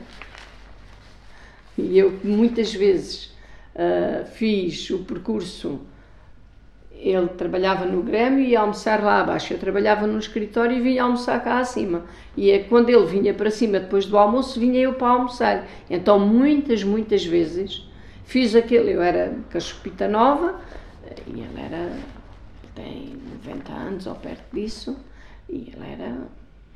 E 1.77 1.99
eu 1.99 2.19
muitas 2.23 2.73
vezes 2.73 3.35
uh, 3.75 4.25
fiz 4.27 4.91
o 4.91 5.01
percurso. 5.01 5.81
Ele 6.93 7.29
trabalhava 7.29 7.85
no 7.85 8.03
Grêmio 8.03 8.41
e 8.41 8.51
ia 8.51 8.61
almoçar 8.61 9.03
lá 9.03 9.21
abaixo. 9.21 9.53
Eu 9.53 9.59
trabalhava 9.59 10.07
no 10.07 10.19
escritório 10.19 10.77
e 10.77 10.81
vinha 10.81 11.03
almoçar 11.03 11.43
cá 11.43 11.59
acima. 11.59 12.05
E 12.37 12.51
é 12.51 12.61
quando 12.61 12.89
ele 12.89 13.05
vinha 13.07 13.35
para 13.35 13.51
cima 13.51 13.79
depois 13.79 14.07
do 14.07 14.17
almoço, 14.17 14.59
vinha 14.59 14.81
eu 14.81 14.95
para 14.95 15.09
almoçar. 15.09 15.67
Então, 15.91 16.19
muitas, 16.19 16.83
muitas 16.83 17.25
vezes 17.25 17.87
Fiz 18.25 18.55
aquilo, 18.55 18.89
eu 18.89 19.03
era 19.03 19.37
cachupita 19.51 20.09
nova 20.09 20.61
e 21.27 21.41
ele 21.41 21.61
era, 21.61 21.97
tem 22.75 23.16
90 23.45 23.72
anos 23.72 24.07
ou 24.07 24.14
perto 24.14 24.45
disso, 24.53 24.97
e 25.49 25.72
ele 25.75 25.93
era 25.93 26.16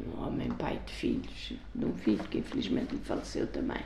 um 0.01 0.27
homem 0.27 0.51
pai 0.51 0.81
de 0.87 0.93
filhos, 0.93 1.53
de 1.75 1.85
um 1.85 1.95
filho 1.95 2.23
que 2.25 2.39
infelizmente 2.39 2.95
lhe 2.95 3.01
faleceu 3.01 3.47
também. 3.47 3.81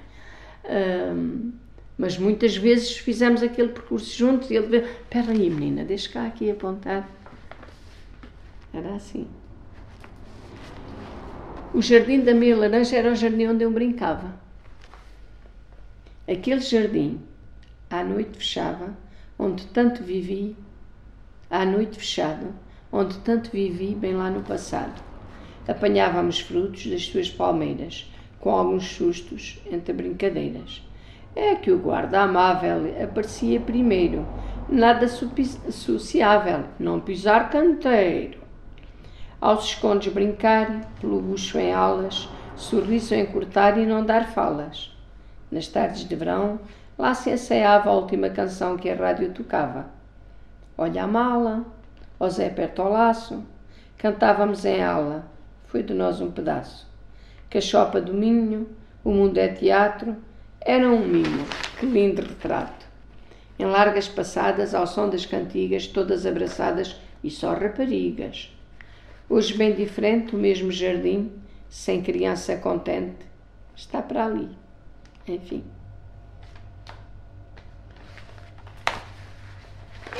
Um, 0.64 1.52
mas 1.96 2.18
muitas 2.18 2.56
vezes 2.56 2.96
fizemos 2.96 3.42
aquele 3.42 3.68
percurso 3.68 4.16
juntos 4.16 4.50
e 4.50 4.56
ele 4.56 4.66
veio, 4.66 4.84
espera 4.84 5.30
aí 5.32 5.50
menina, 5.50 5.84
deixa 5.84 6.10
cá 6.10 6.26
aqui 6.26 6.50
apontar. 6.50 7.08
Era 8.72 8.94
assim. 8.94 9.26
O 11.74 11.80
jardim 11.80 12.20
da 12.20 12.34
meia 12.34 12.56
laranja 12.56 12.96
era 12.96 13.10
o 13.10 13.14
jardim 13.14 13.46
onde 13.46 13.64
eu 13.64 13.70
brincava. 13.70 14.34
Aquele 16.26 16.60
jardim 16.60 17.20
à 17.92 18.02
noite 18.02 18.38
fechava, 18.38 18.96
onde 19.38 19.66
tanto 19.66 20.02
vivi, 20.02 20.56
à 21.50 21.64
noite 21.66 21.98
fechada, 21.98 22.46
onde 22.90 23.18
tanto 23.18 23.50
vivi 23.50 23.94
bem 23.94 24.14
lá 24.14 24.30
no 24.30 24.42
passado. 24.42 25.02
Apanhávamos 25.68 26.40
frutos 26.40 26.86
das 26.86 27.04
suas 27.04 27.28
palmeiras, 27.28 28.10
com 28.40 28.50
alguns 28.50 28.86
sustos 28.86 29.60
entre 29.70 29.92
brincadeiras. 29.92 30.82
É 31.36 31.54
que 31.54 31.70
o 31.70 31.78
guarda 31.78 32.22
amável 32.22 32.94
aparecia 33.02 33.60
primeiro, 33.60 34.26
nada 34.68 35.06
sociável, 35.06 36.64
não 36.80 36.98
pisar 36.98 37.50
canteiro. 37.50 38.40
Aos 39.38 39.66
escondes 39.66 40.12
brincar, 40.12 40.92
pelo 40.98 41.20
bucho 41.20 41.58
em 41.58 41.72
alas, 41.72 42.28
sorriso 42.56 43.14
em 43.14 43.26
cortar 43.26 43.76
e 43.78 43.84
não 43.84 44.04
dar 44.04 44.32
falas. 44.32 44.96
Nas 45.50 45.66
tardes 45.66 46.08
de 46.08 46.16
verão, 46.16 46.58
Lá 46.98 47.14
se 47.14 47.30
ensaiava 47.30 47.90
a 47.90 47.94
última 47.94 48.28
canção 48.30 48.76
que 48.76 48.90
a 48.90 48.94
rádio 48.94 49.32
tocava. 49.32 49.86
Olha 50.76 51.04
a 51.04 51.06
mala, 51.06 51.64
ó 52.18 52.28
Zé 52.28 52.50
perto 52.50 52.82
ao 52.82 52.90
laço, 52.90 53.44
cantávamos 53.96 54.64
em 54.64 54.82
ala, 54.82 55.24
foi 55.66 55.82
de 55.82 55.94
nós 55.94 56.20
um 56.20 56.30
pedaço. 56.30 56.86
Cachopa 57.48 58.00
do 58.00 58.12
Minho, 58.12 58.68
o 59.04 59.10
mundo 59.10 59.38
é 59.38 59.48
teatro, 59.48 60.16
era 60.60 60.88
um 60.88 61.06
mimo, 61.06 61.44
que 61.78 61.86
lindo 61.86 62.22
retrato. 62.22 62.86
Em 63.58 63.64
largas 63.64 64.08
passadas, 64.08 64.74
ao 64.74 64.86
som 64.86 65.08
das 65.08 65.26
cantigas, 65.26 65.86
todas 65.86 66.26
abraçadas 66.26 66.96
e 67.22 67.30
só 67.30 67.52
raparigas. 67.52 68.56
Hoje, 69.28 69.54
bem 69.54 69.74
diferente, 69.74 70.36
o 70.36 70.38
mesmo 70.38 70.70
jardim, 70.70 71.32
sem 71.68 72.02
criança 72.02 72.56
contente, 72.56 73.26
está 73.74 74.02
para 74.02 74.26
ali. 74.26 74.48
Enfim. 75.26 75.64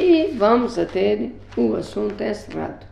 E 0.03 0.32
vamos 0.36 0.78
a 0.78 0.84
ter 0.84 1.30
o 1.57 1.76
assunto 1.76 2.20
encerrado. 2.20 2.91